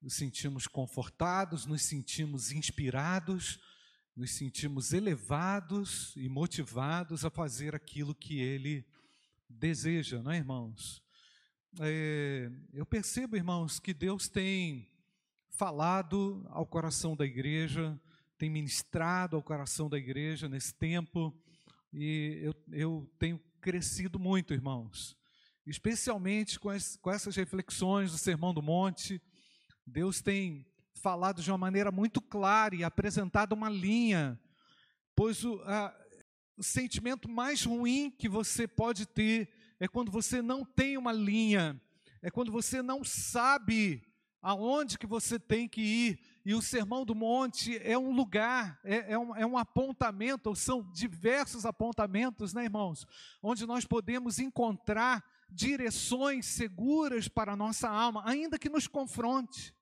nos 0.00 0.14
sentimos 0.14 0.66
confortados, 0.66 1.66
nos 1.66 1.82
sentimos 1.82 2.52
inspirados, 2.52 3.60
nos 4.16 4.32
sentimos 4.32 4.92
elevados 4.92 6.14
e 6.16 6.28
motivados 6.28 7.24
a 7.24 7.30
fazer 7.30 7.74
aquilo 7.74 8.14
que 8.14 8.40
Ele 8.40 8.84
deseja, 9.48 10.22
não 10.22 10.30
é, 10.30 10.38
irmãos? 10.38 11.02
É, 11.80 12.50
eu 12.72 12.84
percebo, 12.84 13.36
irmãos, 13.36 13.78
que 13.78 13.94
Deus 13.94 14.28
tem 14.28 14.88
falado 15.50 16.46
ao 16.48 16.66
coração 16.66 17.14
da 17.14 17.24
igreja, 17.24 18.00
tem 18.38 18.48
ministrado 18.48 19.36
ao 19.36 19.42
coração 19.42 19.88
da 19.88 19.98
igreja 19.98 20.48
nesse 20.48 20.74
tempo, 20.74 21.34
e 21.92 22.40
eu, 22.42 22.54
eu 22.72 23.10
tenho 23.18 23.38
crescido 23.60 24.18
muito, 24.18 24.54
irmãos, 24.54 25.16
especialmente 25.66 26.58
com, 26.58 26.70
as, 26.70 26.96
com 26.96 27.10
essas 27.10 27.36
reflexões 27.36 28.10
do 28.12 28.18
Sermão 28.18 28.54
do 28.54 28.62
Monte. 28.62 29.20
Deus 29.90 30.22
tem 30.22 30.64
falado 30.94 31.42
de 31.42 31.50
uma 31.50 31.58
maneira 31.58 31.90
muito 31.90 32.20
clara 32.20 32.76
e 32.76 32.84
apresentado 32.84 33.54
uma 33.54 33.68
linha, 33.68 34.40
pois 35.16 35.44
o, 35.44 35.60
a, 35.64 35.92
o 36.56 36.62
sentimento 36.62 37.28
mais 37.28 37.64
ruim 37.64 38.08
que 38.08 38.28
você 38.28 38.68
pode 38.68 39.04
ter 39.04 39.52
é 39.80 39.88
quando 39.88 40.12
você 40.12 40.40
não 40.40 40.64
tem 40.64 40.96
uma 40.96 41.10
linha, 41.10 41.80
é 42.22 42.30
quando 42.30 42.52
você 42.52 42.80
não 42.82 43.02
sabe 43.02 44.00
aonde 44.40 44.96
que 44.96 45.08
você 45.08 45.40
tem 45.40 45.68
que 45.68 45.80
ir. 45.80 46.20
E 46.44 46.54
o 46.54 46.62
Sermão 46.62 47.04
do 47.04 47.14
Monte 47.14 47.76
é 47.82 47.98
um 47.98 48.12
lugar, 48.12 48.78
é, 48.84 49.12
é, 49.12 49.18
um, 49.18 49.36
é 49.36 49.44
um 49.44 49.58
apontamento, 49.58 50.48
ou 50.48 50.54
são 50.54 50.88
diversos 50.92 51.66
apontamentos, 51.66 52.54
né, 52.54 52.64
irmãos? 52.64 53.06
Onde 53.42 53.66
nós 53.66 53.84
podemos 53.84 54.38
encontrar 54.38 55.24
direções 55.50 56.46
seguras 56.46 57.26
para 57.26 57.52
a 57.52 57.56
nossa 57.56 57.88
alma, 57.88 58.22
ainda 58.24 58.58
que 58.58 58.68
nos 58.68 58.86
confronte, 58.86 59.74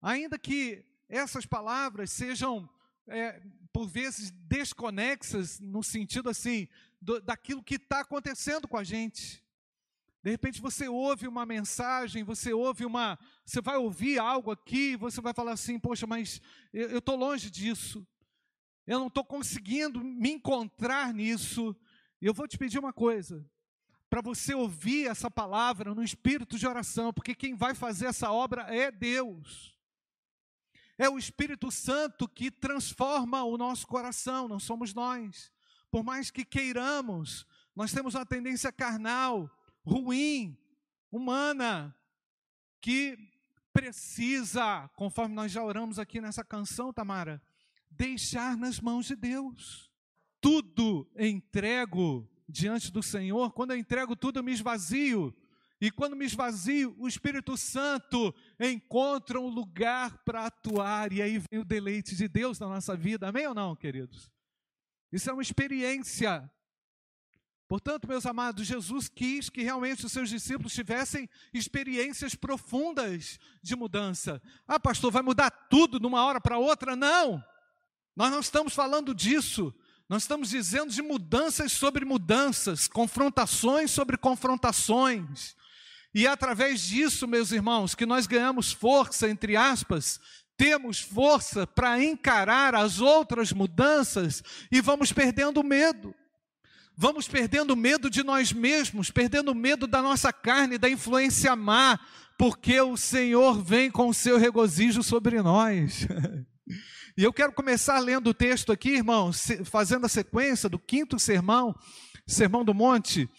ainda 0.00 0.38
que 0.38 0.84
essas 1.08 1.46
palavras 1.46 2.10
sejam, 2.10 2.68
é, 3.06 3.40
por 3.72 3.86
vezes, 3.86 4.30
desconexas, 4.30 5.60
no 5.60 5.82
sentido 5.82 6.28
assim, 6.28 6.68
do, 7.00 7.20
daquilo 7.20 7.62
que 7.62 7.76
está 7.76 8.00
acontecendo 8.00 8.66
com 8.66 8.76
a 8.76 8.84
gente. 8.84 9.44
De 10.26 10.30
repente 10.30 10.60
você 10.60 10.88
ouve 10.88 11.28
uma 11.28 11.46
mensagem, 11.46 12.24
você 12.24 12.52
ouve 12.52 12.84
uma, 12.84 13.16
você 13.44 13.60
vai 13.60 13.76
ouvir 13.76 14.18
algo 14.18 14.50
aqui, 14.50 14.96
você 14.96 15.20
vai 15.20 15.32
falar 15.32 15.52
assim, 15.52 15.78
poxa, 15.78 16.04
mas 16.04 16.40
eu 16.72 16.98
estou 16.98 17.14
longe 17.14 17.48
disso, 17.48 18.04
eu 18.86 18.98
não 18.98 19.06
estou 19.06 19.24
conseguindo 19.24 20.02
me 20.02 20.32
encontrar 20.32 21.14
nisso. 21.14 21.76
Eu 22.20 22.34
vou 22.34 22.48
te 22.48 22.58
pedir 22.58 22.78
uma 22.78 22.92
coisa, 22.92 23.48
para 24.10 24.20
você 24.20 24.52
ouvir 24.52 25.06
essa 25.06 25.30
palavra 25.30 25.94
no 25.94 26.02
espírito 26.02 26.58
de 26.58 26.66
oração, 26.66 27.12
porque 27.12 27.34
quem 27.34 27.54
vai 27.54 27.74
fazer 27.74 28.06
essa 28.06 28.32
obra 28.32 28.62
é 28.62 28.90
Deus. 28.90 29.75
É 30.98 31.08
o 31.08 31.18
Espírito 31.18 31.70
Santo 31.70 32.26
que 32.28 32.50
transforma 32.50 33.44
o 33.44 33.58
nosso 33.58 33.86
coração, 33.86 34.48
não 34.48 34.58
somos 34.58 34.94
nós. 34.94 35.52
Por 35.90 36.02
mais 36.02 36.30
que 36.30 36.44
queiramos, 36.44 37.46
nós 37.74 37.92
temos 37.92 38.14
uma 38.14 38.24
tendência 38.24 38.72
carnal 38.72 39.50
ruim, 39.84 40.58
humana, 41.10 41.94
que 42.80 43.18
precisa, 43.72 44.88
conforme 44.96 45.34
nós 45.34 45.52
já 45.52 45.62
oramos 45.62 45.98
aqui 45.98 46.20
nessa 46.20 46.42
canção, 46.42 46.92
Tamara, 46.92 47.42
deixar 47.90 48.56
nas 48.56 48.80
mãos 48.80 49.06
de 49.06 49.14
Deus. 49.14 49.90
Tudo 50.40 51.06
entrego 51.18 52.28
diante 52.48 52.90
do 52.90 53.02
Senhor. 53.02 53.52
Quando 53.52 53.72
eu 53.72 53.78
entrego 53.78 54.16
tudo, 54.16 54.38
eu 54.38 54.42
me 54.42 54.52
esvazio. 54.52 55.34
E 55.80 55.90
quando 55.90 56.16
me 56.16 56.24
esvazio, 56.24 56.94
o 56.98 57.06
Espírito 57.06 57.56
Santo 57.56 58.34
encontra 58.58 59.40
um 59.40 59.48
lugar 59.48 60.18
para 60.24 60.46
atuar, 60.46 61.12
e 61.12 61.20
aí 61.20 61.38
vem 61.50 61.60
o 61.60 61.64
deleite 61.64 62.16
de 62.16 62.26
Deus 62.28 62.58
na 62.58 62.66
nossa 62.66 62.96
vida. 62.96 63.28
Amém 63.28 63.46
ou 63.46 63.54
não, 63.54 63.76
queridos? 63.76 64.30
Isso 65.12 65.28
é 65.28 65.32
uma 65.32 65.42
experiência 65.42 66.50
Portanto, 67.68 68.06
meus 68.06 68.24
amados, 68.24 68.66
Jesus 68.66 69.08
quis 69.08 69.50
que 69.50 69.62
realmente 69.62 70.06
os 70.06 70.12
seus 70.12 70.28
discípulos 70.28 70.72
tivessem 70.72 71.28
experiências 71.52 72.34
profundas 72.34 73.40
de 73.60 73.74
mudança. 73.74 74.40
Ah, 74.68 74.78
pastor, 74.78 75.10
vai 75.10 75.22
mudar 75.22 75.50
tudo 75.50 75.98
de 75.98 76.06
uma 76.06 76.24
hora 76.24 76.40
para 76.40 76.58
outra? 76.58 76.94
Não! 76.94 77.42
Nós 78.14 78.30
não 78.30 78.38
estamos 78.38 78.72
falando 78.72 79.12
disso. 79.12 79.74
Nós 80.08 80.22
estamos 80.22 80.50
dizendo 80.50 80.92
de 80.92 81.02
mudanças 81.02 81.72
sobre 81.72 82.04
mudanças, 82.04 82.86
confrontações 82.86 83.90
sobre 83.90 84.16
confrontações. 84.16 85.56
E 86.14 86.26
é 86.26 86.30
através 86.30 86.80
disso, 86.80 87.28
meus 87.28 87.52
irmãos, 87.52 87.94
que 87.94 88.06
nós 88.06 88.26
ganhamos 88.26 88.72
força, 88.72 89.28
entre 89.28 89.56
aspas, 89.56 90.20
temos 90.56 91.00
força 91.00 91.66
para 91.66 92.02
encarar 92.02 92.74
as 92.74 93.00
outras 93.00 93.52
mudanças 93.52 94.42
e 94.72 94.80
vamos 94.80 95.12
perdendo 95.12 95.62
medo 95.62 96.14
vamos 96.96 97.28
perdendo 97.28 97.76
medo 97.76 98.08
de 98.08 98.24
nós 98.24 98.52
mesmos, 98.52 99.10
perdendo 99.10 99.54
medo 99.54 99.86
da 99.86 100.00
nossa 100.00 100.32
carne, 100.32 100.78
da 100.78 100.88
influência 100.88 101.54
má, 101.54 102.00
porque 102.38 102.80
o 102.80 102.96
Senhor 102.96 103.62
vem 103.62 103.90
com 103.90 104.08
o 104.08 104.14
seu 104.14 104.38
regozijo 104.38 105.02
sobre 105.02 105.42
nós. 105.42 106.06
E 107.18 107.22
eu 107.24 107.32
quero 107.32 107.50
começar 107.50 107.98
lendo 107.98 108.28
o 108.28 108.34
texto 108.34 108.70
aqui, 108.70 108.90
irmãos, 108.90 109.48
fazendo 109.64 110.04
a 110.04 110.08
sequência 110.08 110.68
do 110.68 110.78
quinto 110.78 111.18
sermão, 111.18 111.74
Sermão 112.28 112.64
do 112.64 112.74
Monte, 112.74 113.30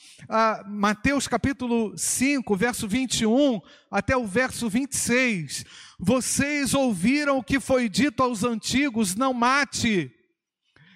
Mateus 0.65 1.27
capítulo 1.27 1.97
5, 1.97 2.55
verso 2.55 2.87
21 2.87 3.59
até 3.91 4.15
o 4.15 4.25
verso 4.25 4.69
26. 4.69 5.65
Vocês 5.99 6.73
ouviram 6.73 7.37
o 7.37 7.43
que 7.43 7.59
foi 7.59 7.89
dito 7.89 8.23
aos 8.23 8.45
antigos: 8.45 9.13
não 9.13 9.33
mate. 9.33 10.09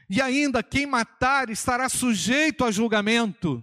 E 0.09 0.21
ainda, 0.21 0.63
quem 0.63 0.85
matar 0.85 1.49
estará 1.49 1.89
sujeito 1.89 2.63
a 2.63 2.71
julgamento. 2.71 3.61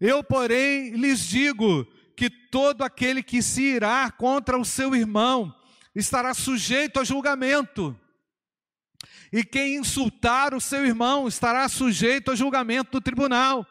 Eu, 0.00 0.22
porém, 0.22 0.90
lhes 0.90 1.26
digo 1.26 1.84
que 2.16 2.30
todo 2.30 2.82
aquele 2.82 3.20
que 3.20 3.42
se 3.42 3.62
irá 3.62 4.08
contra 4.12 4.56
o 4.56 4.64
seu 4.64 4.94
irmão 4.94 5.52
estará 5.92 6.32
sujeito 6.34 7.00
a 7.00 7.04
julgamento. 7.04 7.98
E 9.32 9.44
quem 9.44 9.76
insultar 9.76 10.54
o 10.54 10.60
seu 10.60 10.84
irmão 10.86 11.28
estará 11.28 11.68
sujeito 11.68 12.30
a 12.30 12.34
julgamento 12.34 12.92
do 12.92 13.00
tribunal. 13.00 13.66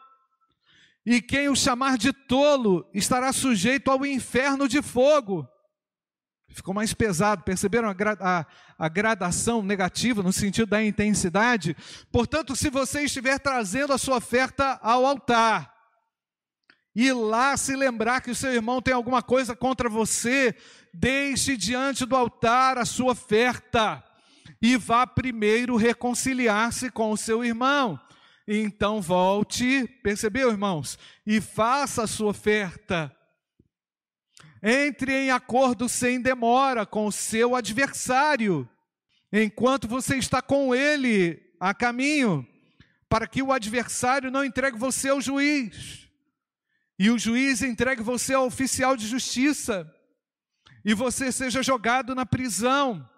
E 1.04 1.22
quem 1.22 1.48
o 1.48 1.56
chamar 1.56 1.96
de 1.96 2.12
tolo 2.12 2.88
estará 2.92 3.32
sujeito 3.32 3.90
ao 3.90 4.04
inferno 4.04 4.68
de 4.68 4.82
fogo. 4.82 5.48
Ficou 6.50 6.74
mais 6.74 6.94
pesado, 6.94 7.42
perceberam 7.44 7.88
a, 7.88 7.94
a, 8.20 8.46
a, 8.78 8.88
gradação 8.88 9.62
negativa 9.62 10.22
no 10.22 10.32
sentido 10.32 10.68
da 10.68 10.82
intensidade? 10.82 11.76
Portanto, 12.10 12.56
se 12.56 12.70
você 12.70 13.02
estiver 13.02 13.38
trazendo 13.38 13.92
a 13.92 13.98
sua 13.98 14.16
oferta 14.16 14.78
ao 14.82 15.04
altar, 15.04 15.72
e 16.94 17.12
lá 17.12 17.56
se 17.56 17.76
lembrar 17.76 18.20
que 18.20 18.30
o 18.30 18.34
seu 18.34 18.52
irmão 18.52 18.82
tem 18.82 18.92
alguma 18.92 19.22
coisa 19.22 19.54
contra 19.54 19.88
você, 19.88 20.54
deixe 20.92 21.56
diante 21.56 22.04
do 22.04 22.16
altar 22.16 22.76
a 22.76 22.84
sua 22.84 23.12
oferta, 23.12 24.02
e 24.60 24.76
vá 24.76 25.06
primeiro 25.06 25.76
reconciliar-se 25.76 26.90
com 26.90 27.12
o 27.12 27.16
seu 27.16 27.44
irmão. 27.44 28.00
Então 28.46 29.00
volte, 29.00 29.86
percebeu, 30.02 30.50
irmãos? 30.50 30.98
E 31.26 31.40
faça 31.40 32.04
a 32.04 32.06
sua 32.06 32.30
oferta 32.30 33.14
entre 34.62 35.12
em 35.12 35.30
acordo 35.30 35.88
sem 35.88 36.20
demora 36.20 36.84
com 36.84 37.06
o 37.06 37.12
seu 37.12 37.54
adversário, 37.54 38.68
enquanto 39.32 39.86
você 39.86 40.16
está 40.16 40.42
com 40.42 40.74
ele 40.74 41.40
a 41.60 41.72
caminho, 41.72 42.46
para 43.08 43.26
que 43.26 43.42
o 43.42 43.52
adversário 43.52 44.30
não 44.30 44.44
entregue 44.44 44.78
você 44.78 45.08
ao 45.08 45.20
juiz, 45.20 46.08
e 46.98 47.10
o 47.10 47.18
juiz 47.18 47.62
entregue 47.62 48.02
você 48.02 48.34
ao 48.34 48.46
oficial 48.46 48.96
de 48.96 49.06
justiça, 49.06 49.90
e 50.84 50.94
você 50.94 51.30
seja 51.30 51.62
jogado 51.62 52.14
na 52.14 52.26
prisão. 52.26 53.08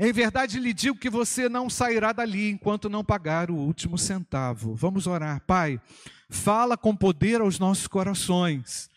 Em 0.00 0.12
verdade 0.12 0.58
lhe 0.58 0.72
digo 0.72 0.98
que 0.98 1.10
você 1.10 1.48
não 1.48 1.70
sairá 1.70 2.10
dali 2.12 2.50
enquanto 2.50 2.88
não 2.88 3.04
pagar 3.04 3.50
o 3.50 3.54
último 3.54 3.96
centavo. 3.96 4.74
Vamos 4.74 5.06
orar, 5.06 5.40
Pai. 5.46 5.80
Fala 6.28 6.76
com 6.76 6.96
poder 6.96 7.40
aos 7.40 7.58
nossos 7.58 7.86
corações 7.86 8.90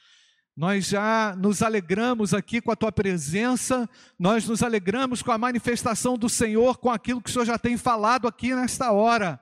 nós 0.56 0.86
já 0.86 1.36
nos 1.36 1.64
alegramos 1.64 2.32
aqui 2.32 2.62
com 2.62 2.72
a 2.72 2.76
tua 2.76 2.92
presença, 2.92 3.90
nós 4.20 4.48
nos 4.48 4.62
alegramos 4.62 5.24
com 5.24 5.32
a 5.32 5.38
manifestação 5.38 6.16
do 6.16 6.30
Senhor, 6.30 6.78
com 6.78 6.92
aquilo 6.92 7.22
que 7.22 7.30
o 7.30 7.34
Senhor 7.34 7.46
já 7.46 7.58
tem 7.58 7.76
falado 7.76 8.28
aqui 8.28 8.54
nesta 8.54 8.92
hora. 8.92 9.40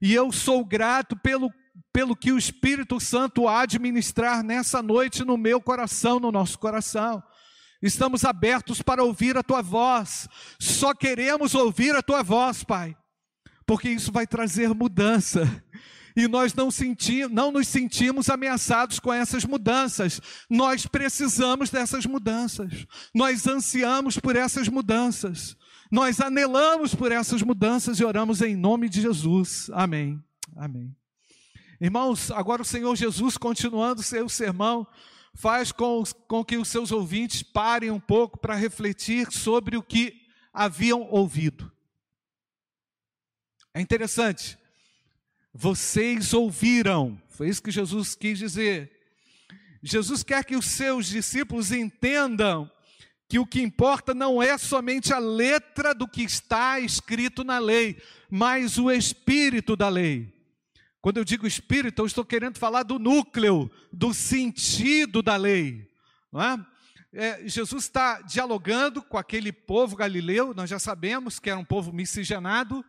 E 0.00 0.12
eu 0.12 0.30
sou 0.30 0.62
grato 0.62 1.16
pelo, 1.16 1.50
pelo 1.90 2.14
que 2.14 2.32
o 2.32 2.38
Espírito 2.38 3.00
Santo 3.00 3.48
há 3.48 3.64
de 3.64 3.78
ministrar 3.78 4.42
nessa 4.42 4.82
noite 4.82 5.24
no 5.24 5.38
meu 5.38 5.58
coração, 5.58 6.20
no 6.20 6.30
nosso 6.30 6.58
coração. 6.58 7.22
Estamos 7.82 8.24
abertos 8.24 8.80
para 8.80 9.04
ouvir 9.04 9.36
a 9.36 9.42
tua 9.42 9.62
voz, 9.62 10.28
só 10.58 10.94
queremos 10.94 11.54
ouvir 11.54 11.94
a 11.94 12.02
tua 12.02 12.22
voz, 12.22 12.64
Pai, 12.64 12.96
porque 13.66 13.90
isso 13.90 14.10
vai 14.10 14.26
trazer 14.26 14.74
mudança 14.74 15.62
e 16.16 16.26
nós 16.26 16.54
não, 16.54 16.70
senti, 16.70 17.26
não 17.28 17.52
nos 17.52 17.68
sentimos 17.68 18.30
ameaçados 18.30 18.98
com 18.98 19.12
essas 19.12 19.44
mudanças. 19.44 20.18
Nós 20.48 20.86
precisamos 20.86 21.68
dessas 21.68 22.06
mudanças, 22.06 22.86
nós 23.14 23.46
ansiamos 23.46 24.18
por 24.18 24.34
essas 24.34 24.66
mudanças, 24.66 25.54
nós 25.92 26.18
anelamos 26.18 26.94
por 26.94 27.12
essas 27.12 27.42
mudanças 27.42 28.00
e 28.00 28.04
oramos 28.04 28.40
em 28.40 28.56
nome 28.56 28.88
de 28.88 29.02
Jesus. 29.02 29.68
Amém. 29.74 30.18
Amém. 30.56 30.96
Irmãos, 31.78 32.30
agora 32.30 32.62
o 32.62 32.64
Senhor 32.64 32.96
Jesus, 32.96 33.36
continuando 33.36 34.02
seu 34.02 34.26
sermão, 34.30 34.86
faz 35.36 35.70
com, 35.70 36.02
com 36.26 36.42
que 36.42 36.56
os 36.56 36.68
seus 36.68 36.90
ouvintes 36.90 37.42
parem 37.42 37.90
um 37.90 38.00
pouco 38.00 38.38
para 38.38 38.54
refletir 38.54 39.30
sobre 39.30 39.76
o 39.76 39.82
que 39.82 40.26
haviam 40.52 41.02
ouvido. 41.10 41.70
É 43.74 43.80
interessante. 43.80 44.58
Vocês 45.52 46.32
ouviram, 46.32 47.20
foi 47.28 47.50
isso 47.50 47.62
que 47.62 47.70
Jesus 47.70 48.14
quis 48.14 48.38
dizer. 48.38 48.90
Jesus 49.82 50.22
quer 50.22 50.42
que 50.42 50.56
os 50.56 50.64
seus 50.64 51.06
discípulos 51.06 51.70
entendam 51.70 52.70
que 53.28 53.38
o 53.38 53.46
que 53.46 53.60
importa 53.60 54.14
não 54.14 54.42
é 54.42 54.56
somente 54.56 55.12
a 55.12 55.18
letra 55.18 55.94
do 55.94 56.08
que 56.08 56.22
está 56.22 56.80
escrito 56.80 57.44
na 57.44 57.58
lei, 57.58 58.00
mas 58.30 58.78
o 58.78 58.90
espírito 58.90 59.76
da 59.76 59.88
lei. 59.88 60.35
Quando 61.06 61.18
eu 61.18 61.24
digo 61.24 61.46
espírito, 61.46 62.02
eu 62.02 62.06
estou 62.06 62.24
querendo 62.24 62.58
falar 62.58 62.82
do 62.82 62.98
núcleo, 62.98 63.70
do 63.92 64.12
sentido 64.12 65.22
da 65.22 65.36
lei. 65.36 65.88
É? 67.12 67.24
É, 67.26 67.48
Jesus 67.48 67.84
está 67.84 68.22
dialogando 68.22 69.00
com 69.00 69.16
aquele 69.16 69.52
povo 69.52 69.94
galileu, 69.94 70.52
nós 70.52 70.68
já 70.68 70.80
sabemos 70.80 71.38
que 71.38 71.48
era 71.48 71.60
um 71.60 71.64
povo 71.64 71.92
miscigenado, 71.92 72.84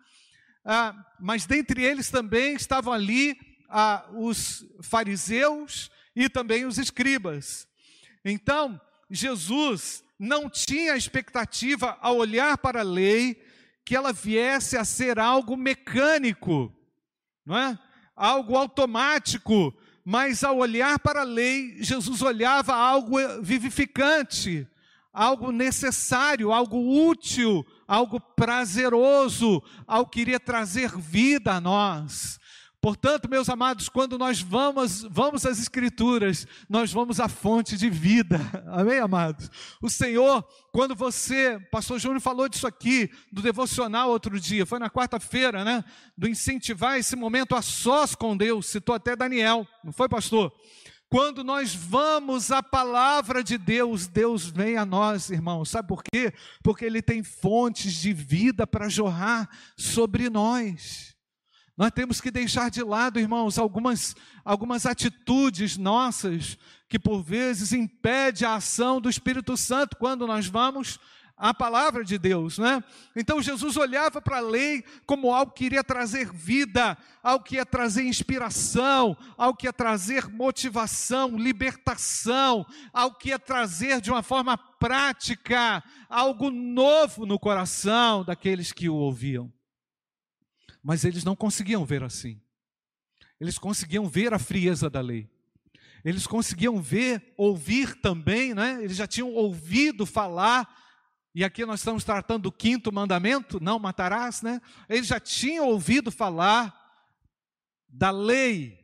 ah, 0.66 0.96
mas 1.20 1.46
dentre 1.46 1.84
eles 1.84 2.10
também 2.10 2.56
estavam 2.56 2.92
ali 2.92 3.38
ah, 3.70 4.04
os 4.12 4.66
fariseus 4.82 5.92
e 6.16 6.28
também 6.28 6.66
os 6.66 6.80
escribas. 6.80 7.68
Então, 8.26 8.82
Jesus 9.12 10.04
não 10.18 10.50
tinha 10.50 10.98
expectativa 10.98 11.96
ao 12.02 12.18
olhar 12.18 12.58
para 12.58 12.80
a 12.80 12.84
lei 12.84 13.40
que 13.86 13.96
ela 13.96 14.12
viesse 14.12 14.76
a 14.76 14.84
ser 14.84 15.20
algo 15.20 15.56
mecânico, 15.56 16.76
não 17.46 17.56
é? 17.56 17.80
Algo 18.18 18.58
automático, 18.58 19.72
mas 20.04 20.44
ao 20.44 20.58
olhar 20.58 20.98
para 20.98 21.22
a 21.22 21.26
lei, 21.26 21.78
Jesus 21.80 22.22
olhava 22.24 22.74
algo 22.74 23.18
vivificante, 23.44 24.68
algo 25.14 25.52
necessário, 25.52 26.52
algo 26.52 27.08
útil, 27.08 27.66
algo 27.88 28.20
prazeroso, 28.20 29.62
algo 29.86 30.10
que 30.10 30.22
iria 30.22 30.40
trazer 30.40 30.98
vida 30.98 31.54
a 31.54 31.62
nós. 31.62 32.40
Portanto, 32.88 33.30
meus 33.30 33.50
amados, 33.50 33.90
quando 33.90 34.18
nós 34.18 34.40
vamos, 34.40 35.02
vamos 35.12 35.46
às 35.46 35.60
Escrituras, 35.60 36.48
nós 36.70 36.90
vamos 36.90 37.20
à 37.20 37.28
fonte 37.28 37.76
de 37.76 37.90
vida. 37.90 38.40
Amém, 38.72 38.98
amados? 38.98 39.52
O 39.82 39.90
Senhor, 39.90 40.42
quando 40.72 40.96
você, 40.96 41.60
pastor 41.70 42.00
Júnior 42.00 42.22
falou 42.22 42.48
disso 42.48 42.66
aqui, 42.66 43.12
do 43.30 43.42
devocional 43.42 44.10
outro 44.10 44.40
dia, 44.40 44.66
foi 44.66 44.80
na 44.80 44.90
quarta-feira, 44.90 45.66
né? 45.66 45.84
Do 46.18 46.30
incentivar 46.30 46.98
esse 46.98 47.14
momento 47.18 47.58
a 47.58 47.62
sós 47.62 48.16
com 48.16 48.38
Deus, 48.38 48.68
citou 48.68 48.96
até 48.96 49.18
Daniel, 49.18 49.68
não 49.84 49.92
foi, 49.92 50.08
pastor? 50.08 50.50
Quando 51.10 51.44
nós 51.44 51.76
vamos 51.76 52.52
à 52.52 52.64
palavra 52.64 53.44
de 53.44 53.58
Deus, 53.58 54.08
Deus 54.08 54.46
vem 54.46 54.78
a 54.78 54.86
nós, 54.86 55.30
irmãos. 55.30 55.72
Sabe 55.72 55.90
por 55.90 56.02
quê? 56.02 56.34
Porque 56.64 56.86
Ele 56.86 57.02
tem 57.02 57.22
fontes 57.22 57.92
de 57.96 58.14
vida 58.14 58.66
para 58.66 58.88
jorrar 58.88 59.50
sobre 59.76 60.30
nós. 60.30 61.17
Nós 61.78 61.92
temos 61.92 62.20
que 62.20 62.32
deixar 62.32 62.72
de 62.72 62.82
lado, 62.82 63.20
irmãos, 63.20 63.60
algumas, 63.60 64.16
algumas 64.44 64.88
atitudes 64.88 65.78
nossas 65.78 66.58
que 66.90 66.98
por 66.98 67.22
vezes 67.22 67.72
impede 67.72 68.46
a 68.46 68.56
ação 68.56 69.00
do 69.00 69.08
Espírito 69.08 69.56
Santo 69.56 69.96
quando 69.96 70.26
nós 70.26 70.48
vamos 70.48 71.00
à 71.38 71.54
palavra 71.54 72.04
de 72.04 72.18
Deus, 72.18 72.58
né? 72.58 72.84
Então 73.16 73.40
Jesus 73.44 73.78
olhava 73.78 74.20
para 74.20 74.38
a 74.38 74.42
lei 74.42 74.84
como 75.06 75.32
algo 75.32 75.52
que 75.52 75.66
iria 75.66 75.84
trazer 75.84 76.34
vida, 76.34 76.98
algo 77.22 77.46
que 77.46 77.58
ia 77.58 77.66
trazer 77.66 78.04
inspiração, 78.04 79.16
algo 79.38 79.56
que 79.56 79.68
ia 79.68 79.74
trazer 79.74 80.28
motivação, 80.30 81.38
libertação, 81.38 82.66
algo 82.92 83.20
que 83.20 83.30
ia 83.30 83.38
trazer 83.38 84.02
de 84.02 84.10
uma 84.10 84.24
forma 84.24 84.58
prática 84.58 85.84
algo 86.10 86.50
novo 86.50 87.26
no 87.28 87.38
coração 87.38 88.24
daqueles 88.24 88.72
que 88.72 88.90
o 88.90 88.96
ouviam. 88.96 89.52
Mas 90.88 91.04
eles 91.04 91.26
não 91.26 91.36
conseguiam 91.36 91.84
ver 91.84 92.02
assim. 92.02 92.40
Eles 93.42 93.58
conseguiam 93.58 94.08
ver 94.08 94.34
a 94.34 94.40
frieza 94.40 94.90
da 94.90 95.02
lei. 95.02 95.30
Eles 96.02 96.26
conseguiam 96.26 96.82
ver, 96.82 97.34
ouvir 97.36 98.00
também, 98.00 98.54
né? 98.54 98.82
Eles 98.82 98.96
já 98.96 99.06
tinham 99.06 99.34
ouvido 99.34 100.06
falar, 100.06 100.66
e 101.36 101.44
aqui 101.44 101.66
nós 101.66 101.82
estamos 101.82 102.06
tratando 102.06 102.44
do 102.44 102.54
quinto 102.54 102.90
mandamento, 102.90 103.60
não 103.62 103.78
matarás, 103.78 104.42
né? 104.42 104.62
Eles 104.88 105.08
já 105.08 105.20
tinham 105.20 105.68
ouvido 105.68 106.10
falar 106.10 106.74
da 107.90 108.10
lei, 108.10 108.80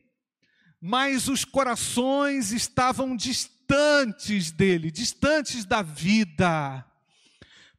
mas 0.82 1.30
os 1.30 1.46
corações 1.46 2.52
estavam 2.52 3.16
distantes 3.16 4.52
dele, 4.52 4.92
distantes 4.92 5.64
da 5.64 5.82
vida. 5.82 6.86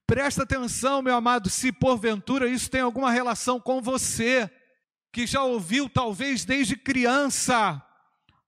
Presta 0.06 0.42
atenção, 0.42 1.00
meu 1.00 1.14
amado, 1.14 1.48
se 1.48 1.72
porventura 1.72 2.48
isso 2.48 2.70
tem 2.70 2.82
alguma 2.82 3.10
relação 3.10 3.58
com 3.58 3.80
você, 3.80 4.50
que 5.10 5.26
já 5.26 5.42
ouviu 5.42 5.88
talvez 5.88 6.44
desde 6.44 6.76
criança 6.76 7.82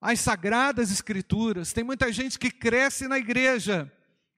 as 0.00 0.20
sagradas 0.20 0.90
escrituras. 0.90 1.72
Tem 1.72 1.82
muita 1.82 2.12
gente 2.12 2.38
que 2.38 2.50
cresce 2.50 3.08
na 3.08 3.18
igreja, 3.18 3.90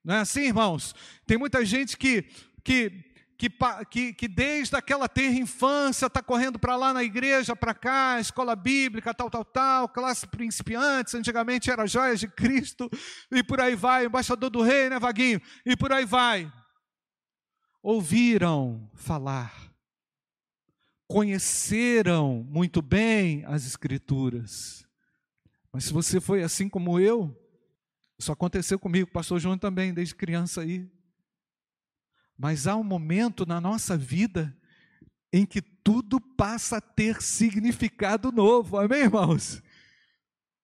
não 0.03 0.15
é 0.15 0.19
assim, 0.19 0.43
irmãos? 0.43 0.95
Tem 1.25 1.37
muita 1.37 1.65
gente 1.65 1.97
que 1.97 2.23
que 2.63 3.09
que, 3.37 3.49
que, 3.89 4.13
que 4.13 4.27
desde 4.27 4.75
aquela 4.75 5.07
terra 5.07 5.33
infância 5.33 6.07
está 6.07 6.21
correndo 6.21 6.59
para 6.59 6.75
lá 6.75 6.93
na 6.93 7.05
igreja, 7.05 7.55
para 7.55 7.73
cá, 7.73 8.19
escola 8.19 8.53
bíblica, 8.53 9.13
tal, 9.13 9.29
tal, 9.29 9.45
tal, 9.45 9.87
classe 9.87 10.27
principiantes, 10.27 11.15
antigamente 11.15 11.71
era 11.71 11.87
joias 11.87 12.19
de 12.19 12.27
Cristo, 12.27 12.89
e 13.31 13.41
por 13.41 13.61
aí 13.61 13.75
vai, 13.75 14.07
embaixador 14.07 14.49
do 14.49 14.61
rei, 14.61 14.89
né, 14.89 14.99
Vaguinho? 14.99 15.41
E 15.65 15.73
por 15.77 15.89
aí 15.93 16.03
vai 16.03 16.51
ouviram 17.81 18.89
falar, 18.93 19.73
conheceram 21.07 22.43
muito 22.49 22.81
bem 22.81 23.43
as 23.45 23.65
Escrituras. 23.65 24.85
Mas 25.71 25.85
se 25.85 25.93
você 25.93 26.19
foi 26.19 26.43
assim 26.43 26.67
como 26.67 26.99
eu, 26.99 27.35
isso 28.17 28.31
aconteceu 28.31 28.77
comigo, 28.77 29.11
pastor 29.11 29.39
João 29.39 29.57
também, 29.57 29.93
desde 29.93 30.15
criança 30.15 30.61
aí. 30.61 30.89
Mas 32.37 32.67
há 32.67 32.75
um 32.75 32.83
momento 32.83 33.45
na 33.45 33.59
nossa 33.59 33.97
vida 33.97 34.55
em 35.31 35.45
que 35.45 35.61
tudo 35.61 36.19
passa 36.19 36.77
a 36.77 36.81
ter 36.81 37.21
significado 37.21 38.31
novo, 38.31 38.77
amém, 38.77 39.03
irmãos? 39.03 39.61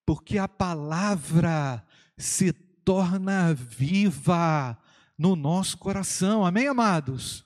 Porque 0.05 0.37
a 0.37 0.47
palavra 0.47 1.85
se 2.17 2.51
torna 2.53 3.53
viva, 3.53 4.77
no 5.17 5.35
nosso 5.35 5.77
coração. 5.77 6.45
Amém, 6.45 6.67
amados? 6.67 7.45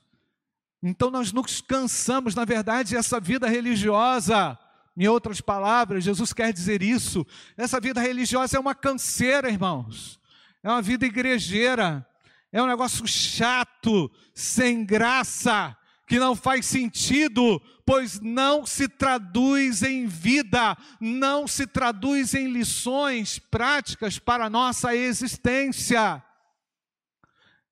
Então 0.82 1.10
nós 1.10 1.32
nos 1.32 1.60
cansamos, 1.60 2.34
na 2.34 2.44
verdade, 2.44 2.96
essa 2.96 3.20
vida 3.20 3.48
religiosa. 3.48 4.58
Em 4.96 5.06
outras 5.06 5.40
palavras, 5.40 6.04
Jesus 6.04 6.32
quer 6.32 6.52
dizer 6.52 6.82
isso. 6.82 7.26
Essa 7.56 7.80
vida 7.80 8.00
religiosa 8.00 8.56
é 8.56 8.60
uma 8.60 8.74
canseira, 8.74 9.48
irmãos. 9.48 10.18
É 10.62 10.68
uma 10.68 10.82
vida 10.82 11.06
igrejeira. 11.06 12.06
É 12.52 12.62
um 12.62 12.66
negócio 12.66 13.06
chato, 13.06 14.10
sem 14.34 14.84
graça, 14.84 15.76
que 16.08 16.18
não 16.18 16.34
faz 16.34 16.66
sentido, 16.66 17.62
pois 17.86 18.18
não 18.20 18.66
se 18.66 18.88
traduz 18.88 19.82
em 19.82 20.06
vida, 20.06 20.76
não 21.00 21.46
se 21.46 21.66
traduz 21.66 22.34
em 22.34 22.48
lições 22.50 23.38
práticas 23.38 24.18
para 24.18 24.46
a 24.46 24.50
nossa 24.50 24.94
existência 24.96 26.22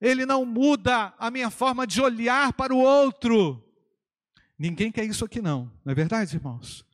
ele 0.00 0.24
não 0.24 0.44
muda 0.44 1.12
a 1.18 1.30
minha 1.30 1.50
forma 1.50 1.86
de 1.86 2.00
olhar 2.00 2.52
para 2.52 2.74
o 2.74 2.78
outro. 2.78 3.62
Ninguém 4.58 4.90
quer 4.90 5.04
isso 5.04 5.24
aqui, 5.24 5.40
não, 5.40 5.70
não 5.84 5.92
é 5.92 5.94
verdade, 5.94 6.36
irmãos? 6.36 6.84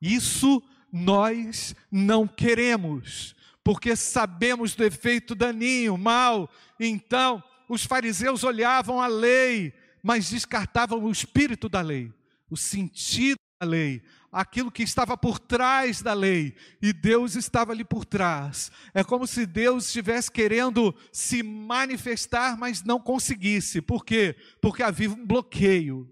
Isso 0.00 0.62
nós 0.92 1.74
não 1.90 2.26
queremos, 2.26 3.34
porque 3.62 3.96
sabemos 3.96 4.74
do 4.74 4.84
efeito 4.84 5.34
daninho, 5.34 5.96
mal. 5.96 6.50
Então, 6.78 7.42
os 7.68 7.84
fariseus 7.84 8.44
olhavam 8.44 9.00
a 9.00 9.06
lei, 9.06 9.72
mas 10.02 10.30
descartavam 10.30 11.02
o 11.02 11.10
espírito 11.10 11.68
da 11.68 11.80
lei, 11.80 12.12
o 12.50 12.56
sentido 12.56 13.38
da 13.60 13.66
lei, 13.66 14.02
aquilo 14.34 14.70
que 14.70 14.82
estava 14.82 15.16
por 15.16 15.38
trás 15.38 16.02
da 16.02 16.12
lei, 16.12 16.56
e 16.82 16.92
Deus 16.92 17.36
estava 17.36 17.72
ali 17.72 17.84
por 17.84 18.04
trás. 18.04 18.70
É 18.92 19.04
como 19.04 19.28
se 19.28 19.46
Deus 19.46 19.86
estivesse 19.86 20.30
querendo 20.30 20.92
se 21.12 21.40
manifestar, 21.40 22.58
mas 22.58 22.82
não 22.82 22.98
conseguisse. 22.98 23.80
Por 23.80 24.04
quê? 24.04 24.34
Porque 24.60 24.82
havia 24.82 25.08
um 25.08 25.24
bloqueio. 25.24 26.10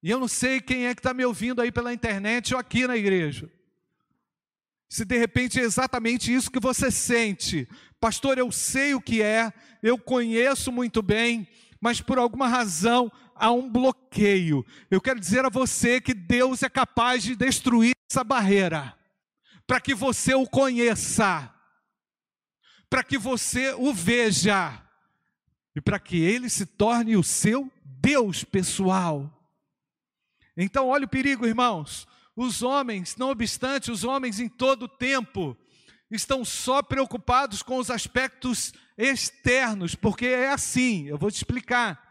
E 0.00 0.10
eu 0.10 0.20
não 0.20 0.28
sei 0.28 0.60
quem 0.60 0.86
é 0.86 0.94
que 0.94 1.00
está 1.00 1.12
me 1.12 1.24
ouvindo 1.24 1.60
aí 1.60 1.72
pela 1.72 1.92
internet 1.92 2.54
ou 2.54 2.60
aqui 2.60 2.86
na 2.86 2.96
igreja. 2.96 3.50
Se 4.88 5.04
de 5.04 5.18
repente 5.18 5.58
é 5.58 5.64
exatamente 5.64 6.32
isso 6.32 6.52
que 6.52 6.60
você 6.60 6.88
sente, 6.88 7.68
pastor, 7.98 8.38
eu 8.38 8.52
sei 8.52 8.94
o 8.94 9.00
que 9.00 9.20
é, 9.20 9.52
eu 9.82 9.98
conheço 9.98 10.70
muito 10.70 11.02
bem, 11.02 11.48
mas 11.80 12.00
por 12.00 12.16
alguma 12.16 12.46
razão 12.46 13.10
há 13.34 13.50
um 13.50 13.70
bloqueio. 13.70 14.64
Eu 14.90 15.00
quero 15.00 15.20
dizer 15.20 15.44
a 15.44 15.48
você 15.48 16.00
que 16.00 16.14
Deus 16.14 16.62
é 16.62 16.68
capaz 16.68 17.22
de 17.22 17.34
destruir 17.34 17.94
essa 18.10 18.22
barreira, 18.22 18.96
para 19.66 19.80
que 19.80 19.94
você 19.94 20.34
o 20.34 20.46
conheça, 20.46 21.52
para 22.88 23.02
que 23.02 23.18
você 23.18 23.74
o 23.74 23.92
veja, 23.92 24.80
e 25.74 25.80
para 25.80 25.98
que 25.98 26.16
ele 26.20 26.48
se 26.48 26.64
torne 26.64 27.16
o 27.16 27.24
seu 27.24 27.70
Deus 27.84 28.44
pessoal. 28.44 29.30
Então, 30.56 30.88
olha 30.88 31.04
o 31.04 31.08
perigo, 31.08 31.46
irmãos. 31.46 32.06
Os 32.36 32.62
homens, 32.62 33.16
não 33.16 33.30
obstante, 33.30 33.90
os 33.90 34.04
homens 34.04 34.38
em 34.38 34.48
todo 34.48 34.84
o 34.84 34.88
tempo 34.88 35.56
estão 36.10 36.44
só 36.44 36.82
preocupados 36.82 37.62
com 37.62 37.78
os 37.78 37.90
aspectos 37.90 38.72
externos, 38.96 39.94
porque 39.94 40.26
é 40.26 40.50
assim, 40.50 41.06
eu 41.06 41.18
vou 41.18 41.30
te 41.30 41.36
explicar. 41.36 42.03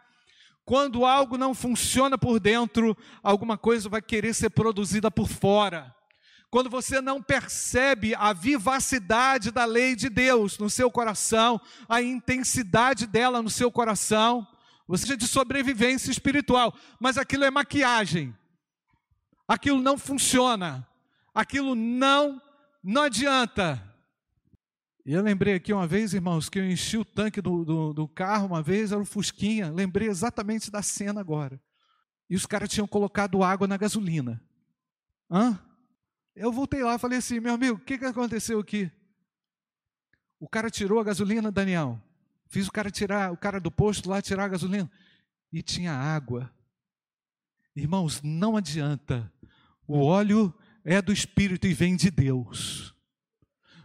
Quando 0.65 1.05
algo 1.05 1.38
não 1.38 1.53
funciona 1.53 2.17
por 2.17 2.39
dentro, 2.39 2.98
alguma 3.22 3.58
coisa 3.58 3.89
vai 3.89 4.01
querer 4.01 4.34
ser 4.34 4.50
produzida 4.50 5.12
por 5.12 5.27
fora. 5.27 5.93
Quando 6.50 6.70
você 6.70 7.01
não 7.01 7.22
percebe 7.22 8.13
a 8.15 8.32
vivacidade 8.32 9.51
da 9.51 9.65
lei 9.65 9.96
de 9.96 10.08
Deus 10.08 10.58
no 10.58 10.70
seu 10.70 10.89
coração, 10.91 11.60
a 11.89 12.01
intensidade 12.01 13.08
dela 13.08 13.41
no 13.41 13.50
seu 13.50 13.72
coração, 13.72 14.48
você 14.88 15.13
é 15.13 15.15
de 15.17 15.27
sobrevivência 15.27 16.12
espiritual, 16.12 16.74
mas 17.00 17.17
aquilo 17.17 17.43
é 17.43 17.51
maquiagem. 17.51 18.36
Aquilo 19.48 19.82
não 19.82 19.98
funciona. 19.98 20.88
Aquilo 21.34 21.75
não 21.75 22.41
não 22.84 23.03
adianta. 23.03 23.82
E 25.05 25.13
eu 25.13 25.22
lembrei 25.22 25.55
aqui 25.55 25.74
uma 25.74 25.86
vez, 25.86 26.13
irmãos, 26.13 26.48
que 26.48 26.60
eu 26.60 26.65
enchi 26.65 26.98
o 26.98 27.03
tanque 27.03 27.41
do, 27.41 27.65
do, 27.65 27.93
do 27.93 28.07
carro 28.07 28.48
uma 28.48 28.63
vez, 28.63 28.91
era 28.91 29.01
o 29.01 29.05
Fusquinha. 29.05 29.69
Lembrei 29.69 30.07
exatamente 30.07 30.72
da 30.72 30.81
cena 30.81 31.19
agora. 31.19 31.62
E 32.29 32.36
os 32.36 32.45
caras 32.45 32.69
tinham 32.69 32.88
colocado 32.88 33.43
água 33.43 33.67
na 33.67 33.75
gasolina. 33.75 34.41
Hã? 35.29 35.60
Eu 36.36 36.51
voltei 36.51 36.81
lá 36.83 36.95
e 36.95 37.00
falei 37.00 37.19
assim, 37.19 37.39
meu 37.39 37.53
amigo, 37.53 37.77
o 37.77 37.79
que, 37.79 37.98
que 37.98 38.05
aconteceu 38.05 38.60
aqui? 38.60 38.89
O 40.39 40.48
cara 40.48 40.69
tirou 40.69 41.00
a 41.00 41.03
gasolina, 41.03 41.51
Daniel. 41.51 42.01
Fiz 42.48 42.67
o 42.67 42.72
cara 42.72 42.89
tirar, 42.89 43.31
o 43.31 43.38
cara 43.38 43.60
do 43.60 43.72
posto 43.72 44.10
lá 44.10 44.22
tirar 44.22 44.45
a 44.45 44.50
gasolina. 44.50 44.89
E 45.51 45.62
tinha 45.62 45.93
água. 45.93 46.50
Irmãos, 47.75 48.22
não 48.22 48.55
adianta. 48.55 49.31
O 49.86 50.00
óleo 50.00 50.53
é 50.86 51.01
do 51.01 51.12
Espírito 51.12 51.67
e 51.67 51.74
vem 51.74 51.95
de 51.95 52.10
Deus. 52.10 52.92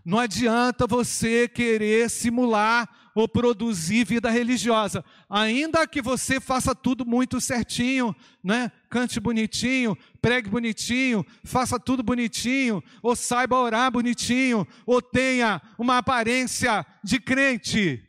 Não 0.08 0.18
adianta 0.18 0.86
você 0.86 1.46
querer 1.46 2.08
simular 2.08 2.88
ou 3.14 3.28
produzir 3.28 4.06
vida 4.06 4.30
religiosa, 4.30 5.04
ainda 5.28 5.86
que 5.86 6.00
você 6.00 6.40
faça 6.40 6.74
tudo 6.74 7.04
muito 7.04 7.38
certinho, 7.42 8.16
né? 8.42 8.72
Cante 8.88 9.20
bonitinho, 9.20 9.94
pregue 10.18 10.48
bonitinho, 10.48 11.26
faça 11.44 11.78
tudo 11.78 12.02
bonitinho, 12.02 12.82
ou 13.02 13.14
saiba 13.14 13.58
orar 13.58 13.90
bonitinho, 13.90 14.66
ou 14.86 15.02
tenha 15.02 15.60
uma 15.76 15.98
aparência 15.98 16.86
de 17.04 17.20
crente. 17.20 18.02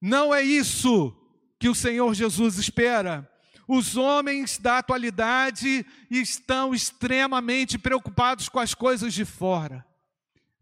Não 0.00 0.34
é 0.34 0.42
isso 0.42 1.14
que 1.60 1.68
o 1.68 1.74
Senhor 1.74 2.14
Jesus 2.14 2.56
espera. 2.56 3.30
Os 3.68 3.98
homens 3.98 4.56
da 4.56 4.78
atualidade 4.78 5.84
estão 6.10 6.72
extremamente 6.72 7.76
preocupados 7.76 8.48
com 8.48 8.58
as 8.58 8.72
coisas 8.72 9.12
de 9.12 9.26
fora, 9.26 9.84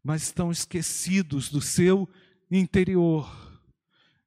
mas 0.06 0.22
estão 0.22 0.52
esquecidos 0.52 1.50
do 1.50 1.60
seu 1.60 2.08
interior, 2.48 3.28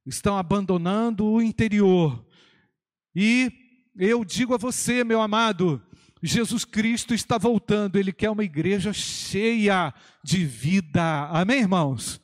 estão 0.06 0.38
abandonando 0.38 1.26
o 1.26 1.42
interior. 1.42 2.22
E 3.16 3.50
eu 3.96 4.26
digo 4.26 4.54
a 4.54 4.58
você, 4.58 5.06
meu 5.06 5.22
amado, 5.22 5.82
Jesus 6.22 6.66
Cristo 6.66 7.14
está 7.14 7.38
voltando, 7.38 7.98
Ele 7.98 8.12
quer 8.12 8.30
uma 8.30 8.44
igreja 8.44 8.92
cheia 8.92 9.94
de 10.22 10.44
vida, 10.44 11.30
amém, 11.30 11.62
irmãos? 11.62 12.22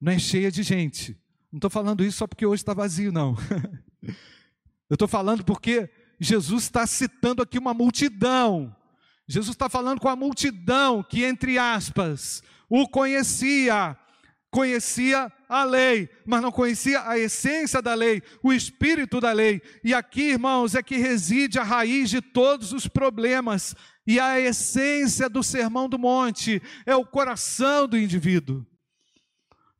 não 0.00 0.12
é 0.12 0.18
cheia 0.18 0.50
de 0.50 0.62
gente. 0.62 1.12
Não 1.52 1.58
estou 1.58 1.70
falando 1.70 2.02
isso 2.02 2.16
só 2.16 2.26
porque 2.26 2.46
hoje 2.46 2.62
está 2.62 2.72
vazio, 2.72 3.12
não. 3.12 3.36
Eu 4.88 4.94
estou 4.94 5.06
falando 5.06 5.44
porque 5.44 5.90
Jesus 6.18 6.62
está 6.62 6.86
citando 6.86 7.42
aqui 7.42 7.58
uma 7.58 7.74
multidão. 7.74 8.74
Jesus 9.28 9.54
está 9.54 9.68
falando 9.68 10.00
com 10.00 10.08
a 10.08 10.16
multidão 10.16 11.02
que, 11.02 11.24
entre 11.24 11.58
aspas, 11.58 12.42
o 12.68 12.88
conhecia, 12.88 13.96
conhecia 14.50 15.32
a 15.48 15.64
lei, 15.64 16.08
mas 16.26 16.42
não 16.42 16.50
conhecia 16.50 17.06
a 17.08 17.18
essência 17.18 17.80
da 17.80 17.94
lei, 17.94 18.22
o 18.42 18.52
espírito 18.52 19.20
da 19.20 19.32
lei. 19.32 19.62
E 19.84 19.94
aqui, 19.94 20.30
irmãos, 20.30 20.74
é 20.74 20.82
que 20.82 20.96
reside 20.96 21.58
a 21.58 21.62
raiz 21.62 22.10
de 22.10 22.20
todos 22.20 22.72
os 22.72 22.86
problemas 22.86 23.74
e 24.06 24.18
a 24.18 24.40
essência 24.40 25.28
do 25.28 25.42
sermão 25.42 25.88
do 25.88 25.98
monte, 25.98 26.60
é 26.84 26.94
o 26.96 27.06
coração 27.06 27.86
do 27.86 27.96
indivíduo. 27.96 28.66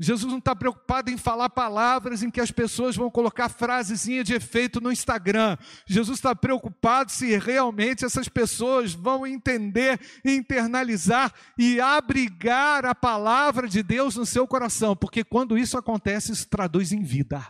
Jesus 0.00 0.30
não 0.30 0.38
está 0.38 0.56
preocupado 0.56 1.10
em 1.10 1.16
falar 1.16 1.50
palavras 1.50 2.22
em 2.22 2.30
que 2.30 2.40
as 2.40 2.50
pessoas 2.50 2.96
vão 2.96 3.10
colocar 3.10 3.48
frasezinha 3.48 4.24
de 4.24 4.34
efeito 4.34 4.80
no 4.80 4.90
Instagram. 4.90 5.56
Jesus 5.86 6.18
está 6.18 6.34
preocupado 6.34 7.12
se 7.12 7.36
realmente 7.38 8.04
essas 8.04 8.28
pessoas 8.28 8.92
vão 8.92 9.26
entender, 9.26 10.00
internalizar 10.24 11.32
e 11.56 11.80
abrigar 11.80 12.84
a 12.84 12.94
palavra 12.94 13.68
de 13.68 13.82
Deus 13.82 14.16
no 14.16 14.26
seu 14.26 14.46
coração, 14.46 14.96
porque 14.96 15.22
quando 15.22 15.56
isso 15.56 15.78
acontece, 15.78 16.32
isso 16.32 16.48
traduz 16.48 16.90
em 16.90 17.02
vida. 17.02 17.46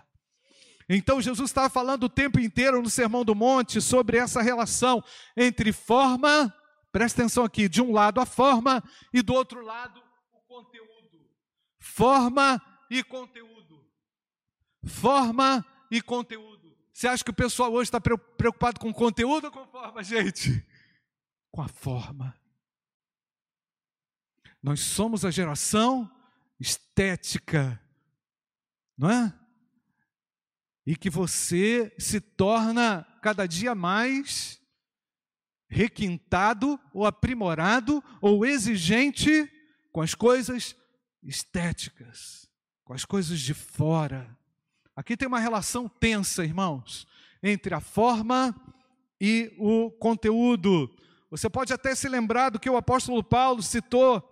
Então 0.89 1.23
Jesus 1.23 1.49
estava 1.49 1.71
falando 1.71 2.05
o 2.05 2.09
tempo 2.09 2.39
inteiro 2.39 2.83
no 2.83 2.91
Sermão 2.91 3.25
do 3.25 3.35
Monte 3.35 3.81
sobre 3.81 4.19
essa 4.19 4.43
relação 4.43 5.03
entre 5.35 5.73
forma, 5.73 6.53
presta 6.91 7.23
atenção 7.23 7.45
aqui, 7.45 7.69
de 7.69 7.81
um 7.81 7.93
lado 7.93 8.21
a 8.21 8.27
forma 8.27 8.83
e 9.15 9.23
do 9.23 9.33
outro 9.33 9.65
lado 9.65 10.12
forma 11.95 12.61
e 12.91 13.03
conteúdo. 13.05 13.85
Forma 14.85 15.65
e 15.91 16.01
conteúdo. 16.01 16.75
Você 16.93 17.07
acha 17.07 17.23
que 17.23 17.31
o 17.31 17.35
pessoal 17.35 17.73
hoje 17.73 17.89
está 17.89 18.01
preocupado 18.01 18.81
com 18.81 18.93
conteúdo 18.93 19.47
ou 19.47 19.51
com 19.51 19.67
forma, 19.67 20.03
gente? 20.03 20.67
Com 21.51 21.63
a 21.63 21.69
forma. 21.69 22.35
Nós 24.63 24.81
somos 24.81 25.25
a 25.25 25.31
geração 25.31 26.11
estética, 26.59 27.81
não 28.97 29.11
é? 29.11 29.39
E 30.87 30.97
que 30.97 31.11
você 31.11 31.95
se 31.99 32.21
torna 32.21 33.05
cada 33.23 33.47
dia 33.47 33.75
mais 33.75 34.61
requintado 35.69 36.79
ou 36.93 37.07
aprimorado 37.07 38.03
ou 38.21 38.45
exigente 38.45 39.51
com 39.93 40.01
as 40.01 40.15
coisas 40.15 40.77
estéticas, 41.23 42.49
com 42.85 42.93
as 42.93 43.05
coisas 43.05 43.41
de 43.41 43.55
fora. 43.55 44.37
Aqui 44.95 45.17
tem 45.17 45.29
uma 45.29 45.41
relação 45.41 45.89
tensa, 45.89 46.45
irmãos, 46.45 47.07
entre 47.43 47.75
a 47.75 47.81
forma 47.81 48.55
e 49.21 49.55
o 49.59 49.91
conteúdo. 49.91 50.95
Você 51.31 51.49
pode 51.49 51.73
até 51.73 51.95
se 51.95 52.09
lembrar 52.09 52.51
do 52.51 52.61
que 52.61 52.69
o 52.69 52.77
apóstolo 52.77 53.23
Paulo 53.23 53.63
citou 53.63 54.29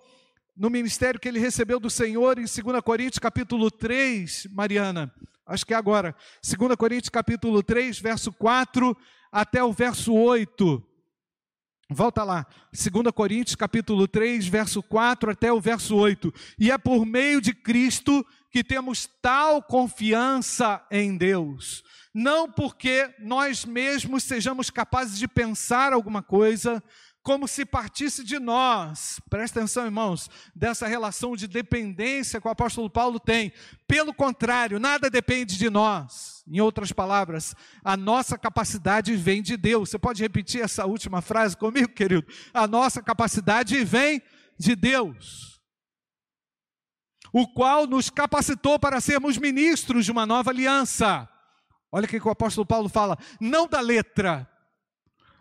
no 0.56 0.68
ministério 0.68 1.18
que 1.18 1.28
ele 1.28 1.38
recebeu 1.38 1.80
do 1.80 1.88
Senhor 1.88 2.38
em 2.38 2.44
2 2.44 2.82
Coríntios 2.85 3.18
capítulo 3.18 3.70
3, 3.70 4.49
Mariana, 4.50 5.11
acho 5.47 5.64
que 5.64 5.73
é 5.73 5.76
agora, 5.76 6.14
2 6.44 6.76
Coríntios 6.76 7.09
capítulo 7.09 7.62
3, 7.62 7.99
verso 7.99 8.30
4 8.32 8.94
até 9.32 9.64
o 9.64 9.73
verso 9.73 10.12
8. 10.12 10.89
Volta 11.92 12.23
lá, 12.23 12.47
2 12.73 13.12
Coríntios 13.12 13.56
capítulo 13.56 14.06
3, 14.06 14.47
verso 14.47 14.80
4 14.80 15.32
até 15.32 15.52
o 15.52 15.61
verso 15.61 15.97
8. 15.97 16.32
E 16.56 16.70
é 16.70 16.78
por 16.78 17.04
meio 17.04 17.40
de 17.40 17.52
Cristo 17.52 18.25
que 18.49 18.62
temos 18.62 19.11
tal 19.20 19.61
confiança 19.61 20.80
em 20.88 21.16
Deus. 21.16 21.82
Não 22.14 22.49
porque 22.49 23.12
nós 23.18 23.64
mesmos 23.64 24.23
sejamos 24.23 24.70
capazes 24.70 25.18
de 25.18 25.26
pensar 25.26 25.92
alguma 25.92 26.23
coisa, 26.23 26.80
como 27.30 27.46
se 27.46 27.64
partisse 27.64 28.25
de 28.25 28.40
nós. 28.40 29.20
Presta 29.30 29.60
atenção, 29.60 29.84
irmãos, 29.84 30.28
dessa 30.52 30.88
relação 30.88 31.37
de 31.37 31.46
dependência 31.46 32.40
que 32.40 32.49
o 32.49 32.50
apóstolo 32.50 32.90
Paulo 32.90 33.20
tem. 33.20 33.52
Pelo 33.87 34.12
contrário, 34.12 34.80
nada 34.80 35.08
depende 35.08 35.56
de 35.56 35.70
nós. 35.70 36.42
Em 36.44 36.58
outras 36.58 36.90
palavras, 36.90 37.54
a 37.84 37.96
nossa 37.96 38.37
capacidade 38.37 39.14
vem 39.14 39.42
de 39.42 39.56
Deus. 39.56 39.90
Você 39.90 39.96
pode 39.96 40.20
repetir 40.20 40.60
essa 40.60 40.87
última 40.87 41.22
frase 41.22 41.56
comigo, 41.56 41.90
querido? 41.90 42.26
A 42.52 42.66
nossa 42.66 43.00
capacidade 43.00 43.84
vem 43.84 44.20
de 44.58 44.75
Deus. 44.75 45.60
O 47.32 47.46
qual 47.46 47.87
nos 47.87 48.10
capacitou 48.10 48.76
para 48.76 49.00
sermos 49.00 49.38
ministros 49.38 50.04
de 50.04 50.10
uma 50.10 50.26
nova 50.26 50.50
aliança. 50.50 51.28
Olha 51.92 52.06
o 52.06 52.08
que 52.08 52.18
o 52.18 52.28
apóstolo 52.28 52.66
Paulo 52.66 52.88
fala: 52.88 53.16
não 53.40 53.68
da 53.68 53.78
letra, 53.78 54.50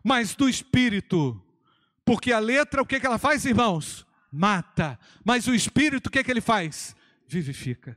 mas 0.04 0.36
do 0.36 0.48
espírito. 0.48 1.44
Porque 2.10 2.34
a 2.34 2.40
letra, 2.40 2.82
o 2.82 2.86
que, 2.88 3.00
que 3.00 3.06
ela 3.06 3.20
faz, 3.20 3.46
irmãos? 3.46 4.04
Mata. 4.32 4.98
Mas 5.24 5.46
o 5.46 5.54
espírito, 5.54 6.08
o 6.08 6.10
que, 6.10 6.24
que 6.24 6.32
ele 6.32 6.42
faz? 6.42 6.96
Vivifica. 7.28 7.96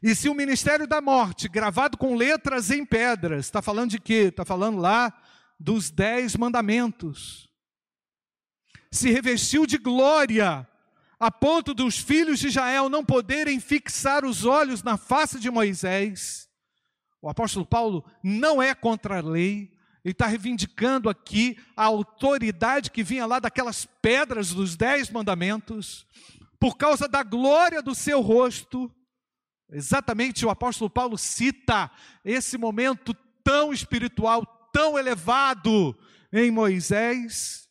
E 0.00 0.14
se 0.14 0.28
o 0.28 0.34
ministério 0.34 0.86
da 0.86 1.00
morte, 1.00 1.48
gravado 1.48 1.98
com 1.98 2.14
letras 2.14 2.70
em 2.70 2.86
pedras, 2.86 3.46
está 3.46 3.60
falando 3.60 3.90
de 3.90 3.98
quê? 3.98 4.28
Está 4.28 4.44
falando 4.44 4.78
lá 4.78 5.12
dos 5.58 5.90
dez 5.90 6.36
mandamentos. 6.36 7.50
Se 8.92 9.10
revestiu 9.10 9.66
de 9.66 9.78
glória, 9.78 10.64
a 11.18 11.28
ponto 11.28 11.74
dos 11.74 11.98
filhos 11.98 12.38
de 12.38 12.46
Israel 12.46 12.88
não 12.88 13.04
poderem 13.04 13.58
fixar 13.58 14.24
os 14.24 14.44
olhos 14.44 14.84
na 14.84 14.96
face 14.96 15.40
de 15.40 15.50
Moisés. 15.50 16.48
O 17.20 17.28
apóstolo 17.28 17.66
Paulo 17.66 18.08
não 18.22 18.62
é 18.62 18.76
contra 18.76 19.18
a 19.18 19.22
lei, 19.22 19.75
ele 20.06 20.12
está 20.12 20.28
reivindicando 20.28 21.10
aqui 21.10 21.58
a 21.76 21.82
autoridade 21.86 22.92
que 22.92 23.02
vinha 23.02 23.26
lá 23.26 23.40
daquelas 23.40 23.86
pedras 24.00 24.54
dos 24.54 24.76
dez 24.76 25.10
mandamentos, 25.10 26.06
por 26.60 26.76
causa 26.76 27.08
da 27.08 27.24
glória 27.24 27.82
do 27.82 27.92
seu 27.92 28.20
rosto. 28.20 28.88
Exatamente 29.68 30.46
o 30.46 30.50
apóstolo 30.50 30.88
Paulo 30.88 31.18
cita 31.18 31.90
esse 32.24 32.56
momento 32.56 33.12
tão 33.42 33.72
espiritual, 33.72 34.46
tão 34.72 34.96
elevado 34.96 35.98
em 36.32 36.52
Moisés, 36.52 37.68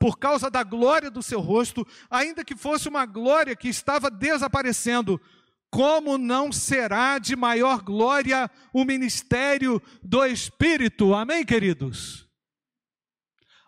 por 0.00 0.18
causa 0.18 0.50
da 0.50 0.62
glória 0.62 1.10
do 1.10 1.22
seu 1.22 1.40
rosto, 1.40 1.86
ainda 2.08 2.42
que 2.42 2.56
fosse 2.56 2.88
uma 2.88 3.04
glória 3.04 3.54
que 3.54 3.68
estava 3.68 4.10
desaparecendo, 4.10 5.20
como 5.70 6.16
não 6.16 6.50
será 6.50 7.18
de 7.18 7.36
maior 7.36 7.82
glória 7.82 8.50
o 8.72 8.84
ministério 8.84 9.82
do 10.02 10.24
Espírito? 10.24 11.14
Amém, 11.14 11.44
queridos? 11.44 12.28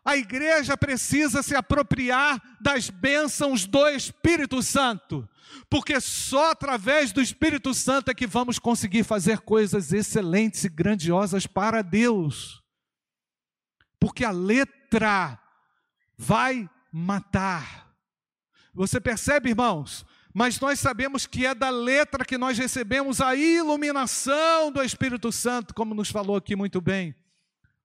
A 0.05 0.17
igreja 0.17 0.77
precisa 0.77 1.43
se 1.43 1.55
apropriar 1.55 2.41
das 2.61 2.89
bênçãos 2.89 3.67
do 3.67 3.87
Espírito 3.89 4.63
Santo, 4.63 5.29
porque 5.69 6.01
só 6.01 6.53
através 6.53 7.13
do 7.13 7.21
Espírito 7.21 7.75
Santo 7.75 8.11
é 8.11 8.15
que 8.15 8.27
vamos 8.27 8.59
conseguir 8.59 9.05
fazer 9.05 9.41
coisas 9.41 9.93
excelentes 9.93 10.65
e 10.65 10.71
grandiosas 10.71 11.47
para 11.47 11.83
Deus. 11.83 12.63
Porque 13.99 14.25
a 14.25 14.31
letra 14.31 15.39
vai 16.17 16.69
matar. 16.91 17.95
Você 18.73 18.99
percebe, 19.01 19.51
irmãos? 19.51 20.07
Mas 20.33 20.61
nós 20.61 20.79
sabemos 20.79 21.27
que 21.27 21.45
é 21.45 21.55
da 21.55 21.71
letra 21.71 22.25
que 22.25 22.39
nós 22.39 22.57
recebemos 22.57 23.21
a 23.21 23.35
iluminação 23.35 24.71
do 24.71 24.83
Espírito 24.83 25.33
Santo, 25.33 25.75
como 25.75 25.95
nos 25.95 26.11
falou 26.11 26.37
aqui 26.37 26.55
muito 26.55 26.81
bem 26.81 27.15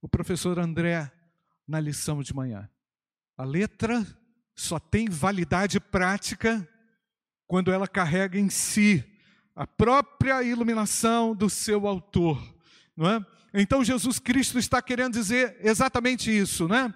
o 0.01 0.07
professor 0.07 0.59
André 0.59 1.11
na 1.67 1.79
lição 1.79 2.21
de 2.21 2.33
manhã. 2.33 2.69
A 3.35 3.43
letra 3.43 4.05
só 4.55 4.79
tem 4.79 5.09
validade 5.09 5.79
prática 5.79 6.67
quando 7.47 7.71
ela 7.71 7.87
carrega 7.87 8.39
em 8.39 8.49
si 8.49 9.03
a 9.55 9.65
própria 9.65 10.43
iluminação 10.43 11.35
do 11.35 11.49
seu 11.49 11.87
autor, 11.87 12.41
não 12.95 13.09
é? 13.09 13.25
Então 13.53 13.83
Jesus 13.83 14.19
Cristo 14.19 14.59
está 14.59 14.81
querendo 14.81 15.13
dizer 15.13 15.57
exatamente 15.61 16.29
isso, 16.29 16.67
né? 16.67 16.93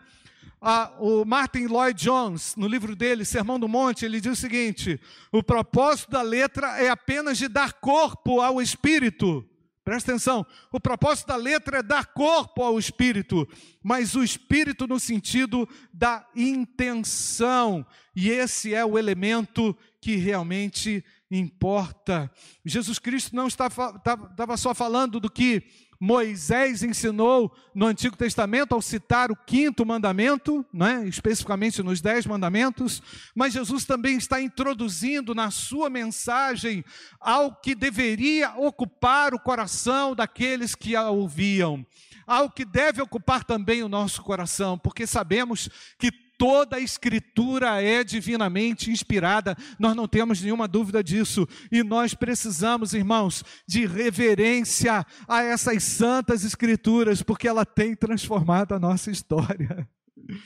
Ah, 0.62 0.94
o 1.00 1.24
Martin 1.24 1.68
Lloyd 1.68 2.01
Jones, 2.04 2.56
no 2.58 2.68
livro 2.68 2.94
dele, 2.94 3.24
Sermão 3.24 3.58
do 3.58 3.68
Monte, 3.68 4.04
ele 4.04 4.20
diz 4.20 4.34
o 4.34 4.42
seguinte: 4.42 5.00
o 5.32 5.42
propósito 5.42 6.12
da 6.12 6.22
letra 6.22 6.82
é 6.82 6.89
apenas 6.89 7.38
de 7.38 7.48
dar 7.48 7.74
corpo 7.74 8.42
ao 8.42 8.62
espírito. 8.62 9.46
Presta 9.86 10.12
atenção, 10.12 10.46
o 10.72 10.80
propósito 10.80 11.28
da 11.28 11.36
letra 11.36 11.80
é 11.80 11.82
dar 11.82 12.08
corpo 12.08 12.62
ao 12.62 12.78
espírito, 12.78 13.48
mas 13.82 14.13
o 14.16 14.24
espírito 14.24 14.86
no 14.86 15.00
sentido 15.00 15.68
da 15.92 16.28
intenção, 16.36 17.84
e 18.16 18.30
esse 18.30 18.74
é 18.74 18.86
o 18.86 19.00
elemento 19.00 19.75
que 20.01 20.16
realmente 20.18 21.04
importa. 21.32 22.30
Jesus 22.66 23.00
Cristo 23.00 23.36
não 23.36 23.48
estava, 23.48 23.96
estava 24.30 24.58
só 24.58 24.75
falando 24.75 25.20
do 25.20 25.30
que 25.30 25.63
Moisés 26.00 26.82
ensinou 26.82 27.54
no 27.76 27.86
Antigo 27.86 28.15
Testamento 28.15 28.74
ao 28.74 28.82
citar 28.82 29.32
o 29.32 29.36
quinto 29.36 29.86
mandamento, 29.86 30.65
né, 30.71 31.06
especificamente 31.06 31.84
nos 31.84 32.00
dez 32.00 32.26
mandamentos, 32.26 33.04
mas 33.36 33.52
Jesus 33.52 33.84
também 33.84 34.15
está 34.17 34.41
introduzindo 34.41 35.36
na 35.36 35.52
sua 35.52 35.89
mensagem 35.89 36.86
ao 37.19 37.54
que 37.54 37.76
deveria 37.76 38.54
ocupar 38.58 39.34
o 39.34 39.39
coração 39.39 40.15
daqueles 40.15 40.74
que 40.74 40.95
a 40.95 41.10
ouviam, 41.10 41.86
ao 42.26 42.50
que 42.50 42.63
deve 42.63 43.02
ocupar 43.02 43.43
também 43.43 43.84
o 43.84 43.89
nosso 43.89 44.21
coração, 44.21 44.78
porque 44.78 45.06
sabemos 45.06 45.69
que 45.97 46.29
Toda 46.39 46.78
a 46.78 46.80
escritura 46.80 47.84
é 47.84 48.02
divinamente 48.02 48.89
inspirada, 48.89 49.58
nós 49.78 49.93
não 49.93 50.08
temos 50.08 50.41
nenhuma 50.41 50.69
dúvida 50.69 51.04
disso, 51.04 51.45
e 51.69 51.84
nós 51.84 52.13
precisamos, 52.13 52.93
irmãos, 52.93 53.43
de 53.67 53.86
reverência 53.86 55.06
a 55.28 55.43
essas 55.43 55.84
santas 55.84 56.45
escrituras, 56.45 57.21
porque 57.21 57.45
ela 57.45 57.65
tem 57.65 57.93
transformado 57.93 58.73
a 58.73 58.80
nossa 58.80 59.12
história. 59.12 59.88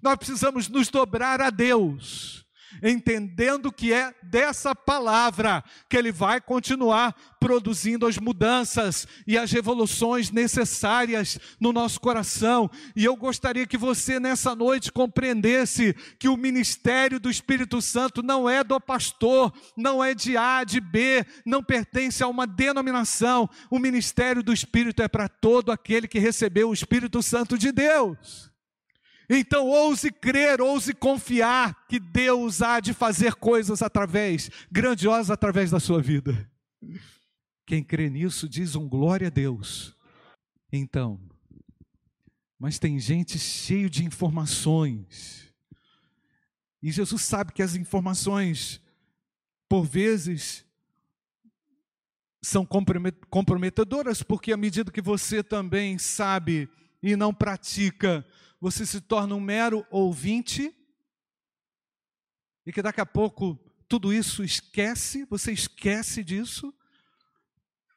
Nós 0.00 0.16
precisamos 0.16 0.68
nos 0.68 0.90
dobrar 0.90 1.40
a 1.40 1.50
Deus 1.50 2.46
entendendo 2.82 3.72
que 3.72 3.92
é 3.92 4.14
dessa 4.22 4.74
palavra 4.74 5.62
que 5.88 5.96
ele 5.96 6.12
vai 6.12 6.40
continuar 6.40 7.14
produzindo 7.40 8.06
as 8.06 8.18
mudanças 8.18 9.06
e 9.26 9.38
as 9.38 9.50
revoluções 9.50 10.30
necessárias 10.30 11.38
no 11.60 11.72
nosso 11.72 12.00
coração. 12.00 12.70
E 12.94 13.04
eu 13.04 13.16
gostaria 13.16 13.66
que 13.66 13.76
você 13.76 14.18
nessa 14.18 14.54
noite 14.54 14.92
compreendesse 14.92 15.94
que 16.18 16.28
o 16.28 16.36
ministério 16.36 17.20
do 17.20 17.30
Espírito 17.30 17.80
Santo 17.80 18.22
não 18.22 18.48
é 18.48 18.62
do 18.64 18.80
pastor, 18.80 19.52
não 19.76 20.02
é 20.02 20.14
de 20.14 20.36
A, 20.36 20.64
de 20.64 20.80
B, 20.80 21.24
não 21.44 21.62
pertence 21.62 22.22
a 22.22 22.28
uma 22.28 22.46
denominação. 22.46 23.48
O 23.70 23.78
ministério 23.78 24.42
do 24.42 24.52
Espírito 24.52 25.02
é 25.02 25.08
para 25.08 25.28
todo 25.28 25.70
aquele 25.70 26.08
que 26.08 26.18
recebeu 26.18 26.70
o 26.70 26.74
Espírito 26.74 27.22
Santo 27.22 27.56
de 27.56 27.72
Deus. 27.72 28.47
Então 29.28 29.66
ouse 29.66 30.10
crer, 30.10 30.60
ouse 30.60 30.94
confiar 30.94 31.86
que 31.86 32.00
Deus 32.00 32.62
há 32.62 32.80
de 32.80 32.94
fazer 32.94 33.34
coisas 33.34 33.82
através, 33.82 34.50
grandiosas 34.70 35.30
através 35.30 35.70
da 35.70 35.78
sua 35.78 36.00
vida. 36.00 36.50
Quem 37.66 37.84
crê 37.84 38.08
nisso 38.08 38.48
diz 38.48 38.74
um 38.74 38.88
glória 38.88 39.26
a 39.26 39.30
Deus. 39.30 39.94
Então, 40.72 41.20
mas 42.58 42.78
tem 42.78 42.98
gente 42.98 43.38
cheio 43.38 43.90
de 43.90 44.04
informações. 44.04 45.52
E 46.82 46.90
Jesus 46.90 47.22
sabe 47.22 47.52
que 47.52 47.62
as 47.62 47.74
informações, 47.74 48.80
por 49.68 49.84
vezes, 49.84 50.64
são 52.40 52.66
comprometedoras, 53.30 54.22
porque 54.22 54.52
à 54.52 54.56
medida 54.56 54.90
que 54.90 55.02
você 55.02 55.42
também 55.42 55.98
sabe 55.98 56.68
e 57.02 57.14
não 57.16 57.34
pratica, 57.34 58.24
você 58.60 58.84
se 58.84 59.00
torna 59.00 59.34
um 59.34 59.40
mero 59.40 59.86
ouvinte 59.90 60.74
e 62.66 62.72
que 62.72 62.82
daqui 62.82 63.00
a 63.00 63.06
pouco 63.06 63.58
tudo 63.88 64.12
isso 64.12 64.44
esquece, 64.44 65.24
você 65.30 65.52
esquece 65.52 66.22
disso. 66.22 66.72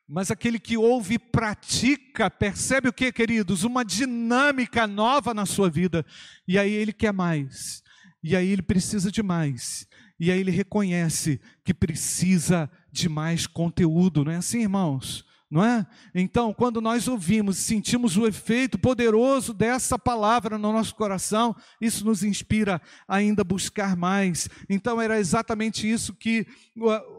Mas 0.08 0.30
aquele 0.30 0.60
que 0.60 0.78
ouve 0.78 1.16
e 1.16 1.20
pratica, 1.20 2.30
percebe 2.30 2.90
o 2.90 2.94
que, 2.94 3.12
queridos? 3.12 3.64
Uma 3.64 3.84
dinâmica 3.84 4.86
nova 4.86 5.34
na 5.34 5.46
sua 5.46 5.70
vida. 5.70 6.06
E 6.48 6.58
aí 6.58 6.72
ele 6.72 6.94
quer 6.94 7.14
mais. 7.14 7.82
E 8.24 8.36
aí 8.36 8.48
ele 8.50 8.62
precisa 8.62 9.12
de 9.12 9.24
mais. 9.24 9.88
E 10.20 10.32
aí 10.32 10.40
ele 10.40 10.52
reconhece 10.52 11.42
que 11.64 11.74
precisa 11.74 12.70
de 12.92 13.10
mais 13.10 13.48
conteúdo, 13.48 14.24
não 14.24 14.32
é 14.32 14.36
assim, 14.36 14.62
irmãos? 14.62 15.26
Não 15.52 15.66
é? 15.66 15.86
Então, 16.16 16.54
quando 16.54 16.80
nós 16.80 17.10
ouvimos, 17.10 17.58
sentimos 17.58 18.16
o 18.16 18.26
efeito 18.26 18.80
poderoso 18.80 19.54
dessa 19.54 20.00
palavra 20.00 20.58
no 20.58 20.72
nosso 20.72 20.96
coração, 20.96 21.54
isso 21.82 22.06
nos 22.06 22.24
inspira 22.24 22.82
ainda 23.06 23.42
a 23.42 23.46
buscar 23.46 23.98
mais. 23.98 24.48
Então, 24.70 25.02
era 25.02 25.20
exatamente 25.20 25.92
isso 25.92 26.14
que 26.14 26.48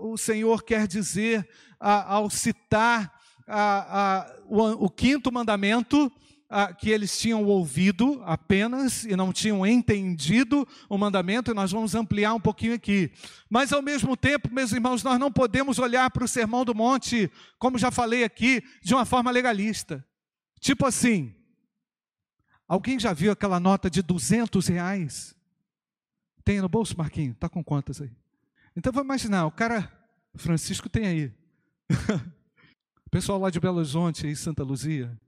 o, 0.01 0.16
Senhor 0.16 0.62
quer 0.64 0.87
dizer 0.87 1.47
ao 1.79 2.31
citar 2.31 3.12
o, 4.47 4.87
o 4.87 4.88
quinto 4.88 5.31
mandamento 5.31 6.11
ah, 6.55 6.71
que 6.71 6.91
eles 6.91 7.19
tinham 7.19 7.43
ouvido 7.45 8.23
apenas 8.27 9.05
e 9.05 9.17
não 9.17 9.33
tinham 9.33 9.67
entendido 9.67 10.69
o 10.87 10.99
mandamento, 10.99 11.51
e 11.51 11.55
nós 11.55 11.73
vamos 11.73 11.95
ampliar 11.95 12.35
um 12.35 12.41
pouquinho 12.41 12.75
aqui. 12.75 13.11
Mas 13.49 13.73
ao 13.73 13.81
mesmo 13.81 14.15
tempo, 14.15 14.53
meus 14.53 14.71
irmãos, 14.71 15.03
nós 15.03 15.19
não 15.19 15.33
podemos 15.33 15.79
olhar 15.79 16.11
para 16.11 16.25
o 16.25 16.29
Sermão 16.29 16.62
do 16.62 16.75
Monte, 16.75 17.33
como 17.59 17.79
já 17.79 17.91
falei 17.91 18.23
aqui, 18.23 18.62
de 18.83 18.93
uma 18.93 19.07
forma 19.07 19.31
legalista. 19.31 20.07
Tipo 20.61 20.85
assim, 20.85 21.35
alguém 22.69 23.01
já 23.01 23.15
viu 23.15 23.33
aquela 23.33 23.59
nota 23.59 23.88
de 23.88 24.03
200 24.03 24.69
reais? 24.69 25.35
Tem 26.45 26.61
no 26.61 26.69
bolso, 26.69 26.97
Marquinho? 26.99 27.33
Está 27.33 27.49
com 27.49 27.65
quantas 27.65 28.03
aí? 28.03 28.12
Então 28.77 28.93
vamos 28.93 29.07
imaginar, 29.07 29.47
o 29.47 29.51
cara, 29.51 29.91
Francisco 30.35 30.91
tem 30.91 31.07
aí. 31.07 31.33
o 33.07 33.11
pessoal 33.11 33.38
lá 33.38 33.49
de 33.49 33.59
Belo 33.59 33.79
Horizonte, 33.79 34.27
aí, 34.27 34.37
Santa 34.37 34.62
Luzia, 34.62 35.19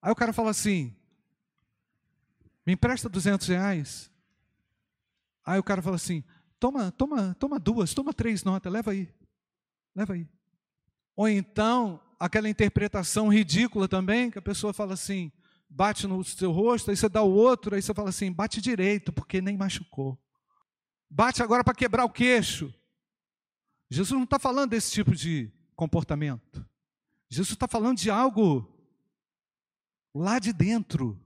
Aí 0.00 0.10
o 0.10 0.16
cara 0.16 0.32
fala 0.32 0.50
assim: 0.50 0.94
Me 2.64 2.74
empresta 2.74 3.08
200 3.08 3.46
reais. 3.48 4.10
Aí 5.44 5.58
o 5.58 5.62
cara 5.62 5.80
fala 5.80 5.96
assim: 5.96 6.24
toma, 6.58 6.90
toma, 6.90 7.34
toma 7.38 7.58
duas, 7.58 7.94
toma 7.94 8.12
três 8.12 8.42
notas, 8.42 8.72
leva 8.72 8.90
aí. 8.90 9.08
Leva 9.94 10.14
aí. 10.14 10.28
Ou 11.14 11.28
então, 11.28 12.00
aquela 12.18 12.48
interpretação 12.48 13.28
ridícula 13.28 13.86
também, 13.88 14.30
que 14.30 14.38
a 14.38 14.42
pessoa 14.42 14.72
fala 14.72 14.94
assim: 14.94 15.30
bate 15.68 16.06
no 16.06 16.22
seu 16.24 16.50
rosto, 16.50 16.90
aí 16.90 16.96
você 16.96 17.08
dá 17.08 17.22
o 17.22 17.32
outro, 17.32 17.74
aí 17.74 17.82
você 17.82 17.94
fala 17.94 18.08
assim: 18.08 18.32
bate 18.32 18.60
direito, 18.60 19.12
porque 19.12 19.40
nem 19.40 19.56
machucou. 19.56 20.18
Bate 21.08 21.42
agora 21.42 21.62
para 21.62 21.74
quebrar 21.74 22.04
o 22.04 22.10
queixo. 22.10 22.74
Jesus 23.88 24.10
não 24.18 24.24
está 24.24 24.38
falando 24.38 24.70
desse 24.70 24.90
tipo 24.90 25.14
de 25.14 25.52
comportamento. 25.76 26.66
Jesus 27.28 27.50
está 27.52 27.68
falando 27.68 27.98
de 27.98 28.10
algo 28.10 28.75
lá 30.16 30.38
de 30.38 30.52
dentro, 30.52 31.20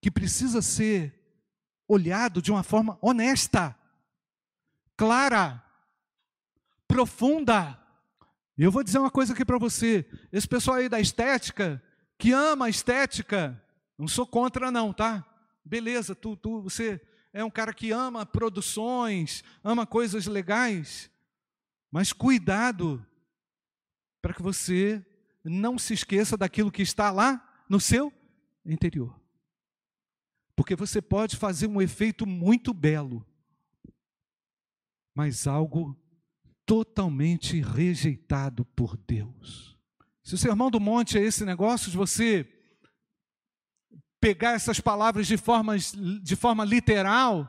que 0.00 0.10
precisa 0.10 0.60
ser 0.60 1.14
olhado 1.86 2.42
de 2.42 2.50
uma 2.50 2.62
forma 2.62 2.98
honesta, 3.00 3.76
clara, 4.96 5.62
profunda. 6.88 7.78
E 8.58 8.62
eu 8.62 8.72
vou 8.72 8.82
dizer 8.82 8.98
uma 8.98 9.10
coisa 9.10 9.32
aqui 9.32 9.44
para 9.44 9.58
você: 9.58 10.04
esse 10.32 10.48
pessoal 10.48 10.78
aí 10.78 10.88
da 10.88 11.00
estética, 11.00 11.82
que 12.18 12.32
ama 12.32 12.66
a 12.66 12.70
estética, 12.70 13.62
não 13.96 14.08
sou 14.08 14.26
contra, 14.26 14.70
não, 14.70 14.92
tá? 14.92 15.24
Beleza, 15.64 16.14
tu, 16.14 16.36
tu, 16.36 16.62
você 16.62 17.00
é 17.32 17.44
um 17.44 17.50
cara 17.50 17.72
que 17.72 17.92
ama 17.92 18.26
produções, 18.26 19.44
ama 19.62 19.86
coisas 19.86 20.26
legais, 20.26 21.08
mas 21.90 22.12
cuidado 22.12 23.04
para 24.20 24.34
que 24.34 24.42
você 24.42 25.04
não 25.44 25.78
se 25.78 25.94
esqueça 25.94 26.36
daquilo 26.36 26.72
que 26.72 26.82
está 26.82 27.10
lá 27.10 27.46
no 27.70 27.78
seu 27.78 28.12
interior. 28.66 29.18
Porque 30.56 30.74
você 30.74 31.00
pode 31.00 31.36
fazer 31.36 31.68
um 31.68 31.80
efeito 31.80 32.26
muito 32.26 32.74
belo, 32.74 33.24
mas 35.14 35.46
algo 35.46 35.96
totalmente 36.66 37.60
rejeitado 37.60 38.64
por 38.64 38.96
Deus. 38.96 39.78
Se 40.22 40.34
o 40.34 40.38
sermão 40.38 40.68
do 40.68 40.80
monte 40.80 41.16
é 41.16 41.22
esse 41.22 41.44
negócio 41.44 41.90
de 41.90 41.96
você 41.96 42.46
pegar 44.20 44.52
essas 44.52 44.80
palavras 44.80 45.26
de 45.28 45.36
forma, 45.36 45.78
de 45.78 46.36
forma 46.36 46.64
literal, 46.64 47.48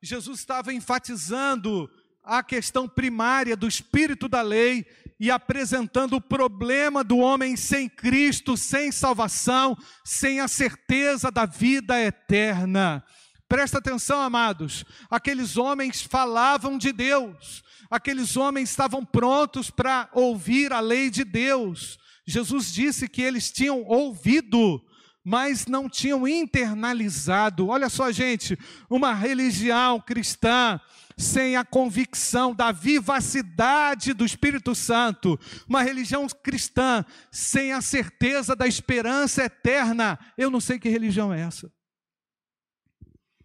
Jesus 0.00 0.38
estava 0.38 0.72
enfatizando 0.72 1.90
a 2.22 2.42
questão 2.42 2.88
primária 2.88 3.56
do 3.56 3.66
espírito 3.66 4.28
da 4.28 4.42
lei 4.42 4.86
e 5.20 5.30
apresentando 5.30 6.16
o 6.16 6.20
problema 6.20 7.02
do 7.02 7.18
homem 7.18 7.56
sem 7.56 7.88
Cristo, 7.88 8.56
sem 8.56 8.92
salvação, 8.92 9.76
sem 10.04 10.40
a 10.40 10.46
certeza 10.46 11.30
da 11.30 11.44
vida 11.44 12.00
eterna. 12.00 13.04
Presta 13.48 13.78
atenção, 13.78 14.20
amados. 14.20 14.84
Aqueles 15.10 15.56
homens 15.56 16.02
falavam 16.02 16.76
de 16.76 16.92
Deus, 16.92 17.64
aqueles 17.90 18.36
homens 18.36 18.70
estavam 18.70 19.04
prontos 19.04 19.70
para 19.70 20.08
ouvir 20.12 20.72
a 20.72 20.80
lei 20.80 21.10
de 21.10 21.24
Deus. 21.24 21.98
Jesus 22.26 22.72
disse 22.72 23.08
que 23.08 23.22
eles 23.22 23.50
tinham 23.50 23.82
ouvido, 23.84 24.84
mas 25.28 25.66
não 25.66 25.90
tinham 25.90 26.26
internalizado. 26.26 27.68
Olha 27.68 27.90
só, 27.90 28.10
gente, 28.10 28.58
uma 28.88 29.12
religião 29.12 30.00
cristã 30.00 30.80
sem 31.18 31.54
a 31.54 31.62
convicção 31.62 32.54
da 32.54 32.72
vivacidade 32.72 34.14
do 34.14 34.24
Espírito 34.24 34.74
Santo, 34.74 35.38
uma 35.68 35.82
religião 35.82 36.26
cristã 36.42 37.04
sem 37.30 37.74
a 37.74 37.82
certeza 37.82 38.56
da 38.56 38.66
esperança 38.66 39.44
eterna, 39.44 40.18
eu 40.38 40.50
não 40.50 40.62
sei 40.62 40.78
que 40.78 40.88
religião 40.88 41.30
é 41.30 41.42
essa. 41.42 41.70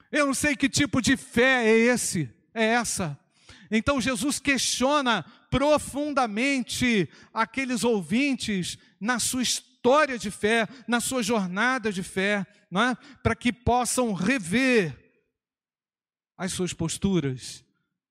Eu 0.09 0.27
não 0.27 0.33
sei 0.33 0.55
que 0.55 0.69
tipo 0.69 1.01
de 1.01 1.17
fé 1.17 1.65
é 1.65 1.77
esse, 1.77 2.33
é 2.53 2.63
essa. 2.63 3.19
Então 3.69 3.99
Jesus 3.99 4.39
questiona 4.39 5.25
profundamente 5.49 7.09
aqueles 7.33 7.83
ouvintes 7.83 8.77
na 9.01 9.19
sua 9.19 9.41
história 9.41 9.72
de 10.19 10.31
fé, 10.31 10.67
na 10.87 11.01
sua 11.01 11.21
jornada 11.21 11.91
de 11.91 12.01
fé, 12.01 12.45
é? 12.71 12.95
para 13.21 13.35
que 13.35 13.51
possam 13.51 14.13
rever 14.13 14.97
as 16.37 16.53
suas 16.53 16.73
posturas 16.73 17.63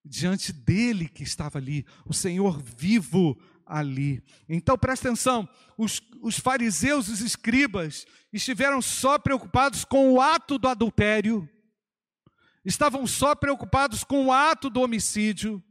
diante 0.05 0.53
dele 0.53 1.09
que 1.09 1.23
estava 1.23 1.59
ali, 1.59 1.87
o 2.05 2.13
Senhor 2.13 2.61
vivo 2.61 3.41
ali. 3.65 4.23
Então 4.49 4.77
presta 4.77 5.09
atenção: 5.09 5.49
os, 5.79 6.01
os 6.21 6.39
fariseus 6.39 7.09
os 7.09 7.21
escribas 7.21 8.07
estiveram 8.33 8.83
só 8.83 9.19
preocupados 9.19 9.85
com 9.85 10.13
o 10.13 10.21
ato 10.21 10.59
do 10.59 10.69
adultério, 10.69 11.49
estavam 12.65 13.07
só 13.07 13.35
preocupados 13.35 14.05
com 14.05 14.27
o 14.27 14.33
ato 14.33 14.69
do 14.69 14.81
homicídio, 14.81 15.63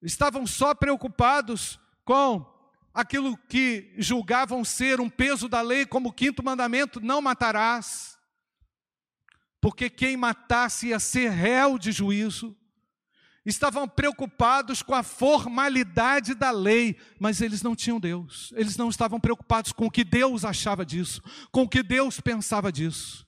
estavam 0.00 0.46
só 0.46 0.74
preocupados 0.74 1.80
com 2.04 2.53
aquilo 2.94 3.36
que 3.36 3.92
julgavam 3.98 4.64
ser 4.64 5.00
um 5.00 5.10
peso 5.10 5.48
da 5.48 5.60
lei, 5.60 5.84
como 5.84 6.08
o 6.08 6.12
quinto 6.12 6.42
mandamento: 6.42 7.00
não 7.00 7.20
matarás 7.20 8.14
porque 9.64 9.88
quem 9.88 10.14
matasse 10.14 10.88
ia 10.88 11.00
ser 11.00 11.30
réu 11.30 11.78
de 11.78 11.90
juízo. 11.90 12.54
Estavam 13.46 13.88
preocupados 13.88 14.82
com 14.82 14.94
a 14.94 15.02
formalidade 15.02 16.34
da 16.34 16.50
lei, 16.50 16.98
mas 17.18 17.40
eles 17.40 17.62
não 17.62 17.74
tinham 17.74 17.98
Deus. 17.98 18.52
Eles 18.56 18.76
não 18.76 18.90
estavam 18.90 19.18
preocupados 19.18 19.72
com 19.72 19.86
o 19.86 19.90
que 19.90 20.04
Deus 20.04 20.44
achava 20.44 20.84
disso, 20.84 21.22
com 21.50 21.62
o 21.62 21.68
que 21.68 21.82
Deus 21.82 22.20
pensava 22.20 22.70
disso. 22.70 23.26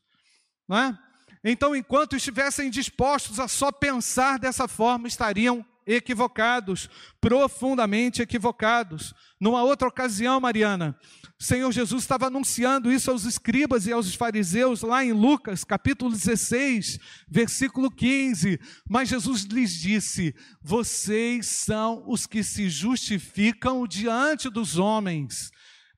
Não 0.69 0.77
é? 0.77 0.99
Então, 1.43 1.75
enquanto 1.75 2.15
estivessem 2.15 2.69
dispostos 2.69 3.41
a 3.41 3.49
só 3.49 3.73
pensar 3.73 4.39
dessa 4.39 4.69
forma, 4.69 5.09
estariam 5.09 5.65
equivocados, 5.87 6.91
profundamente 7.21 8.21
equivocados. 8.21 9.15
Numa 9.41 9.63
outra 9.63 9.87
ocasião, 9.87 10.41
Mariana, 10.41 10.99
o 11.39 11.45
Senhor 11.45 11.71
Jesus 11.71 12.03
estava 12.03 12.27
anunciando 12.27 12.91
isso 12.91 13.11
aos 13.11 13.25
escribas 13.25 13.87
e 13.87 13.93
aos 13.93 14.15
fariseus, 14.15 14.83
lá 14.83 15.05
em 15.05 15.13
Lucas, 15.13 15.63
capítulo 15.63 16.11
16, 16.11 16.99
versículo 17.29 17.91
15. 17.91 18.59
Mas 18.89 19.09
Jesus 19.09 19.43
lhes 19.43 19.73
disse: 19.73 20.35
Vocês 20.61 21.47
são 21.47 22.03
os 22.07 22.27
que 22.27 22.43
se 22.43 22.69
justificam 22.69 23.87
diante 23.87 24.51
dos 24.51 24.77
homens. 24.77 25.51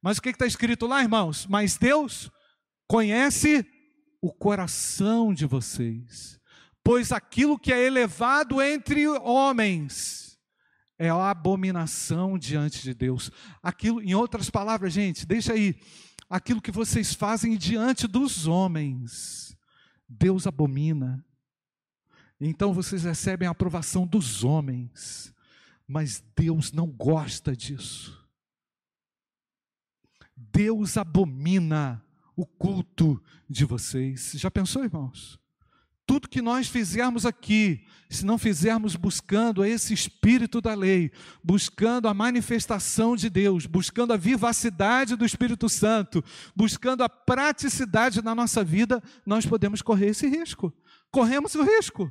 Mas 0.02 0.18
o 0.18 0.22
que 0.22 0.28
está 0.28 0.46
escrito 0.46 0.86
lá, 0.86 1.02
irmãos? 1.02 1.46
Mas 1.48 1.76
Deus 1.76 2.30
conhece 2.86 3.66
o 4.20 4.32
coração 4.32 5.32
de 5.32 5.46
vocês 5.46 6.37
pois 6.88 7.12
aquilo 7.12 7.58
que 7.58 7.70
é 7.70 7.84
elevado 7.84 8.62
entre 8.62 9.06
homens 9.06 10.40
é 10.98 11.10
abominação 11.10 12.38
diante 12.38 12.82
de 12.82 12.94
Deus. 12.94 13.30
Aquilo, 13.62 14.00
em 14.00 14.14
outras 14.14 14.48
palavras, 14.48 14.94
gente, 14.94 15.26
deixa 15.26 15.52
aí, 15.52 15.78
aquilo 16.30 16.62
que 16.62 16.70
vocês 16.70 17.12
fazem 17.12 17.58
diante 17.58 18.06
dos 18.06 18.46
homens, 18.46 19.54
Deus 20.08 20.46
abomina. 20.46 21.22
Então 22.40 22.72
vocês 22.72 23.04
recebem 23.04 23.46
a 23.46 23.50
aprovação 23.50 24.06
dos 24.06 24.42
homens, 24.42 25.34
mas 25.86 26.24
Deus 26.34 26.72
não 26.72 26.86
gosta 26.86 27.54
disso. 27.54 28.26
Deus 30.34 30.96
abomina 30.96 32.02
o 32.34 32.46
culto 32.46 33.22
de 33.46 33.66
vocês. 33.66 34.32
Já 34.36 34.50
pensou, 34.50 34.84
irmãos? 34.84 35.38
Tudo 36.08 36.26
que 36.26 36.40
nós 36.40 36.66
fizermos 36.66 37.26
aqui, 37.26 37.84
se 38.08 38.24
não 38.24 38.38
fizermos 38.38 38.96
buscando 38.96 39.62
esse 39.62 39.92
espírito 39.92 40.58
da 40.58 40.72
lei, 40.72 41.12
buscando 41.44 42.08
a 42.08 42.14
manifestação 42.14 43.14
de 43.14 43.28
Deus, 43.28 43.66
buscando 43.66 44.14
a 44.14 44.16
vivacidade 44.16 45.16
do 45.16 45.26
Espírito 45.26 45.68
Santo, 45.68 46.24
buscando 46.56 47.04
a 47.04 47.10
praticidade 47.10 48.24
na 48.24 48.34
nossa 48.34 48.64
vida, 48.64 49.02
nós 49.26 49.44
podemos 49.44 49.82
correr 49.82 50.06
esse 50.06 50.26
risco. 50.26 50.72
Corremos 51.10 51.54
o 51.54 51.62
risco 51.62 52.10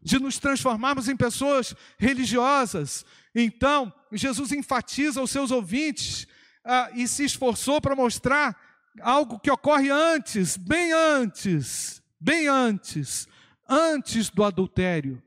de 0.00 0.20
nos 0.20 0.38
transformarmos 0.38 1.08
em 1.08 1.16
pessoas 1.16 1.74
religiosas. 1.98 3.04
Então, 3.34 3.92
Jesus 4.12 4.52
enfatiza 4.52 5.18
aos 5.18 5.32
seus 5.32 5.50
ouvintes 5.50 6.24
ah, 6.64 6.88
e 6.94 7.08
se 7.08 7.24
esforçou 7.24 7.80
para 7.80 7.96
mostrar 7.96 8.56
algo 9.00 9.40
que 9.40 9.50
ocorre 9.50 9.90
antes, 9.90 10.56
bem 10.56 10.92
antes 10.92 11.97
bem 12.20 12.48
antes, 12.48 13.28
antes 13.68 14.30
do 14.30 14.44
adultério. 14.44 15.22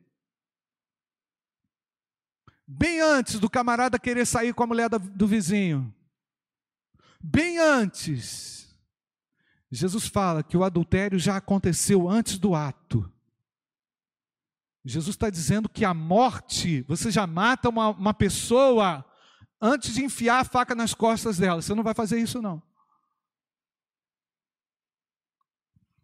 Bem 2.67 3.01
antes 3.01 3.39
do 3.39 3.49
camarada 3.49 3.99
querer 3.99 4.25
sair 4.25 4.53
com 4.53 4.63
a 4.63 4.67
mulher 4.67 4.89
do 4.89 5.27
vizinho. 5.27 5.93
Bem 7.21 7.57
antes. 7.57 8.75
Jesus 9.69 10.07
fala 10.07 10.43
que 10.43 10.57
o 10.57 10.63
adultério 10.63 11.19
já 11.19 11.37
aconteceu 11.37 12.09
antes 12.09 12.37
do 12.37 12.55
ato. 12.55 13.11
Jesus 14.83 15.15
está 15.15 15.29
dizendo 15.29 15.69
que 15.69 15.85
a 15.85 15.93
morte, 15.93 16.81
você 16.87 17.11
já 17.11 17.27
mata 17.27 17.69
uma, 17.69 17.89
uma 17.89 18.13
pessoa 18.13 19.05
antes 19.61 19.93
de 19.93 20.03
enfiar 20.03 20.39
a 20.39 20.45
faca 20.45 20.73
nas 20.73 20.93
costas 20.93 21.37
dela. 21.37 21.61
Você 21.61 21.75
não 21.75 21.83
vai 21.83 21.93
fazer 21.93 22.19
isso, 22.19 22.41
não. 22.41 22.61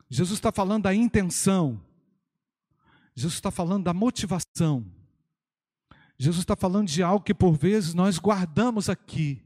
Jesus 0.10 0.38
está 0.38 0.52
falando 0.52 0.84
da 0.84 0.96
intenção. 0.96 1.82
Jesus 3.16 3.36
está 3.36 3.52
falando 3.52 3.84
da 3.84 3.94
motivação. 3.94 4.86
Jesus 6.18 6.44
está 6.44 6.56
falando 6.56 6.88
de 6.88 7.04
algo 7.04 7.24
que 7.24 7.34
por 7.34 7.58
vezes 7.58 7.94
nós 7.94 8.18
guardamos 8.18 8.90
aqui 8.90 9.44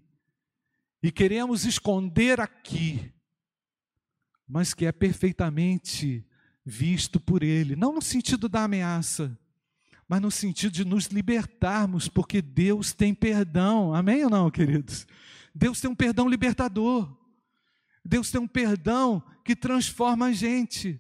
e 1.04 1.12
queremos 1.12 1.65
esconder 1.65 2.39
aqui, 2.39 3.12
mas 4.47 4.74
que 4.74 4.86
é 4.86 4.91
perfeitamente 4.91 6.26
visto 6.63 7.19
por 7.19 7.43
Ele, 7.43 7.76
não 7.76 7.93
no 7.93 8.02
sentido 8.02 8.47
da 8.47 8.63
ameaça, 8.63 9.38
mas 10.08 10.21
no 10.21 10.30
sentido 10.30 10.71
de 10.71 10.86
nos 10.86 11.06
libertarmos, 11.06 12.08
porque 12.08 12.41
Deus 12.41 12.93
tem 12.93 13.13
perdão, 13.13 13.93
amém 13.93 14.24
ou 14.24 14.30
não, 14.30 14.52
queridos? 14.52 15.08
Deus 15.56 15.82
tem 15.82 15.89
um 15.89 15.95
perdão 15.95 16.28
libertador, 16.28 17.10
Deus 18.04 18.32
tem 18.32 18.42
um 18.42 18.48
perdão 18.48 19.24
que 19.44 19.56
transforma 19.56 20.28
a 20.28 20.34
gente. 20.34 21.00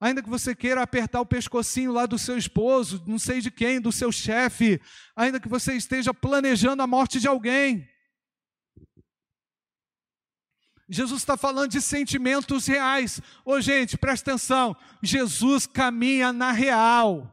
Ainda 0.00 0.22
que 0.22 0.28
você 0.28 0.54
queira 0.54 0.82
apertar 0.82 1.20
o 1.20 1.26
pescocinho 1.26 1.92
lá 1.92 2.06
do 2.06 2.18
seu 2.18 2.36
esposo, 2.36 3.02
não 3.06 3.18
sei 3.18 3.40
de 3.40 3.50
quem, 3.50 3.80
do 3.80 3.92
seu 3.92 4.10
chefe, 4.10 4.80
ainda 5.14 5.38
que 5.38 5.48
você 5.48 5.74
esteja 5.74 6.12
planejando 6.12 6.82
a 6.82 6.86
morte 6.86 7.20
de 7.20 7.28
alguém. 7.28 7.88
Jesus 10.88 11.22
está 11.22 11.36
falando 11.36 11.70
de 11.70 11.80
sentimentos 11.80 12.66
reais. 12.66 13.20
Ô 13.44 13.60
gente, 13.60 13.96
presta 13.96 14.32
atenção. 14.32 14.76
Jesus 15.02 15.66
caminha 15.66 16.32
na 16.32 16.52
real. 16.52 17.32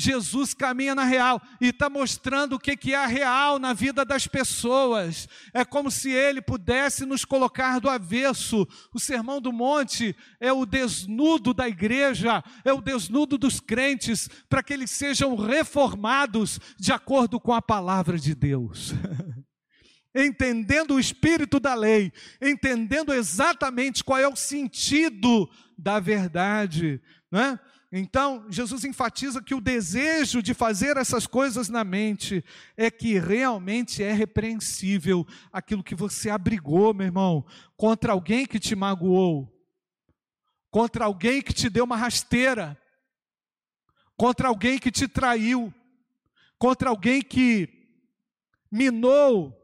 Jesus 0.00 0.54
caminha 0.54 0.94
na 0.94 1.04
real 1.04 1.40
e 1.60 1.68
está 1.68 1.90
mostrando 1.90 2.54
o 2.54 2.58
que 2.58 2.92
é 2.92 2.96
a 2.96 3.06
real 3.06 3.58
na 3.58 3.72
vida 3.72 4.04
das 4.04 4.26
pessoas. 4.26 5.28
É 5.52 5.64
como 5.64 5.90
se 5.90 6.10
ele 6.10 6.40
pudesse 6.40 7.04
nos 7.04 7.24
colocar 7.24 7.78
do 7.78 7.88
avesso. 7.88 8.66
O 8.92 8.98
Sermão 8.98 9.40
do 9.40 9.52
Monte 9.52 10.16
é 10.40 10.52
o 10.52 10.64
desnudo 10.64 11.52
da 11.52 11.68
igreja, 11.68 12.42
é 12.64 12.72
o 12.72 12.80
desnudo 12.80 13.36
dos 13.36 13.60
crentes, 13.60 14.28
para 14.48 14.62
que 14.62 14.72
eles 14.72 14.90
sejam 14.90 15.36
reformados 15.36 16.58
de 16.78 16.92
acordo 16.92 17.38
com 17.38 17.52
a 17.52 17.60
palavra 17.60 18.18
de 18.18 18.34
Deus. 18.34 18.94
entendendo 20.14 20.94
o 20.94 21.00
espírito 21.00 21.60
da 21.60 21.74
lei, 21.74 22.12
entendendo 22.42 23.12
exatamente 23.12 24.02
qual 24.02 24.18
é 24.18 24.26
o 24.26 24.34
sentido 24.34 25.48
da 25.78 26.00
verdade, 26.00 27.00
não 27.30 27.40
é? 27.40 27.60
Então, 27.92 28.46
Jesus 28.48 28.84
enfatiza 28.84 29.42
que 29.42 29.54
o 29.54 29.60
desejo 29.60 30.40
de 30.40 30.54
fazer 30.54 30.96
essas 30.96 31.26
coisas 31.26 31.68
na 31.68 31.82
mente 31.82 32.44
é 32.76 32.88
que 32.88 33.18
realmente 33.18 34.00
é 34.00 34.12
repreensível 34.12 35.26
aquilo 35.52 35.82
que 35.82 35.94
você 35.94 36.30
abrigou, 36.30 36.94
meu 36.94 37.06
irmão, 37.06 37.44
contra 37.76 38.12
alguém 38.12 38.46
que 38.46 38.60
te 38.60 38.76
magoou, 38.76 39.52
contra 40.70 41.04
alguém 41.04 41.42
que 41.42 41.52
te 41.52 41.68
deu 41.68 41.84
uma 41.84 41.96
rasteira, 41.96 42.80
contra 44.16 44.46
alguém 44.46 44.78
que 44.78 44.92
te 44.92 45.08
traiu, 45.08 45.74
contra 46.58 46.90
alguém 46.90 47.20
que 47.20 47.68
minou 48.70 49.56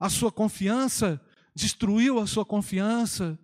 a 0.00 0.10
sua 0.10 0.32
confiança, 0.32 1.20
destruiu 1.54 2.18
a 2.18 2.26
sua 2.26 2.44
confiança 2.44 3.38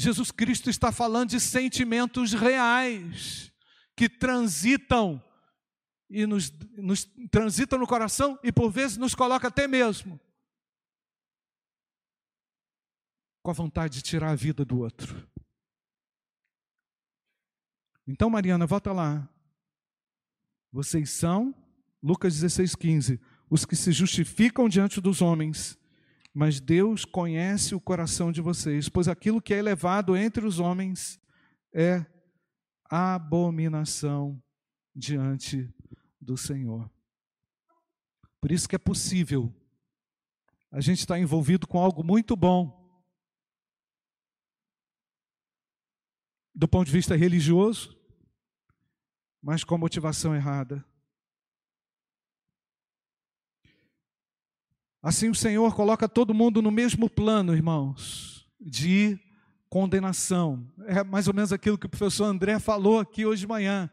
Jesus 0.00 0.30
Cristo 0.30 0.70
está 0.70 0.90
falando 0.90 1.30
de 1.30 1.40
sentimentos 1.40 2.32
reais 2.32 3.52
que 3.94 4.08
transitam 4.08 5.22
e 6.08 6.26
nos, 6.26 6.50
nos 6.76 7.04
transitam 7.30 7.78
no 7.78 7.86
coração 7.86 8.38
e 8.42 8.50
por 8.50 8.70
vezes 8.70 8.96
nos 8.96 9.14
coloca 9.14 9.48
até 9.48 9.68
mesmo 9.68 10.18
com 13.42 13.50
a 13.50 13.54
vontade 13.54 13.94
de 13.94 14.02
tirar 14.02 14.30
a 14.30 14.34
vida 14.34 14.64
do 14.64 14.78
outro. 14.78 15.28
Então, 18.06 18.28
Mariana, 18.30 18.66
volta 18.66 18.92
lá. 18.92 19.28
Vocês 20.72 21.10
são, 21.10 21.54
Lucas 22.02 22.34
16, 22.40 22.74
15, 22.74 23.20
os 23.48 23.64
que 23.64 23.76
se 23.76 23.92
justificam 23.92 24.68
diante 24.68 25.00
dos 25.00 25.20
homens 25.20 25.78
mas 26.32 26.60
Deus 26.60 27.04
conhece 27.04 27.74
o 27.74 27.80
coração 27.80 28.30
de 28.30 28.40
vocês, 28.40 28.88
pois 28.88 29.08
aquilo 29.08 29.42
que 29.42 29.52
é 29.52 29.58
elevado 29.58 30.16
entre 30.16 30.46
os 30.46 30.58
homens 30.58 31.20
é 31.72 32.04
abominação 32.84 34.42
diante 34.94 35.72
do 36.20 36.36
Senhor. 36.36 36.90
Por 38.40 38.50
isso 38.50 38.68
que 38.68 38.76
é 38.76 38.78
possível 38.78 39.54
a 40.72 40.80
gente 40.80 41.00
estar 41.00 41.18
envolvido 41.18 41.66
com 41.66 41.78
algo 41.78 42.04
muito 42.04 42.36
bom, 42.36 42.78
do 46.54 46.68
ponto 46.68 46.86
de 46.86 46.92
vista 46.92 47.16
religioso, 47.16 47.98
mas 49.42 49.64
com 49.64 49.74
a 49.74 49.78
motivação 49.78 50.34
errada. 50.34 50.84
Assim 55.02 55.30
o 55.30 55.34
Senhor 55.34 55.74
coloca 55.74 56.08
todo 56.08 56.34
mundo 56.34 56.60
no 56.60 56.70
mesmo 56.70 57.08
plano, 57.08 57.54
irmãos, 57.54 58.46
de 58.60 59.18
condenação. 59.68 60.66
É 60.86 61.02
mais 61.02 61.26
ou 61.26 61.32
menos 61.32 61.52
aquilo 61.52 61.78
que 61.78 61.86
o 61.86 61.90
professor 61.90 62.24
André 62.24 62.58
falou 62.58 63.00
aqui 63.00 63.24
hoje 63.24 63.40
de 63.40 63.46
manhã. 63.46 63.88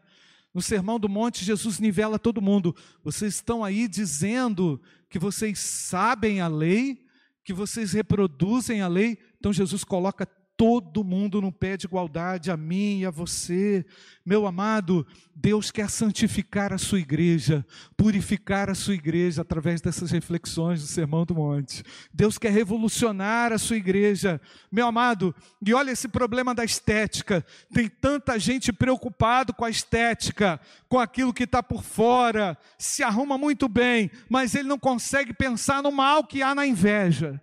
No 0.52 0.60
Sermão 0.60 0.98
do 0.98 1.08
Monte, 1.08 1.44
Jesus 1.44 1.78
nivela 1.78 2.18
todo 2.18 2.42
mundo. 2.42 2.74
Vocês 3.02 3.36
estão 3.36 3.64
aí 3.64 3.88
dizendo 3.88 4.80
que 5.08 5.18
vocês 5.18 5.58
sabem 5.58 6.40
a 6.40 6.48
lei, 6.48 7.06
que 7.44 7.54
vocês 7.54 7.92
reproduzem 7.92 8.82
a 8.82 8.88
lei, 8.88 9.18
então 9.38 9.52
Jesus 9.52 9.84
coloca 9.84 10.26
todo 10.58 11.04
mundo 11.04 11.40
no 11.40 11.52
pé 11.52 11.76
de 11.76 11.86
igualdade, 11.86 12.50
a 12.50 12.56
mim 12.56 12.98
e 12.98 13.06
a 13.06 13.12
você. 13.12 13.86
Meu 14.26 14.44
amado, 14.44 15.06
Deus 15.32 15.70
quer 15.70 15.88
santificar 15.88 16.72
a 16.72 16.78
sua 16.78 16.98
igreja, 16.98 17.64
purificar 17.96 18.68
a 18.68 18.74
sua 18.74 18.94
igreja 18.94 19.42
através 19.42 19.80
dessas 19.80 20.10
reflexões 20.10 20.80
do 20.80 20.88
Sermão 20.88 21.24
do 21.24 21.36
Monte. 21.36 21.84
Deus 22.12 22.38
quer 22.38 22.50
revolucionar 22.50 23.52
a 23.52 23.58
sua 23.58 23.76
igreja. 23.76 24.40
Meu 24.70 24.88
amado, 24.88 25.32
e 25.64 25.72
olha 25.72 25.92
esse 25.92 26.08
problema 26.08 26.52
da 26.52 26.64
estética. 26.64 27.46
Tem 27.72 27.88
tanta 27.88 28.36
gente 28.36 28.72
preocupado 28.72 29.54
com 29.54 29.64
a 29.64 29.70
estética, 29.70 30.60
com 30.88 30.98
aquilo 30.98 31.32
que 31.32 31.44
está 31.44 31.62
por 31.62 31.84
fora, 31.84 32.58
se 32.76 33.04
arruma 33.04 33.38
muito 33.38 33.68
bem, 33.68 34.10
mas 34.28 34.56
ele 34.56 34.66
não 34.66 34.78
consegue 34.78 35.32
pensar 35.32 35.84
no 35.84 35.92
mal 35.92 36.24
que 36.24 36.42
há 36.42 36.52
na 36.52 36.66
inveja. 36.66 37.40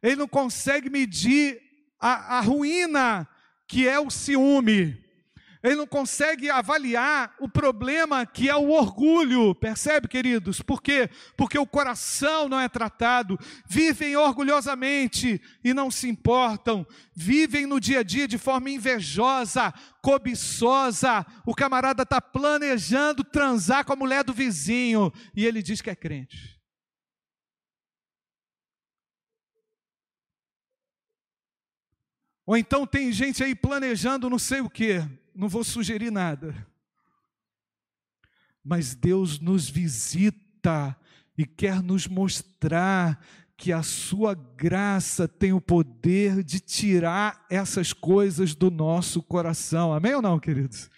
Ele 0.00 0.14
não 0.14 0.28
consegue 0.28 0.88
medir 0.88 1.65
a, 2.00 2.38
a 2.38 2.40
ruína 2.40 3.28
que 3.66 3.86
é 3.88 3.98
o 3.98 4.10
ciúme. 4.10 5.06
Ele 5.62 5.74
não 5.74 5.86
consegue 5.86 6.48
avaliar 6.48 7.34
o 7.40 7.48
problema 7.48 8.24
que 8.24 8.48
é 8.48 8.54
o 8.54 8.70
orgulho, 8.70 9.52
percebe, 9.52 10.06
queridos? 10.06 10.62
Por 10.62 10.80
quê? 10.80 11.10
Porque 11.36 11.58
o 11.58 11.66
coração 11.66 12.48
não 12.48 12.60
é 12.60 12.68
tratado, 12.68 13.36
vivem 13.66 14.16
orgulhosamente 14.16 15.40
e 15.64 15.74
não 15.74 15.90
se 15.90 16.08
importam, 16.08 16.86
vivem 17.12 17.66
no 17.66 17.80
dia 17.80 17.98
a 18.00 18.02
dia 18.04 18.28
de 18.28 18.38
forma 18.38 18.70
invejosa, 18.70 19.74
cobiçosa. 20.00 21.26
O 21.44 21.52
camarada 21.52 22.04
está 22.04 22.20
planejando 22.20 23.24
transar 23.24 23.84
com 23.84 23.92
a 23.92 23.96
mulher 23.96 24.22
do 24.22 24.32
vizinho 24.32 25.12
e 25.34 25.44
ele 25.44 25.64
diz 25.64 25.80
que 25.80 25.90
é 25.90 25.96
crente. 25.96 26.55
Ou 32.46 32.56
então 32.56 32.86
tem 32.86 33.10
gente 33.12 33.42
aí 33.42 33.54
planejando 33.54 34.30
não 34.30 34.38
sei 34.38 34.60
o 34.60 34.70
que, 34.70 35.04
não 35.34 35.48
vou 35.48 35.64
sugerir 35.64 36.12
nada. 36.12 36.54
Mas 38.64 38.94
Deus 38.94 39.40
nos 39.40 39.68
visita 39.68 40.96
e 41.36 41.44
quer 41.44 41.82
nos 41.82 42.06
mostrar 42.06 43.20
que 43.56 43.72
a 43.72 43.82
sua 43.82 44.34
graça 44.34 45.26
tem 45.26 45.52
o 45.52 45.60
poder 45.60 46.44
de 46.44 46.60
tirar 46.60 47.44
essas 47.50 47.92
coisas 47.92 48.54
do 48.54 48.70
nosso 48.70 49.22
coração. 49.22 49.92
Amém 49.92 50.14
ou 50.14 50.22
não, 50.22 50.38
queridos? 50.38 50.90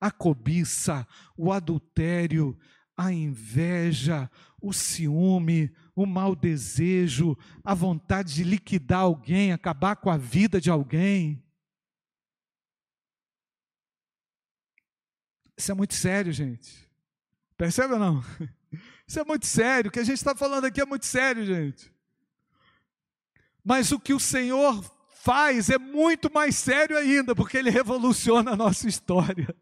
A 0.00 0.10
cobiça, 0.10 1.06
o 1.36 1.52
adultério, 1.52 2.56
a 2.96 3.12
inveja, 3.12 4.30
o 4.60 4.72
ciúme, 4.72 5.72
o 5.94 6.06
mau 6.06 6.34
desejo, 6.34 7.36
a 7.62 7.74
vontade 7.74 8.34
de 8.34 8.44
liquidar 8.44 9.00
alguém, 9.00 9.52
acabar 9.52 9.96
com 9.96 10.10
a 10.10 10.16
vida 10.16 10.60
de 10.60 10.70
alguém. 10.70 11.42
Isso 15.56 15.70
é 15.70 15.74
muito 15.74 15.94
sério, 15.94 16.32
gente. 16.32 16.88
Percebe 17.56 17.94
ou 17.94 18.00
não? 18.00 18.24
Isso 19.06 19.20
é 19.20 19.24
muito 19.24 19.46
sério. 19.46 19.88
O 19.88 19.92
que 19.92 20.00
a 20.00 20.04
gente 20.04 20.16
está 20.16 20.34
falando 20.34 20.64
aqui 20.64 20.80
é 20.80 20.86
muito 20.86 21.04
sério, 21.04 21.44
gente. 21.44 21.92
Mas 23.62 23.92
o 23.92 24.00
que 24.00 24.14
o 24.14 24.20
Senhor 24.20 24.82
faz 25.22 25.70
é 25.70 25.78
muito 25.78 26.32
mais 26.32 26.56
sério 26.56 26.96
ainda, 26.96 27.34
porque 27.34 27.56
Ele 27.56 27.70
revoluciona 27.70 28.52
a 28.52 28.56
nossa 28.56 28.88
história. 28.88 29.54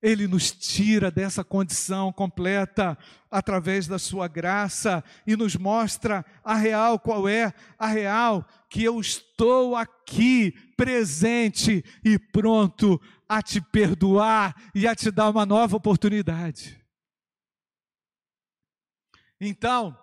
Ele 0.00 0.28
nos 0.28 0.52
tira 0.52 1.10
dessa 1.10 1.42
condição 1.42 2.12
completa 2.12 2.96
através 3.30 3.88
da 3.88 3.98
sua 3.98 4.28
graça 4.28 5.02
e 5.26 5.36
nos 5.36 5.56
mostra 5.56 6.24
a 6.44 6.54
real 6.54 6.98
qual 6.98 7.28
é 7.28 7.52
a 7.76 7.86
real 7.86 8.46
que 8.70 8.84
eu 8.84 9.00
estou 9.00 9.74
aqui 9.74 10.52
presente 10.76 11.84
e 12.04 12.18
pronto 12.18 13.00
a 13.28 13.42
te 13.42 13.60
perdoar 13.60 14.54
e 14.74 14.86
a 14.86 14.94
te 14.94 15.10
dar 15.10 15.30
uma 15.30 15.44
nova 15.44 15.76
oportunidade. 15.76 16.80
Então, 19.40 19.96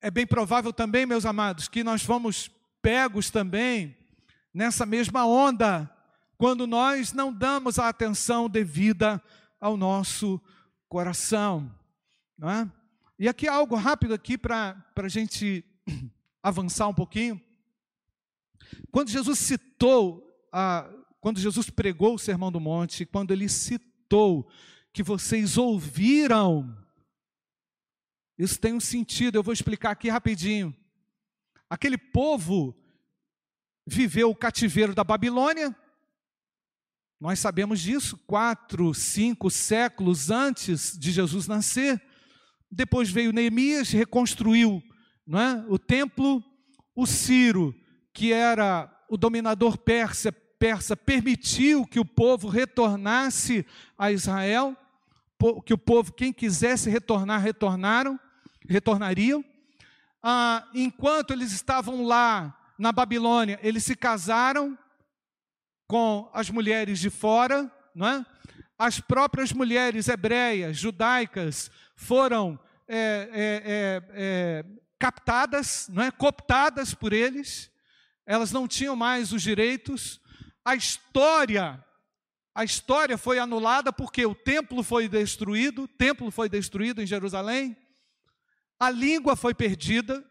é 0.00 0.10
bem 0.10 0.26
provável 0.26 0.72
também, 0.72 1.06
meus 1.06 1.24
amados, 1.24 1.68
que 1.68 1.84
nós 1.84 2.02
fomos 2.02 2.50
pegos 2.80 3.30
também 3.30 3.96
nessa 4.52 4.84
mesma 4.84 5.24
onda 5.24 5.90
quando 6.42 6.66
nós 6.66 7.12
não 7.12 7.32
damos 7.32 7.78
a 7.78 7.88
atenção 7.88 8.50
devida 8.50 9.22
ao 9.60 9.76
nosso 9.76 10.40
coração. 10.88 11.72
É? 12.42 12.68
E 13.16 13.28
aqui 13.28 13.46
algo 13.46 13.76
rápido 13.76 14.12
aqui 14.12 14.36
para 14.36 14.84
a 14.96 15.08
gente 15.08 15.64
avançar 16.42 16.88
um 16.88 16.94
pouquinho. 16.94 17.40
Quando 18.90 19.10
Jesus 19.10 19.38
citou, 19.38 20.28
a, 20.50 20.90
quando 21.20 21.38
Jesus 21.38 21.70
pregou 21.70 22.16
o 22.16 22.18
Sermão 22.18 22.50
do 22.50 22.58
Monte, 22.58 23.06
quando 23.06 23.30
ele 23.30 23.48
citou 23.48 24.50
que 24.92 25.04
vocês 25.04 25.56
ouviram, 25.56 26.76
isso 28.36 28.58
tem 28.58 28.74
um 28.74 28.80
sentido, 28.80 29.36
eu 29.36 29.44
vou 29.44 29.54
explicar 29.54 29.92
aqui 29.92 30.08
rapidinho. 30.08 30.74
Aquele 31.70 31.96
povo 31.96 32.76
viveu 33.86 34.28
o 34.28 34.34
cativeiro 34.34 34.92
da 34.92 35.04
Babilônia, 35.04 35.72
nós 37.22 37.38
sabemos 37.38 37.80
disso, 37.80 38.18
quatro, 38.26 38.92
cinco 38.92 39.48
séculos 39.48 40.28
antes 40.28 40.98
de 40.98 41.12
Jesus 41.12 41.46
nascer. 41.46 42.02
Depois 42.68 43.12
veio 43.12 43.32
Neemias, 43.32 43.90
reconstruiu 43.90 44.82
não 45.24 45.38
é? 45.38 45.64
o 45.68 45.78
templo. 45.78 46.42
O 46.96 47.06
Ciro, 47.06 47.72
que 48.12 48.32
era 48.32 48.92
o 49.08 49.16
dominador 49.16 49.78
persa, 49.78 50.32
persa, 50.32 50.96
permitiu 50.96 51.86
que 51.86 52.00
o 52.00 52.04
povo 52.04 52.48
retornasse 52.48 53.64
a 53.96 54.10
Israel, 54.10 54.76
que 55.64 55.72
o 55.72 55.78
povo, 55.78 56.12
quem 56.12 56.32
quisesse 56.32 56.90
retornar, 56.90 57.40
retornaram, 57.40 58.18
retornariam. 58.68 59.44
Ah, 60.20 60.68
enquanto 60.74 61.32
eles 61.32 61.52
estavam 61.52 62.04
lá 62.04 62.52
na 62.76 62.90
Babilônia, 62.90 63.60
eles 63.62 63.84
se 63.84 63.94
casaram 63.94 64.76
com 65.92 66.30
as 66.32 66.48
mulheres 66.48 66.98
de 66.98 67.10
fora, 67.10 67.70
não 67.94 68.08
é? 68.08 68.24
As 68.78 68.98
próprias 68.98 69.52
mulheres 69.52 70.08
hebreias, 70.08 70.78
judaicas, 70.78 71.70
foram 71.94 72.58
é, 72.88 72.96
é, 72.96 73.62
é, 73.66 74.02
é, 74.14 74.64
captadas, 74.98 75.88
não 75.90 76.02
é? 76.02 76.10
cooptadas 76.10 76.94
por 76.94 77.12
eles, 77.12 77.70
elas 78.24 78.52
não 78.52 78.66
tinham 78.66 78.96
mais 78.96 79.34
os 79.34 79.42
direitos. 79.42 80.18
A 80.64 80.74
história, 80.74 81.84
a 82.54 82.64
história 82.64 83.18
foi 83.18 83.38
anulada 83.38 83.92
porque 83.92 84.24
o 84.24 84.34
templo 84.34 84.82
foi 84.82 85.10
destruído, 85.10 85.82
o 85.82 85.88
templo 85.88 86.30
foi 86.30 86.48
destruído 86.48 87.02
em 87.02 87.06
Jerusalém, 87.06 87.76
a 88.80 88.88
língua 88.88 89.36
foi 89.36 89.52
perdida, 89.52 90.24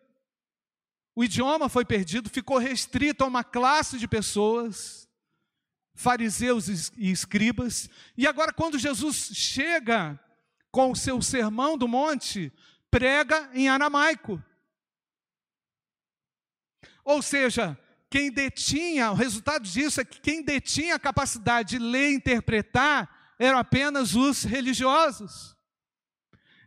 o 1.15 1.23
idioma 1.23 1.69
foi 1.69 1.85
perdido, 1.85 2.31
ficou 2.31 2.57
restrito 2.57 3.23
a 3.23 3.27
uma 3.27 3.43
classe 3.43 3.99
de 3.99 4.07
pessoas 4.07 5.07
fariseus 6.01 6.91
e 6.97 7.11
escribas. 7.11 7.89
E 8.17 8.27
agora, 8.27 8.51
quando 8.51 8.79
Jesus 8.79 9.31
chega 9.33 10.19
com 10.71 10.91
o 10.91 10.95
seu 10.95 11.21
sermão 11.21 11.77
do 11.77 11.87
monte, 11.87 12.51
prega 12.89 13.49
em 13.53 13.69
aramaico. 13.69 14.43
Ou 17.03 17.21
seja, 17.21 17.77
quem 18.09 18.31
detinha, 18.31 19.11
o 19.11 19.15
resultado 19.15 19.63
disso 19.63 20.01
é 20.01 20.05
que 20.05 20.19
quem 20.19 20.43
detinha 20.43 20.95
a 20.95 20.99
capacidade 20.99 21.69
de 21.69 21.79
ler 21.79 22.11
e 22.11 22.15
interpretar 22.15 23.35
eram 23.39 23.57
apenas 23.57 24.15
os 24.15 24.43
religiosos. 24.43 25.55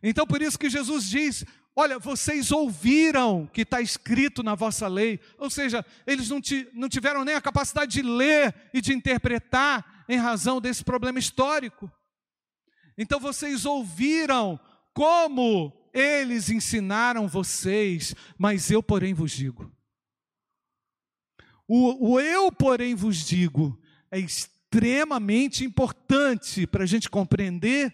Então, 0.02 0.26
por 0.26 0.42
isso 0.42 0.58
que 0.58 0.70
Jesus 0.70 1.04
diz: 1.04 1.44
Olha, 1.76 1.98
vocês 1.98 2.52
ouviram 2.52 3.48
que 3.52 3.62
está 3.62 3.80
escrito 3.80 4.42
na 4.42 4.54
vossa 4.54 4.86
lei, 4.86 5.18
ou 5.36 5.50
seja, 5.50 5.84
eles 6.06 6.28
não, 6.28 6.40
não 6.72 6.88
tiveram 6.88 7.24
nem 7.24 7.34
a 7.34 7.40
capacidade 7.40 7.92
de 7.92 8.02
ler 8.02 8.54
e 8.72 8.80
de 8.80 8.92
interpretar 8.92 10.04
em 10.08 10.16
razão 10.16 10.60
desse 10.60 10.84
problema 10.84 11.18
histórico. 11.18 11.90
Então 12.96 13.18
vocês 13.18 13.64
ouviram 13.64 14.58
como 14.92 15.72
eles 15.92 16.48
ensinaram 16.48 17.26
vocês, 17.26 18.14
mas 18.38 18.70
eu, 18.70 18.80
porém, 18.82 19.12
vos 19.12 19.32
digo. 19.32 19.72
O, 21.66 22.12
o 22.12 22.20
eu, 22.20 22.52
porém, 22.52 22.94
vos 22.94 23.16
digo 23.16 23.80
é 24.10 24.18
extremamente 24.20 25.64
importante 25.64 26.66
para 26.66 26.84
a 26.84 26.86
gente 26.86 27.10
compreender 27.10 27.92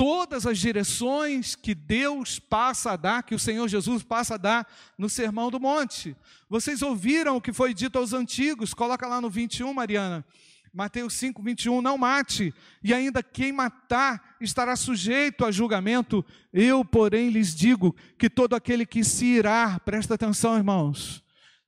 todas 0.00 0.46
as 0.46 0.58
direções 0.58 1.54
que 1.54 1.74
Deus 1.74 2.38
passa 2.38 2.92
a 2.92 2.96
dar, 2.96 3.22
que 3.22 3.34
o 3.34 3.38
Senhor 3.38 3.68
Jesus 3.68 4.02
passa 4.02 4.36
a 4.36 4.38
dar 4.38 4.66
no 4.96 5.10
Sermão 5.10 5.50
do 5.50 5.60
Monte. 5.60 6.16
Vocês 6.48 6.80
ouviram 6.80 7.36
o 7.36 7.40
que 7.40 7.52
foi 7.52 7.74
dito 7.74 7.98
aos 7.98 8.14
antigos, 8.14 8.72
coloca 8.72 9.06
lá 9.06 9.20
no 9.20 9.28
21, 9.28 9.74
Mariana. 9.74 10.24
Mateus 10.72 11.12
5, 11.12 11.42
21, 11.42 11.82
não 11.82 11.98
mate, 11.98 12.54
e 12.82 12.94
ainda 12.94 13.22
quem 13.22 13.52
matar 13.52 14.36
estará 14.40 14.74
sujeito 14.74 15.44
a 15.44 15.52
julgamento. 15.52 16.24
Eu, 16.50 16.82
porém, 16.82 17.28
lhes 17.28 17.54
digo 17.54 17.94
que 18.18 18.30
todo 18.30 18.54
aquele 18.54 18.86
que 18.86 19.04
se 19.04 19.26
irá, 19.26 19.78
presta 19.80 20.14
atenção, 20.14 20.56
irmãos, 20.56 21.22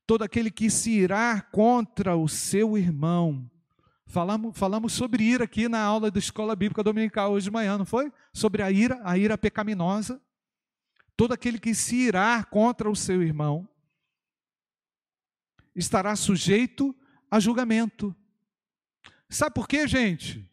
todo 0.07 0.23
aquele 0.23 0.49
que 0.49 0.71
se 0.71 0.89
irá 0.89 1.39
contra 1.39 2.15
o 2.15 2.27
seu 2.27 2.75
irmão, 2.79 3.47
Falamos, 4.13 4.55
falamos 4.55 4.93
sobre 4.93 5.23
ira 5.23 5.45
aqui 5.45 5.67
na 5.67 5.81
aula 5.81 6.11
da 6.11 6.19
Escola 6.19 6.55
Bíblica 6.55 6.83
Dominical 6.83 7.31
hoje 7.31 7.45
de 7.45 7.51
manhã, 7.51 7.79
não 7.79 7.85
foi? 7.85 8.13
Sobre 8.31 8.61
a 8.61 8.69
ira, 8.69 9.01
a 9.03 9.17
ira 9.17 9.35
pecaminosa. 9.39 10.21
Todo 11.17 11.33
aquele 11.33 11.57
que 11.57 11.73
se 11.73 11.95
irá 11.95 12.43
contra 12.43 12.87
o 12.87 12.95
seu 12.95 13.23
irmão 13.23 13.67
estará 15.75 16.15
sujeito 16.15 16.95
a 17.31 17.39
julgamento. 17.39 18.15
Sabe 19.27 19.55
por 19.55 19.67
quê, 19.67 19.87
gente? 19.87 20.47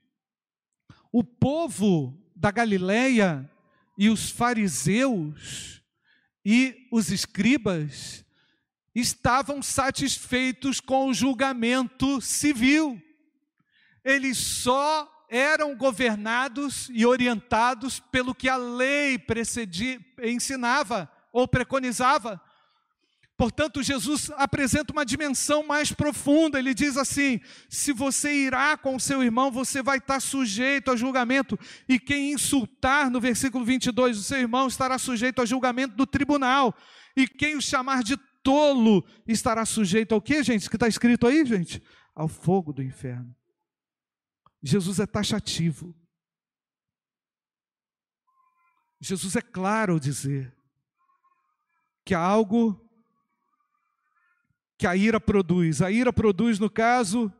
O 1.13 1.23
povo 1.23 2.19
da 2.35 2.51
Galileia 2.51 3.47
e 3.99 4.09
os 4.09 4.31
fariseus 4.31 5.83
e 6.43 6.89
os 6.91 7.11
escribas 7.11 8.25
estavam 8.95 9.63
satisfeitos 9.63 10.81
com 10.81 11.09
o 11.09 11.15
julgamento 11.15 12.23
civil 12.23 12.99
eles 14.05 14.39
só 14.39 15.09
eram 15.29 15.77
governados 15.77 16.91
e 16.93 17.07
orientados 17.07 18.01
pelo 18.01 18.35
que 18.35 18.49
a 18.49 18.57
lei 18.57 19.17
precedia, 19.17 20.01
ensinava 20.23 21.11
ou 21.33 21.47
preconizava. 21.47 22.41
Portanto, 23.41 23.83
Jesus 23.83 24.31
apresenta 24.37 24.93
uma 24.93 25.07
dimensão 25.07 25.67
mais 25.67 25.93
profunda. 25.93 26.59
Ele 26.59 26.75
diz 26.75 26.99
assim: 26.99 27.41
se 27.71 27.91
você 27.91 28.35
irá 28.35 28.77
com 28.77 28.97
o 28.97 29.01
seu 29.01 29.23
irmão, 29.23 29.51
você 29.51 29.83
vai 29.83 29.97
estar 29.97 30.21
sujeito 30.21 30.91
a 30.91 30.97
julgamento. 30.97 31.59
E 31.89 31.99
quem 31.99 32.33
insultar, 32.33 33.09
no 33.11 33.19
versículo 33.19 33.65
22, 33.65 34.19
o 34.19 34.23
seu 34.23 34.37
irmão 34.37 34.69
estará 34.69 34.99
sujeito 34.99 35.41
a 35.41 35.47
julgamento 35.47 35.97
do 35.97 36.07
tribunal. 36.07 36.77
E 37.17 37.27
quem 37.27 37.57
o 37.57 37.63
chamar 37.63 38.03
de 38.03 38.19
tolo 38.43 39.03
estará 39.27 39.65
sujeito 39.65 40.15
ao 40.15 40.21
que, 40.21 40.43
gente? 40.43 40.69
Que 40.69 40.77
está 40.77 40.87
escrito 40.87 41.27
aí, 41.27 41.43
gente? 41.47 41.83
Ao 42.15 42.29
fogo 42.29 42.75
do 42.75 42.83
inferno. 42.83 43.35
Jesus 44.63 45.01
é 45.01 45.07
taxativo. 45.07 45.95
Jesus 49.01 49.35
é 49.37 49.41
claro 49.41 49.95
ao 49.95 49.99
dizer 49.99 50.55
que 52.05 52.15
há 52.15 52.21
algo 52.21 52.79
que 54.79 54.87
a 54.87 54.95
ira 54.95 55.21
produz. 55.21 55.81
A 55.81 55.91
ira 55.91 56.13
produz, 56.13 56.59
no 56.59 56.69
caso, 56.69 57.33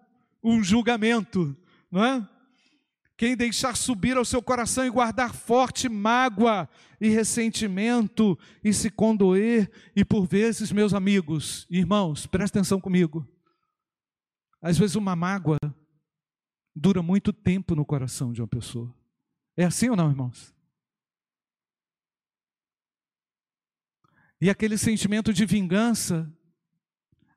um 0.43 0.63
julgamento, 0.63 1.57
não 1.91 2.05
é? 2.05 2.29
Quem 3.17 3.37
deixar 3.37 3.77
subir 3.77 4.17
ao 4.17 4.25
seu 4.25 4.43
coração 4.43 4.87
e 4.87 4.91
guardar 4.91 5.35
forte 5.35 5.91
mágoa 5.91 6.67
e 6.99 7.11
ressentimento 7.11 8.39
e 8.65 8.73
se 8.73 8.89
condoer, 8.89 9.71
e 9.95 10.03
por 10.03 10.27
vezes, 10.27 10.73
meus 10.73 10.95
amigos, 10.95 11.67
irmãos, 11.69 12.27
presta 12.27 12.59
atenção 12.59 12.81
comigo. 12.81 13.29
Às 14.63 14.79
vezes 14.79 14.97
uma 14.97 15.15
mágoa 15.15 15.59
dura 16.75 17.03
muito 17.03 17.33
tempo 17.33 17.75
no 17.75 17.85
coração 17.85 18.33
de 18.33 18.41
uma 18.41 18.49
pessoa. 18.49 18.95
É 19.57 19.65
assim 19.65 19.89
ou 19.89 19.97
não, 19.97 20.11
irmãos? 20.11 20.55
E 24.41 24.49
aquele 24.49 24.79
sentimento 24.79 25.35
de 25.35 25.45
vingança, 25.45 26.33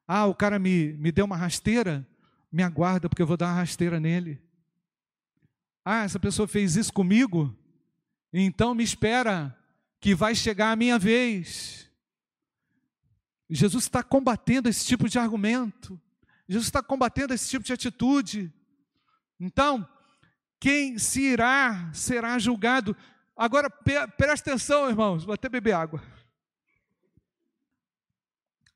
ah, 0.08 0.26
o 0.26 0.34
cara 0.34 0.58
me, 0.58 0.94
me 0.94 1.12
deu 1.12 1.26
uma 1.26 1.36
rasteira, 1.36 2.08
me 2.52 2.64
aguarda 2.64 3.10
porque 3.10 3.22
eu 3.22 3.28
vou 3.28 3.36
dar 3.36 3.48
uma 3.48 3.56
rasteira 3.56 4.00
nele. 4.00 4.42
Ah, 5.84 6.04
essa 6.04 6.20
pessoa 6.20 6.48
fez 6.48 6.78
isso 6.78 6.94
comigo, 6.94 7.54
então 8.32 8.74
me 8.74 8.84
espera 8.84 9.58
que 10.00 10.16
vai 10.16 10.34
chegar 10.34 10.72
a 10.72 10.76
minha 10.76 10.98
vez. 10.98 11.90
Jesus 13.50 13.84
está 13.84 14.02
combatendo 14.02 14.70
esse 14.70 14.86
tipo 14.86 15.10
de 15.10 15.20
argumento. 15.20 16.00
Jesus 16.48 16.68
está 16.68 16.82
combatendo 16.82 17.34
esse 17.34 17.50
tipo 17.50 17.66
de 17.66 17.74
atitude. 17.74 18.52
Então, 19.40 19.88
quem 20.60 20.98
se 20.98 21.22
irá 21.22 21.92
será 21.94 22.40
julgado. 22.40 22.96
Agora, 23.36 23.70
presta 23.70 24.52
atenção, 24.52 24.90
irmãos, 24.90 25.26
vou 25.26 25.34
até 25.34 25.50
beber 25.50 25.74
água. 25.74 26.02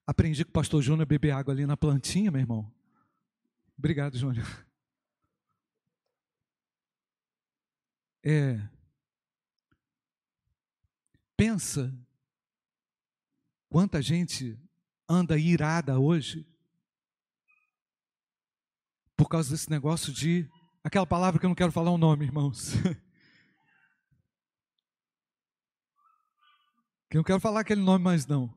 Aprendi 0.06 0.44
com 0.44 0.50
o 0.50 0.54
pastor 0.54 0.82
Júnior 0.82 1.04
a 1.04 1.06
beber 1.06 1.32
água 1.32 1.54
ali 1.54 1.66
na 1.66 1.78
plantinha, 1.78 2.32
meu 2.32 2.42
irmão. 2.42 2.72
Obrigado, 3.78 4.18
Júnior. 4.18 4.46
É. 8.24 8.60
Pensa 11.38 11.94
quanta 13.70 14.02
gente 14.02 14.60
anda 15.08 15.38
irada 15.38 16.00
hoje 16.00 16.46
por 19.18 19.28
causa 19.28 19.50
desse 19.50 19.70
negócio 19.70 20.14
de 20.14 20.48
aquela 20.84 21.08
palavra 21.08 21.40
que 21.40 21.46
eu 21.46 21.50
não 21.50 21.56
quero 21.56 21.72
falar 21.72 21.90
o 21.90 21.98
nome, 21.98 22.24
irmãos. 22.26 22.74
que 27.10 27.18
eu 27.18 27.20
não 27.20 27.24
quero 27.24 27.40
falar 27.40 27.62
aquele 27.62 27.82
nome 27.82 28.04
mais 28.04 28.28
não. 28.28 28.56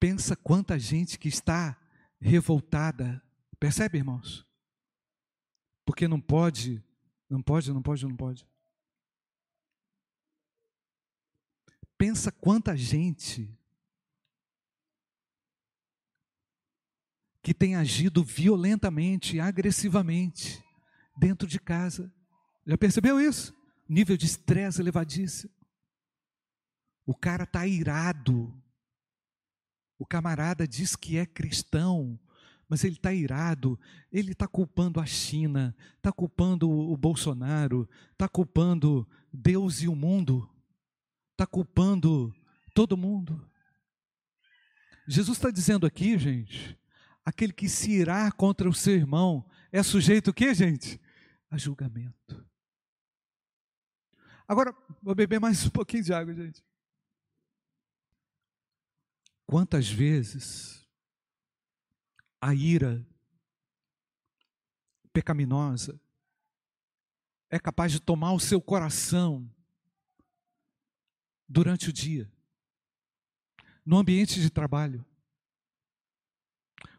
Pensa 0.00 0.34
quanta 0.34 0.76
gente 0.76 1.16
que 1.16 1.28
está 1.28 1.80
revoltada. 2.20 3.22
Percebe, 3.60 3.98
irmãos? 3.98 4.44
Porque 5.86 6.08
não 6.08 6.20
pode, 6.20 6.82
não 7.30 7.40
pode, 7.40 7.72
não 7.72 7.80
pode, 7.80 8.04
não 8.04 8.16
pode. 8.16 8.44
Pensa 11.96 12.32
quanta 12.32 12.76
gente 12.76 13.56
que 17.44 17.52
tem 17.52 17.76
agido 17.76 18.24
violentamente, 18.24 19.38
agressivamente 19.38 20.64
dentro 21.14 21.46
de 21.46 21.60
casa. 21.60 22.10
Já 22.66 22.78
percebeu 22.78 23.20
isso? 23.20 23.54
Nível 23.86 24.16
de 24.16 24.24
estresse 24.24 24.80
elevadíssimo. 24.80 25.52
O 27.04 27.14
cara 27.14 27.44
está 27.44 27.66
irado, 27.66 28.50
o 29.98 30.06
camarada 30.06 30.66
diz 30.66 30.96
que 30.96 31.18
é 31.18 31.26
cristão, 31.26 32.18
mas 32.66 32.82
ele 32.82 32.96
está 32.96 33.12
irado, 33.12 33.78
ele 34.10 34.32
está 34.32 34.48
culpando 34.48 34.98
a 34.98 35.04
China, 35.04 35.76
está 35.98 36.10
culpando 36.10 36.70
o 36.70 36.96
Bolsonaro, 36.96 37.86
está 38.12 38.26
culpando 38.26 39.06
Deus 39.30 39.82
e 39.82 39.88
o 39.88 39.94
mundo, 39.94 40.48
está 41.32 41.46
culpando 41.46 42.34
todo 42.74 42.96
mundo. 42.96 43.46
Jesus 45.06 45.36
está 45.36 45.50
dizendo 45.50 45.84
aqui, 45.84 46.16
gente, 46.16 46.82
aquele 47.24 47.52
que 47.52 47.68
se 47.68 47.90
irá 47.90 48.30
contra 48.30 48.68
o 48.68 48.74
seu 48.74 48.94
irmão 48.94 49.48
é 49.72 49.82
sujeito 49.82 50.30
o 50.30 50.34
quê, 50.34 50.54
gente? 50.54 51.00
A 51.50 51.56
julgamento. 51.56 52.44
Agora, 54.46 54.76
vou 55.02 55.14
beber 55.14 55.40
mais 55.40 55.64
um 55.64 55.70
pouquinho 55.70 56.04
de 56.04 56.12
água, 56.12 56.34
gente. 56.34 56.62
Quantas 59.46 59.88
vezes 59.88 60.86
a 62.40 62.54
ira 62.54 63.06
pecaminosa 65.12 65.98
é 67.48 67.58
capaz 67.58 67.92
de 67.92 68.00
tomar 68.00 68.32
o 68.32 68.40
seu 68.40 68.60
coração 68.60 69.50
durante 71.48 71.88
o 71.88 71.92
dia, 71.92 72.30
no 73.84 73.98
ambiente 73.98 74.40
de 74.40 74.50
trabalho, 74.50 75.04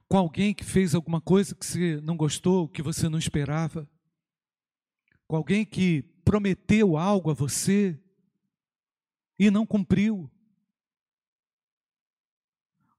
com 0.07 0.17
alguém 0.17 0.53
que 0.53 0.63
fez 0.63 0.93
alguma 0.93 1.19
coisa 1.19 1.55
que 1.55 1.65
você 1.65 1.99
não 2.01 2.15
gostou, 2.15 2.69
que 2.69 2.81
você 2.81 3.09
não 3.09 3.17
esperava, 3.17 3.89
com 5.27 5.35
alguém 5.35 5.65
que 5.65 6.03
prometeu 6.23 6.97
algo 6.97 7.31
a 7.31 7.33
você 7.33 7.99
e 9.37 9.49
não 9.49 9.65
cumpriu. 9.65 10.31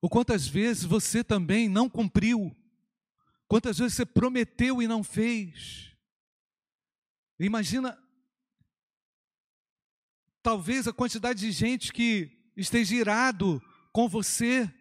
Ou 0.00 0.10
quantas 0.10 0.46
vezes 0.46 0.84
você 0.84 1.24
também 1.24 1.68
não 1.68 1.88
cumpriu? 1.88 2.54
Quantas 3.48 3.78
vezes 3.78 3.94
você 3.94 4.06
prometeu 4.06 4.82
e 4.82 4.88
não 4.88 5.02
fez? 5.02 5.96
Imagina, 7.38 7.96
talvez 10.42 10.86
a 10.86 10.92
quantidade 10.92 11.40
de 11.40 11.52
gente 11.52 11.92
que 11.92 12.50
esteja 12.56 12.94
irado 12.94 13.62
com 13.92 14.08
você. 14.08 14.72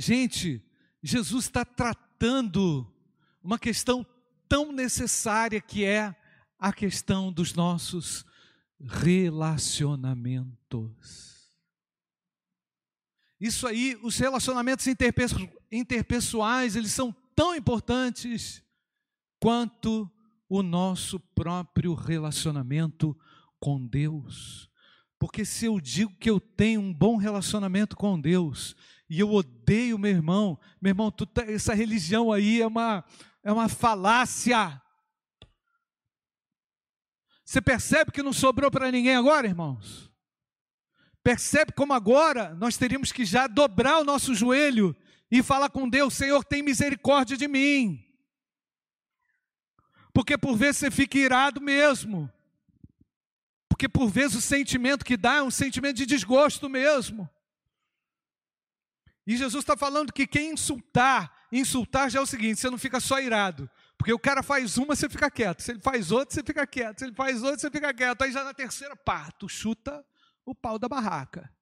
Gente, 0.00 0.62
Jesus 1.02 1.46
está 1.46 1.64
tratando 1.64 2.86
uma 3.42 3.58
questão 3.58 4.06
tão 4.48 4.70
necessária 4.70 5.60
que 5.60 5.84
é 5.84 6.14
a 6.56 6.72
questão 6.72 7.32
dos 7.32 7.52
nossos 7.52 8.24
relacionamentos. 8.80 11.58
Isso 13.40 13.66
aí, 13.66 13.98
os 14.00 14.16
relacionamentos 14.18 14.86
interpessoais, 15.72 16.76
eles 16.76 16.92
são 16.92 17.12
tão 17.34 17.56
importantes 17.56 18.62
quanto 19.40 20.08
o 20.48 20.62
nosso 20.62 21.18
próprio 21.18 21.94
relacionamento 21.94 23.18
com 23.58 23.84
Deus. 23.84 24.70
Porque 25.18 25.44
se 25.44 25.66
eu 25.66 25.80
digo 25.80 26.14
que 26.20 26.30
eu 26.30 26.38
tenho 26.38 26.80
um 26.80 26.94
bom 26.94 27.16
relacionamento 27.16 27.96
com 27.96 28.20
Deus 28.20 28.76
e 29.08 29.20
eu 29.20 29.32
odeio 29.32 29.98
meu 29.98 30.10
irmão, 30.10 30.58
meu 30.80 30.90
irmão, 30.90 31.10
tu, 31.10 31.24
tá, 31.24 31.42
essa 31.42 31.74
religião 31.74 32.30
aí 32.30 32.60
é 32.60 32.66
uma, 32.66 33.04
é 33.42 33.50
uma 33.50 33.68
falácia. 33.68 34.80
Você 37.44 37.62
percebe 37.62 38.12
que 38.12 38.22
não 38.22 38.32
sobrou 38.32 38.70
para 38.70 38.90
ninguém 38.92 39.16
agora, 39.16 39.46
irmãos? 39.46 40.12
Percebe 41.22 41.72
como 41.72 41.94
agora 41.94 42.54
nós 42.54 42.76
teríamos 42.76 43.10
que 43.10 43.24
já 43.24 43.46
dobrar 43.46 43.98
o 44.00 44.04
nosso 44.04 44.34
joelho 44.34 44.94
e 45.30 45.42
falar 45.42 45.70
com 45.70 45.88
Deus: 45.88 46.12
Senhor, 46.12 46.44
tem 46.44 46.62
misericórdia 46.62 47.36
de 47.36 47.48
mim. 47.48 48.04
Porque 50.12 50.36
por 50.36 50.56
vezes 50.56 50.78
você 50.78 50.90
fica 50.90 51.16
irado 51.16 51.60
mesmo. 51.60 52.30
Porque 53.68 53.88
por 53.88 54.08
vezes 54.10 54.36
o 54.36 54.40
sentimento 54.42 55.04
que 55.04 55.16
dá 55.16 55.36
é 55.36 55.42
um 55.42 55.50
sentimento 55.50 55.96
de 55.96 56.06
desgosto 56.06 56.68
mesmo. 56.68 57.28
E 59.28 59.36
Jesus 59.36 59.62
está 59.62 59.76
falando 59.76 60.10
que 60.10 60.26
quem 60.26 60.52
insultar, 60.52 61.46
insultar 61.52 62.10
já 62.10 62.18
é 62.18 62.22
o 62.22 62.26
seguinte: 62.26 62.58
você 62.58 62.70
não 62.70 62.78
fica 62.78 62.98
só 62.98 63.20
irado, 63.20 63.70
porque 63.98 64.10
o 64.10 64.18
cara 64.18 64.42
faz 64.42 64.78
uma, 64.78 64.96
você 64.96 65.06
fica 65.06 65.30
quieto. 65.30 65.60
Se 65.60 65.70
ele 65.70 65.80
faz 65.80 66.10
outra, 66.10 66.34
você 66.34 66.42
fica 66.42 66.66
quieto. 66.66 66.98
Se 66.98 67.04
ele 67.04 67.14
faz 67.14 67.42
outra, 67.42 67.58
você 67.58 67.70
fica 67.70 67.92
quieto. 67.92 68.22
Aí 68.22 68.32
já 68.32 68.42
na 68.42 68.54
terceira, 68.54 68.96
pá, 68.96 69.30
tu 69.32 69.46
chuta 69.46 70.02
o 70.46 70.54
pau 70.54 70.78
da 70.78 70.88
barraca. 70.88 71.54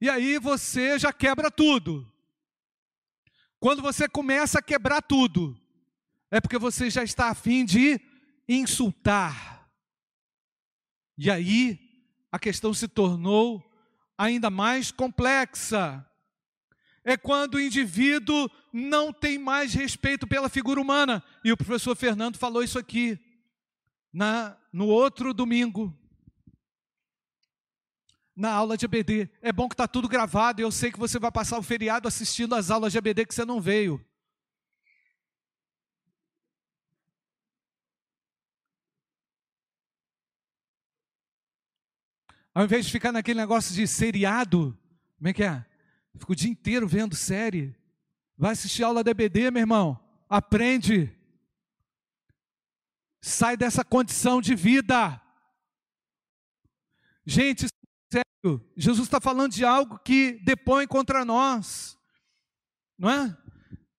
E 0.00 0.08
aí 0.08 0.38
você 0.38 0.98
já 0.98 1.12
quebra 1.12 1.50
tudo. 1.50 2.10
Quando 3.60 3.82
você 3.82 4.08
começa 4.08 4.60
a 4.60 4.62
quebrar 4.62 5.02
tudo, 5.02 5.54
é 6.30 6.40
porque 6.40 6.56
você 6.56 6.88
já 6.88 7.04
está 7.04 7.28
afim 7.28 7.62
de 7.62 8.00
insultar. 8.48 9.68
E 11.18 11.30
aí 11.30 11.78
a 12.32 12.38
questão 12.38 12.72
se 12.72 12.88
tornou 12.88 13.62
ainda 14.16 14.50
mais 14.50 14.90
complexa 14.90 16.04
é 17.04 17.16
quando 17.16 17.56
o 17.56 17.60
indivíduo 17.60 18.50
não 18.72 19.12
tem 19.12 19.38
mais 19.38 19.74
respeito 19.74 20.26
pela 20.26 20.48
figura 20.48 20.80
humana. 20.80 21.22
E 21.44 21.52
o 21.52 21.56
professor 21.56 21.94
Fernando 21.94 22.38
falou 22.38 22.62
isso 22.62 22.78
aqui 22.78 23.18
na, 24.12 24.56
no 24.72 24.86
outro 24.86 25.34
domingo, 25.34 25.94
na 28.34 28.50
aula 28.50 28.76
de 28.76 28.86
ABD. 28.86 29.28
É 29.42 29.52
bom 29.52 29.68
que 29.68 29.74
está 29.74 29.86
tudo 29.86 30.08
gravado 30.08 30.60
e 30.60 30.64
eu 30.64 30.72
sei 30.72 30.90
que 30.90 30.98
você 30.98 31.18
vai 31.18 31.30
passar 31.30 31.58
o 31.58 31.62
feriado 31.62 32.08
assistindo 32.08 32.54
as 32.54 32.70
aulas 32.70 32.90
de 32.90 32.98
ABD 32.98 33.26
que 33.26 33.34
você 33.34 33.44
não 33.44 33.60
veio. 33.60 34.02
Ao 42.54 42.64
invés 42.64 42.86
de 42.86 42.92
ficar 42.92 43.10
naquele 43.10 43.40
negócio 43.40 43.74
de 43.74 43.86
seriado, 43.86 44.78
como 45.16 45.28
é 45.28 45.32
que 45.32 45.42
é? 45.42 45.66
Fica 46.16 46.32
o 46.32 46.36
dia 46.36 46.50
inteiro 46.50 46.86
vendo 46.86 47.16
série. 47.16 47.74
Vai 48.38 48.52
assistir 48.52 48.84
aula 48.84 49.02
de 49.02 49.10
EBD, 49.10 49.50
meu 49.50 49.60
irmão. 49.60 50.00
Aprende. 50.28 51.12
Sai 53.20 53.56
dessa 53.56 53.84
condição 53.84 54.40
de 54.40 54.54
vida. 54.54 55.20
Gente, 57.26 57.66
sério. 58.12 58.64
Jesus 58.76 59.08
está 59.08 59.20
falando 59.20 59.52
de 59.52 59.64
algo 59.64 59.98
que 59.98 60.38
depõe 60.44 60.86
contra 60.86 61.24
nós, 61.24 61.98
não 62.98 63.10
é? 63.10 63.36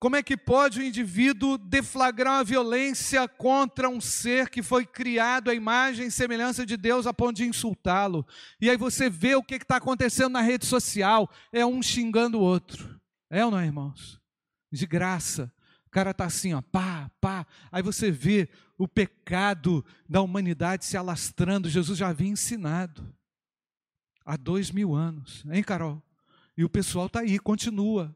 Como 0.06 0.16
é 0.16 0.22
que 0.22 0.38
pode 0.38 0.80
o 0.80 0.84
indivíduo 0.84 1.58
deflagrar 1.58 2.42
a 2.42 2.44
violência 2.44 3.28
contra 3.28 3.90
um 3.90 4.00
ser 4.00 4.52
que 4.52 4.62
foi 4.62 4.86
criado 4.86 5.50
à 5.50 5.54
imagem 5.56 6.06
e 6.06 6.12
semelhança 6.12 6.64
de 6.64 6.78
Deus 6.78 7.08
a 7.08 7.12
ponto 7.12 7.38
de 7.38 7.44
insultá-lo? 7.44 8.24
E 8.62 8.70
aí 8.70 8.78
você 8.78 9.10
vê 9.10 9.34
o 9.34 9.42
que 9.42 9.56
está 9.56 9.78
acontecendo 9.78 10.34
na 10.34 10.42
rede 10.42 10.68
social: 10.68 11.28
é 11.52 11.66
um 11.66 11.82
xingando 11.82 12.38
o 12.38 12.42
outro. 12.42 13.02
É 13.32 13.44
ou 13.44 13.50
não 13.50 13.58
é, 13.58 13.66
irmãos? 13.66 14.22
De 14.72 14.86
graça. 14.86 15.52
O 15.88 15.90
cara 15.90 16.12
está 16.12 16.26
assim, 16.26 16.54
ó, 16.54 16.62
pá, 16.62 17.10
pá. 17.20 17.44
Aí 17.72 17.82
você 17.82 18.12
vê 18.12 18.48
o 18.78 18.88
pecado 18.88 19.84
da 20.08 20.22
humanidade 20.22 20.86
se 20.86 20.96
alastrando. 20.96 21.68
Jesus 21.68 21.98
já 21.98 22.10
havia 22.10 22.30
ensinado 22.30 23.12
há 24.24 24.38
dois 24.38 24.70
mil 24.70 24.94
anos, 24.94 25.44
hein, 25.50 25.64
Carol? 25.64 26.00
E 26.56 26.64
o 26.64 26.70
pessoal 26.70 27.08
está 27.08 27.22
aí, 27.22 27.40
continua 27.40 28.16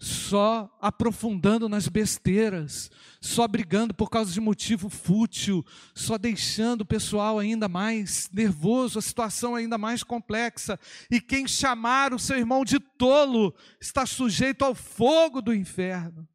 só 0.00 0.74
aprofundando 0.80 1.68
nas 1.68 1.86
besteiras, 1.86 2.90
só 3.20 3.46
brigando 3.46 3.92
por 3.92 4.08
causa 4.08 4.32
de 4.32 4.40
motivo 4.40 4.88
fútil, 4.88 5.62
só 5.94 6.16
deixando 6.16 6.80
o 6.80 6.86
pessoal 6.86 7.38
ainda 7.38 7.68
mais 7.68 8.30
nervoso, 8.32 8.98
a 8.98 9.02
situação 9.02 9.54
ainda 9.54 9.76
mais 9.76 10.02
complexa. 10.02 10.80
E 11.10 11.20
quem 11.20 11.46
chamar 11.46 12.14
o 12.14 12.18
seu 12.18 12.38
irmão 12.38 12.64
de 12.64 12.80
tolo 12.80 13.54
está 13.78 14.06
sujeito 14.06 14.64
ao 14.64 14.74
fogo 14.74 15.42
do 15.42 15.54
inferno. 15.54 16.26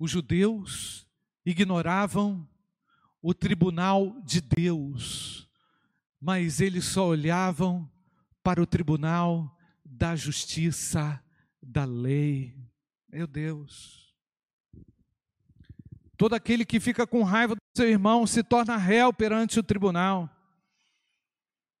Os 0.00 0.10
judeus 0.10 1.06
ignoravam 1.46 2.48
o 3.22 3.32
tribunal 3.32 4.20
de 4.24 4.40
Deus, 4.40 5.48
mas 6.20 6.60
eles 6.60 6.86
só 6.86 7.06
olhavam 7.06 7.88
para 8.42 8.60
o 8.60 8.66
tribunal 8.66 9.54
da 9.98 10.14
justiça 10.14 11.20
da 11.60 11.84
lei. 11.84 12.56
Meu 13.08 13.26
Deus. 13.26 14.14
Todo 16.16 16.34
aquele 16.34 16.64
que 16.64 16.78
fica 16.78 17.04
com 17.06 17.24
raiva 17.24 17.56
do 17.56 17.60
seu 17.76 17.88
irmão 17.88 18.26
se 18.26 18.44
torna 18.44 18.76
réu 18.76 19.12
perante 19.12 19.58
o 19.58 19.62
tribunal. 19.62 20.30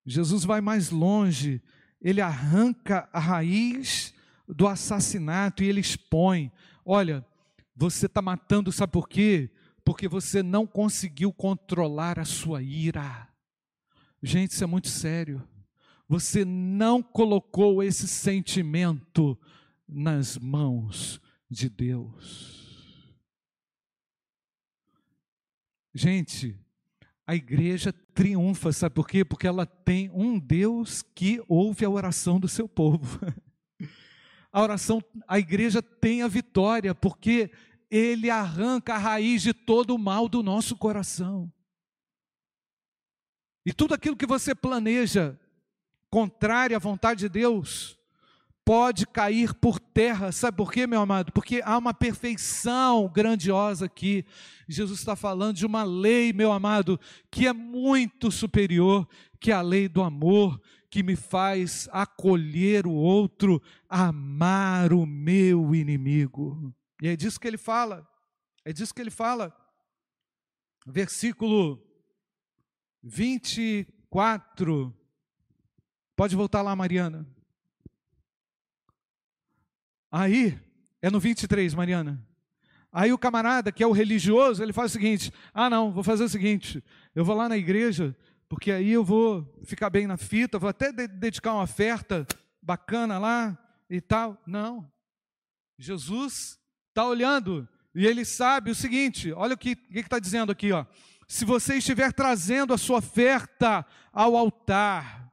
Jesus 0.04 0.44
vai 0.44 0.60
mais 0.60 0.90
longe, 0.90 1.62
ele 2.00 2.20
arranca 2.20 3.08
a 3.12 3.20
raiz 3.20 4.12
do 4.48 4.66
assassinato 4.66 5.62
e 5.62 5.68
ele 5.68 5.80
expõe: 5.80 6.50
olha, 6.84 7.24
você 7.76 8.06
está 8.06 8.20
matando, 8.20 8.72
sabe 8.72 8.92
por 8.92 9.08
quê? 9.08 9.50
Porque 9.84 10.08
você 10.08 10.42
não 10.42 10.66
conseguiu 10.66 11.32
controlar 11.32 12.18
a 12.18 12.24
sua 12.24 12.62
ira. 12.62 13.28
Gente, 14.20 14.52
isso 14.52 14.64
é 14.64 14.66
muito 14.66 14.88
sério 14.88 15.46
você 16.08 16.44
não 16.44 17.02
colocou 17.02 17.82
esse 17.82 18.08
sentimento 18.08 19.38
nas 19.86 20.38
mãos 20.38 21.20
de 21.50 21.68
Deus. 21.68 23.14
Gente, 25.94 26.58
a 27.26 27.34
igreja 27.34 27.92
triunfa, 28.14 28.72
sabe 28.72 28.94
por 28.94 29.06
quê? 29.06 29.24
Porque 29.24 29.46
ela 29.46 29.66
tem 29.66 30.10
um 30.10 30.38
Deus 30.38 31.02
que 31.02 31.42
ouve 31.46 31.84
a 31.84 31.90
oração 31.90 32.40
do 32.40 32.48
seu 32.48 32.68
povo. 32.68 33.20
A 34.50 34.62
oração, 34.62 35.04
a 35.28 35.38
igreja 35.38 35.82
tem 35.82 36.22
a 36.22 36.26
vitória, 36.26 36.94
porque 36.94 37.50
ele 37.90 38.30
arranca 38.30 38.94
a 38.94 38.98
raiz 38.98 39.42
de 39.42 39.52
todo 39.52 39.94
o 39.94 39.98
mal 39.98 40.26
do 40.26 40.42
nosso 40.42 40.74
coração. 40.74 41.52
E 43.64 43.74
tudo 43.74 43.92
aquilo 43.92 44.16
que 44.16 44.26
você 44.26 44.54
planeja 44.54 45.38
contrária 46.10 46.76
à 46.76 46.80
vontade 46.80 47.20
de 47.20 47.28
Deus, 47.28 47.98
pode 48.68 49.06
cair 49.06 49.54
por 49.54 49.80
terra. 49.80 50.30
Sabe 50.30 50.58
por 50.58 50.70
quê, 50.70 50.86
meu 50.86 51.00
amado? 51.00 51.32
Porque 51.32 51.62
há 51.64 51.78
uma 51.78 51.94
perfeição 51.94 53.08
grandiosa 53.08 53.86
aqui. 53.86 54.26
Jesus 54.68 54.98
está 54.98 55.16
falando 55.16 55.56
de 55.56 55.64
uma 55.64 55.84
lei, 55.84 56.34
meu 56.34 56.52
amado, 56.52 57.00
que 57.30 57.46
é 57.46 57.52
muito 57.54 58.30
superior 58.30 59.08
que 59.40 59.50
a 59.52 59.62
lei 59.62 59.88
do 59.88 60.02
amor, 60.02 60.60
que 60.90 61.02
me 61.02 61.16
faz 61.16 61.88
acolher 61.92 62.86
o 62.86 62.92
outro, 62.92 63.62
amar 63.88 64.92
o 64.92 65.06
meu 65.06 65.74
inimigo. 65.74 66.74
E 67.00 67.08
é 67.08 67.16
disso 67.16 67.40
que 67.40 67.48
ele 67.48 67.56
fala. 67.56 68.06
É 68.66 68.72
disso 68.72 68.94
que 68.94 69.00
ele 69.00 69.10
fala. 69.10 69.50
Versículo 70.86 71.82
24 73.02 74.94
Pode 76.18 76.34
voltar 76.34 76.62
lá, 76.62 76.74
Mariana. 76.74 77.24
Aí, 80.10 80.58
é 81.00 81.08
no 81.08 81.20
23, 81.20 81.72
Mariana. 81.74 82.20
Aí 82.90 83.12
o 83.12 83.18
camarada, 83.18 83.70
que 83.70 83.84
é 83.84 83.86
o 83.86 83.92
religioso, 83.92 84.60
ele 84.60 84.72
faz 84.72 84.90
o 84.90 84.94
seguinte: 84.94 85.32
ah, 85.54 85.70
não, 85.70 85.92
vou 85.92 86.02
fazer 86.02 86.24
o 86.24 86.28
seguinte, 86.28 86.82
eu 87.14 87.24
vou 87.24 87.36
lá 87.36 87.48
na 87.48 87.56
igreja, 87.56 88.16
porque 88.48 88.72
aí 88.72 88.90
eu 88.90 89.04
vou 89.04 89.48
ficar 89.62 89.90
bem 89.90 90.08
na 90.08 90.16
fita, 90.16 90.58
vou 90.58 90.68
até 90.68 90.90
dedicar 90.90 91.52
uma 91.52 91.62
oferta 91.62 92.26
bacana 92.60 93.16
lá 93.20 93.56
e 93.88 94.00
tal. 94.00 94.36
Não. 94.44 94.90
Jesus 95.78 96.58
está 96.88 97.06
olhando 97.06 97.68
e 97.94 98.04
ele 98.04 98.24
sabe 98.24 98.72
o 98.72 98.74
seguinte: 98.74 99.30
olha 99.30 99.54
o 99.54 99.58
que 99.58 99.78
está 99.94 100.18
dizendo 100.18 100.50
aqui, 100.50 100.72
ó. 100.72 100.84
Se 101.28 101.44
você 101.44 101.76
estiver 101.76 102.12
trazendo 102.12 102.74
a 102.74 102.78
sua 102.78 102.98
oferta 102.98 103.86
ao 104.12 104.36
altar, 104.36 105.27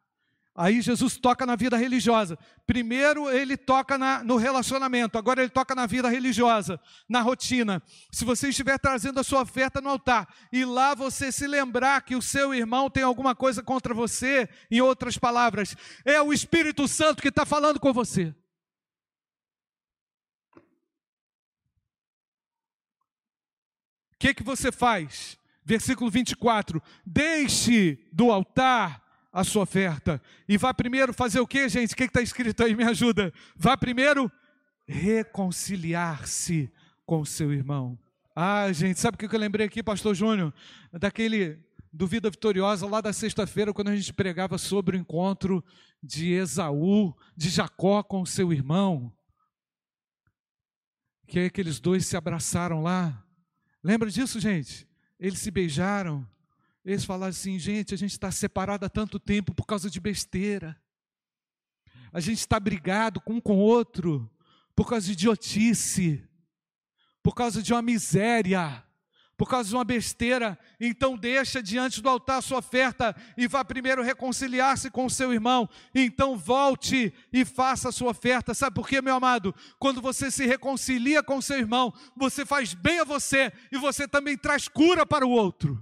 Aí 0.58 0.82
Jesus 0.82 1.18
toca 1.18 1.46
na 1.46 1.58
vida 1.58 1.76
religiosa. 1.76 2.40
Primeiro 2.66 3.30
ele 3.30 3.58
toca 3.58 3.98
na, 3.98 4.24
no 4.24 4.38
relacionamento, 4.38 5.18
agora 5.18 5.42
ele 5.42 5.50
toca 5.50 5.76
na 5.76 5.86
vida 5.86 6.08
religiosa, 6.08 6.80
na 7.10 7.22
rotina. 7.22 7.84
Se 8.10 8.24
você 8.24 8.48
estiver 8.48 8.80
trazendo 8.80 9.20
a 9.20 9.24
sua 9.24 9.42
oferta 9.42 9.82
no 9.82 9.90
altar 9.90 10.34
e 10.54 10.64
lá 10.64 10.96
você 10.96 11.30
se 11.30 11.46
lembrar 11.46 12.02
que 12.04 12.16
o 12.16 12.22
seu 12.22 12.54
irmão 12.54 12.90
tem 12.90 13.04
alguma 13.04 13.36
coisa 13.36 13.62
contra 13.62 13.94
você, 13.94 14.48
em 14.72 14.80
outras 14.80 15.18
palavras, 15.18 15.76
é 16.06 16.22
o 16.22 16.32
Espírito 16.32 16.88
Santo 16.88 17.22
que 17.22 17.28
está 17.28 17.46
falando 17.46 17.78
com 17.78 17.92
você. 17.92 18.34
O 24.14 24.18
que, 24.18 24.34
que 24.34 24.44
você 24.44 24.72
faz? 24.72 25.38
Versículo 25.66 26.10
24: 26.10 26.82
Deixe 27.06 28.08
do 28.14 28.32
altar 28.32 29.05
a 29.36 29.44
sua 29.44 29.64
oferta. 29.64 30.22
E 30.48 30.58
vá 30.58 30.74
primeiro 30.74 31.14
fazer 31.14 31.42
o 31.42 31.48
que, 31.48 31.68
gente? 31.68 31.94
O 31.94 31.98
que 31.98 32.06
está 32.06 32.22
escrito 32.22 32.64
aí? 32.64 32.74
Me 32.74 32.86
ajuda. 32.86 33.34
Vá 33.54 33.76
primeiro 33.76 34.32
reconciliar-se 34.88 36.72
com 37.06 37.20
o 37.20 37.26
seu 37.26 37.52
irmão. 37.52 38.00
Ah, 38.34 38.72
gente, 38.72 38.98
sabe 38.98 39.16
o 39.16 39.18
que 39.18 39.36
eu 39.36 39.40
lembrei 39.40 39.68
aqui, 39.68 39.84
Pastor 39.84 40.16
Júnior? 40.16 40.54
Daquele 40.94 41.60
do 41.92 42.08
Vida 42.08 42.30
Vitoriosa, 42.30 42.88
lá 42.88 43.02
da 43.02 43.12
sexta-feira, 43.12 43.74
quando 43.74 43.90
a 43.90 43.96
gente 43.96 44.14
pregava 44.14 44.58
sobre 44.58 44.96
o 44.96 45.00
encontro 45.00 45.62
de 46.02 46.32
Esaú, 46.32 47.14
de 47.36 47.50
Jacó 47.50 48.04
com 48.04 48.22
o 48.22 48.28
seu 48.28 48.54
irmão. 48.54 49.12
Que 51.28 51.40
aqueles 51.42 51.78
dois 51.82 52.06
se 52.06 52.16
abraçaram 52.16 52.82
lá. 52.82 53.22
Lembra 53.84 54.10
disso, 54.10 54.40
gente? 54.40 54.88
Eles 55.20 55.40
se 55.40 55.52
beijaram. 55.52 56.26
Eles 56.86 57.04
falaram 57.04 57.32
assim, 57.32 57.58
gente, 57.58 57.96
a 57.96 57.98
gente 57.98 58.12
está 58.12 58.32
separado 58.32 58.86
há 58.86 58.90
tanto 58.90 59.20
tempo 59.20 59.56
por 59.56 59.66
causa 59.66 59.90
de 59.90 60.00
besteira. 60.00 60.80
A 62.14 62.20
gente 62.20 62.38
está 62.38 62.60
brigado 62.60 63.20
com 63.20 63.34
um 63.34 63.42
com 63.42 63.58
o 63.58 63.60
outro 63.60 64.30
por 64.76 64.88
causa 64.88 65.08
de 65.08 65.14
idiotice, 65.14 66.24
por 67.24 67.34
causa 67.34 67.64
de 67.64 67.74
uma 67.74 67.82
miséria, 67.82 68.86
por 69.36 69.50
causa 69.50 69.68
de 69.70 69.76
uma 69.76 69.84
besteira. 69.84 70.60
Então 70.80 71.18
deixa 71.18 71.62
diante 71.64 72.04
do 72.04 72.08
altar 72.08 72.38
a 72.38 72.42
sua 72.42 72.60
oferta 72.60 73.16
e 73.36 73.48
vá 73.48 73.66
primeiro 73.66 74.04
reconciliar-se 74.04 74.92
com 74.92 75.06
o 75.06 75.10
seu 75.10 75.34
irmão. 75.34 75.68
Então 75.94 76.38
volte 76.38 77.12
e 77.34 77.44
faça 77.44 77.90
a 77.90 77.92
sua 77.92 78.12
oferta. 78.12 78.54
Sabe 78.54 78.76
por 78.76 78.88
quê, 78.88 79.02
meu 79.02 79.16
amado? 79.16 79.56
Quando 79.80 80.02
você 80.02 80.30
se 80.30 80.46
reconcilia 80.46 81.24
com 81.24 81.38
o 81.38 81.42
seu 81.42 81.58
irmão, 81.58 81.92
você 82.16 82.46
faz 82.46 82.76
bem 82.76 83.00
a 83.00 83.04
você 83.04 83.52
e 83.72 83.78
você 83.80 84.08
também 84.08 84.38
traz 84.38 84.68
cura 84.68 85.04
para 85.04 85.26
o 85.26 85.32
outro. 85.32 85.82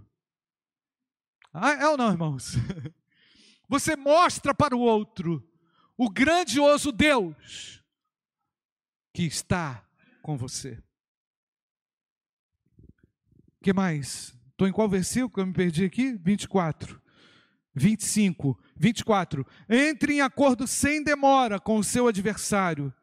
Ah, 1.53 1.73
é 1.73 1.87
ou 1.87 1.95
não, 1.95 2.11
irmãos? 2.11 2.55
Você 3.69 3.95
mostra 3.95 4.53
para 4.53 4.75
o 4.75 4.79
outro 4.79 5.47
o 5.95 6.09
grandioso 6.09 6.91
Deus 6.91 7.83
que 9.13 9.23
está 9.23 9.85
com 10.21 10.35
você. 10.35 10.81
O 13.59 13.63
que 13.63 13.71
mais? 13.71 14.35
Estou 14.51 14.67
em 14.67 14.71
qual 14.71 14.89
versículo? 14.89 15.41
Eu 15.41 15.47
me 15.47 15.53
perdi 15.53 15.85
aqui? 15.85 16.13
24. 16.13 17.01
25. 17.75 18.59
24. 18.75 19.45
Entre 19.69 20.15
em 20.15 20.21
acordo 20.21 20.67
sem 20.67 21.03
demora 21.03 21.59
com 21.59 21.77
o 21.77 21.83
seu 21.83 22.07
adversário, 22.07 22.93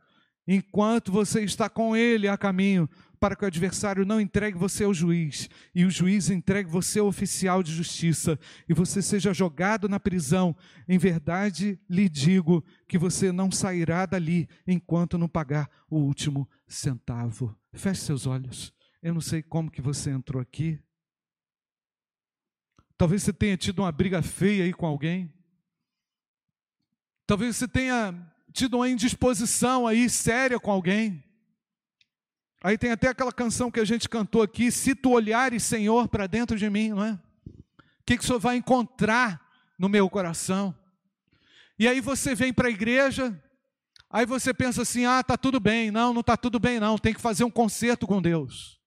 enquanto 0.46 1.12
você 1.12 1.42
está 1.42 1.68
com 1.68 1.96
ele 1.96 2.28
a 2.28 2.36
caminho, 2.36 2.88
para 3.20 3.36
que 3.36 3.44
o 3.44 3.46
adversário 3.46 4.06
não 4.06 4.18
entregue 4.18 4.56
você 4.56 4.82
ao 4.82 4.94
juiz, 4.94 5.50
e 5.74 5.84
o 5.84 5.90
juiz 5.90 6.30
entregue 6.30 6.70
você 6.70 6.98
ao 6.98 7.06
oficial 7.06 7.62
de 7.62 7.70
justiça, 7.70 8.40
e 8.66 8.72
você 8.72 9.02
seja 9.02 9.34
jogado 9.34 9.90
na 9.90 10.00
prisão. 10.00 10.56
Em 10.88 10.96
verdade 10.96 11.78
lhe 11.88 12.08
digo 12.08 12.64
que 12.88 12.96
você 12.96 13.30
não 13.30 13.52
sairá 13.52 14.06
dali 14.06 14.48
enquanto 14.66 15.18
não 15.18 15.28
pagar 15.28 15.70
o 15.90 15.98
último 15.98 16.48
centavo. 16.66 17.54
Feche 17.74 18.00
seus 18.00 18.26
olhos. 18.26 18.72
Eu 19.02 19.12
não 19.12 19.20
sei 19.20 19.42
como 19.42 19.70
que 19.70 19.82
você 19.82 20.10
entrou 20.10 20.40
aqui. 20.40 20.80
Talvez 22.96 23.22
você 23.22 23.32
tenha 23.32 23.56
tido 23.56 23.80
uma 23.80 23.92
briga 23.92 24.22
feia 24.22 24.64
aí 24.64 24.72
com 24.72 24.86
alguém. 24.86 25.32
Talvez 27.26 27.56
você 27.56 27.68
tenha 27.68 28.14
tido 28.52 28.78
uma 28.78 28.88
indisposição 28.88 29.86
aí 29.86 30.08
séria 30.08 30.58
com 30.58 30.70
alguém. 30.70 31.22
Aí 32.62 32.76
tem 32.76 32.90
até 32.90 33.08
aquela 33.08 33.32
canção 33.32 33.70
que 33.70 33.80
a 33.80 33.84
gente 33.84 34.08
cantou 34.08 34.42
aqui, 34.42 34.70
se 34.70 34.94
tu 34.94 35.10
olhares, 35.12 35.62
Senhor, 35.62 36.08
para 36.08 36.26
dentro 36.26 36.58
de 36.58 36.68
mim, 36.68 36.90
não 36.90 37.04
é? 37.04 37.12
O 37.12 37.20
que, 38.04 38.18
que 38.18 38.24
o 38.24 38.26
Senhor 38.26 38.38
vai 38.38 38.56
encontrar 38.56 39.40
no 39.78 39.88
meu 39.88 40.10
coração? 40.10 40.74
E 41.78 41.88
aí 41.88 42.00
você 42.00 42.34
vem 42.34 42.52
para 42.52 42.68
a 42.68 42.70
igreja, 42.70 43.34
aí 44.10 44.26
você 44.26 44.52
pensa 44.52 44.82
assim, 44.82 45.06
ah, 45.06 45.22
tá 45.22 45.38
tudo 45.38 45.58
bem. 45.58 45.90
Não, 45.90 46.12
não 46.12 46.22
tá 46.22 46.36
tudo 46.36 46.58
bem 46.58 46.78
não, 46.78 46.98
tem 46.98 47.14
que 47.14 47.20
fazer 47.20 47.44
um 47.44 47.50
concerto 47.50 48.06
com 48.06 48.20
Deus. 48.20 48.79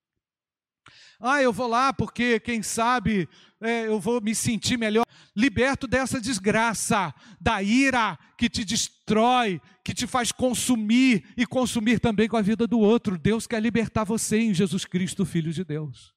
Ah, 1.25 1.41
eu 1.41 1.53
vou 1.53 1.67
lá 1.67 1.93
porque, 1.93 2.37
quem 2.37 2.61
sabe, 2.61 3.29
é, 3.61 3.87
eu 3.87 3.97
vou 3.97 4.19
me 4.19 4.35
sentir 4.35 4.77
melhor. 4.77 5.05
Liberto 5.33 5.87
dessa 5.87 6.19
desgraça, 6.19 7.15
da 7.39 7.63
ira 7.63 8.19
que 8.37 8.49
te 8.49 8.65
destrói, 8.65 9.61
que 9.85 9.93
te 9.93 10.05
faz 10.05 10.33
consumir 10.33 11.23
e 11.37 11.45
consumir 11.45 12.01
também 12.01 12.27
com 12.27 12.35
a 12.35 12.41
vida 12.41 12.67
do 12.67 12.77
outro. 12.77 13.17
Deus 13.17 13.47
quer 13.47 13.61
libertar 13.61 14.03
você 14.03 14.37
em 14.37 14.53
Jesus 14.53 14.83
Cristo, 14.83 15.25
Filho 15.25 15.53
de 15.53 15.63
Deus. 15.63 16.13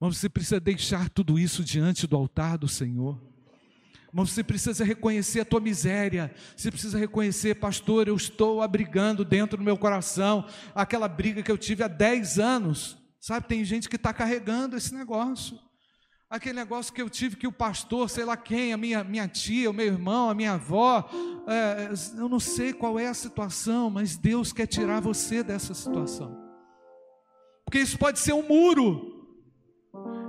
Mas 0.00 0.16
você 0.16 0.30
precisa 0.30 0.58
deixar 0.58 1.10
tudo 1.10 1.38
isso 1.38 1.62
diante 1.62 2.06
do 2.06 2.16
altar 2.16 2.56
do 2.56 2.66
Senhor. 2.66 3.20
Mas 4.10 4.30
você 4.30 4.42
precisa 4.42 4.86
reconhecer 4.86 5.40
a 5.40 5.44
tua 5.44 5.60
miséria. 5.60 6.34
Você 6.56 6.70
precisa 6.70 6.98
reconhecer, 6.98 7.56
pastor, 7.56 8.08
eu 8.08 8.16
estou 8.16 8.62
abrigando 8.62 9.22
dentro 9.22 9.58
do 9.58 9.64
meu 9.64 9.76
coração 9.76 10.46
aquela 10.74 11.06
briga 11.06 11.42
que 11.42 11.52
eu 11.52 11.58
tive 11.58 11.82
há 11.82 11.88
10 11.88 12.38
anos 12.38 12.99
Sabe, 13.20 13.46
tem 13.46 13.62
gente 13.64 13.88
que 13.88 13.96
está 13.96 14.14
carregando 14.14 14.76
esse 14.76 14.94
negócio. 14.94 15.58
Aquele 16.30 16.54
negócio 16.54 16.92
que 16.92 17.02
eu 17.02 17.10
tive 17.10 17.36
que 17.36 17.46
o 17.46 17.52
pastor, 17.52 18.08
sei 18.08 18.24
lá 18.24 18.36
quem, 18.36 18.72
a 18.72 18.76
minha, 18.76 19.04
minha 19.04 19.28
tia, 19.28 19.68
o 19.68 19.74
meu 19.74 19.86
irmão, 19.86 20.30
a 20.30 20.34
minha 20.34 20.52
avó, 20.52 21.06
é, 21.46 21.90
eu 22.16 22.28
não 22.28 22.40
sei 22.40 22.72
qual 22.72 22.98
é 22.98 23.08
a 23.08 23.14
situação, 23.14 23.90
mas 23.90 24.16
Deus 24.16 24.52
quer 24.52 24.66
tirar 24.66 25.00
você 25.00 25.42
dessa 25.42 25.74
situação. 25.74 26.34
Porque 27.64 27.80
isso 27.80 27.98
pode 27.98 28.20
ser 28.20 28.32
um 28.32 28.46
muro 28.46 29.19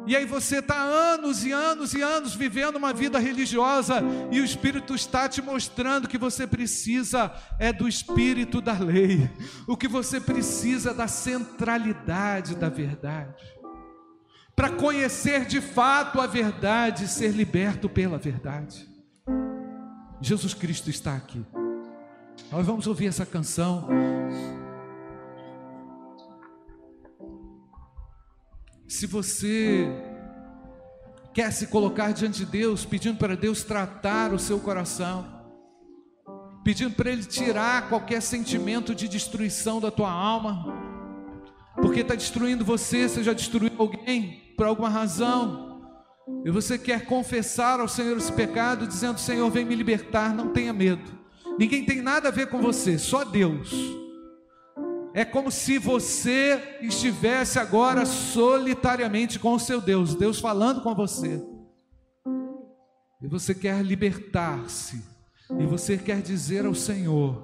e 0.08 0.16
aí 0.16 0.26
você 0.26 0.58
está 0.58 0.82
anos 0.82 1.46
e 1.46 1.52
anos 1.52 1.94
e 1.94 2.02
anos 2.02 2.34
vivendo 2.34 2.76
uma 2.76 2.92
vida 2.92 3.20
religiosa 3.20 4.02
e 4.32 4.42
o 4.42 4.46
Espírito 4.46 4.96
está 4.96 5.30
te 5.30 5.42
mostrando 5.42 6.08
que 6.08 6.18
você 6.18 6.48
precisa 6.48 7.32
é 7.60 7.72
do 7.72 7.88
Espírito 7.88 8.60
da 8.62 8.74
lei. 8.74 9.30
O 9.68 9.78
que 9.78 9.88
você 9.88 10.20
precisa 10.20 10.92
é 10.92 10.94
da 10.94 11.08
centralidade 11.08 12.56
da 12.56 12.68
verdade. 12.68 13.44
Para 14.56 14.72
conhecer 14.72 15.46
de 15.46 15.62
fato 15.62 16.20
a 16.20 16.28
verdade 16.28 17.06
e 17.06 17.08
ser 17.08 17.32
liberto 17.32 17.88
pela 17.88 18.18
verdade. 18.18 18.88
Jesus 20.20 20.54
Cristo 20.54 20.90
está 20.90 21.16
aqui. 21.16 21.44
Nós 22.52 22.66
vamos 22.66 22.86
ouvir 22.86 23.08
essa 23.08 23.26
canção. 23.26 23.88
Se 28.92 29.08
você 29.08 29.90
quer 31.34 31.50
se 31.54 31.68
colocar 31.68 32.12
diante 32.12 32.40
de 32.40 32.46
Deus, 32.46 32.84
pedindo 32.84 33.18
para 33.18 33.38
Deus 33.38 33.64
tratar 33.64 34.34
o 34.34 34.38
seu 34.38 34.60
coração, 34.60 35.26
pedindo 36.62 36.94
para 36.94 37.10
Ele 37.10 37.24
tirar 37.24 37.88
qualquer 37.88 38.22
sentimento 38.22 38.94
de 38.94 39.08
destruição 39.08 39.80
da 39.80 39.90
tua 39.90 40.12
alma, 40.12 40.76
porque 41.82 42.02
está 42.02 42.16
destruindo 42.16 42.66
você, 42.66 43.08
você 43.08 43.24
já 43.24 43.32
destruiu 43.32 43.72
alguém 43.78 44.54
por 44.58 44.66
alguma 44.66 44.90
razão, 44.90 45.82
e 46.44 46.52
você 46.52 46.78
quer 46.78 47.06
confessar 47.06 47.80
ao 47.80 47.88
Senhor 47.88 48.18
esse 48.18 48.34
pecado, 48.34 48.86
dizendo: 48.86 49.22
Senhor, 49.22 49.50
vem 49.50 49.64
me 49.64 49.74
libertar, 49.74 50.36
não 50.36 50.50
tenha 50.50 50.74
medo, 50.74 51.18
ninguém 51.58 51.86
tem 51.86 52.02
nada 52.02 52.28
a 52.28 52.32
ver 52.32 52.48
com 52.48 52.62
você, 52.62 53.00
só 53.00 53.24
Deus. 53.24 53.72
É 55.14 55.26
como 55.26 55.52
se 55.52 55.78
você 55.78 56.78
estivesse 56.82 57.60
agora 57.60 58.06
solitariamente 58.06 59.38
com 59.38 59.54
o 59.54 59.60
seu 59.60 59.82
Deus, 59.82 60.16
Deus 60.16 60.40
falando 60.40 60.82
com 60.82 60.96
você. 60.96 61.44
E 63.22 63.28
você 63.28 63.54
quer 63.54 63.84
libertar-se. 63.84 65.04
E 65.60 65.66
você 65.66 65.98
quer 65.98 66.22
dizer 66.22 66.66
ao 66.66 66.74
Senhor: 66.74 67.44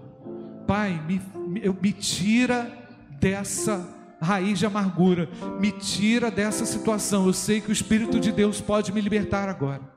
Pai, 0.65 1.03
me, 1.05 1.21
me, 1.47 1.61
me 1.81 1.91
tira 1.91 2.71
dessa 3.19 3.95
raiz 4.21 4.57
de 4.57 4.65
amargura, 4.65 5.29
me 5.59 5.71
tira 5.71 6.31
dessa 6.31 6.65
situação. 6.65 7.27
Eu 7.27 7.33
sei 7.33 7.59
que 7.59 7.69
o 7.69 7.73
Espírito 7.73 8.19
de 8.19 8.31
Deus 8.31 8.61
pode 8.61 8.91
me 8.93 9.01
libertar 9.01 9.49
agora. 9.49 9.96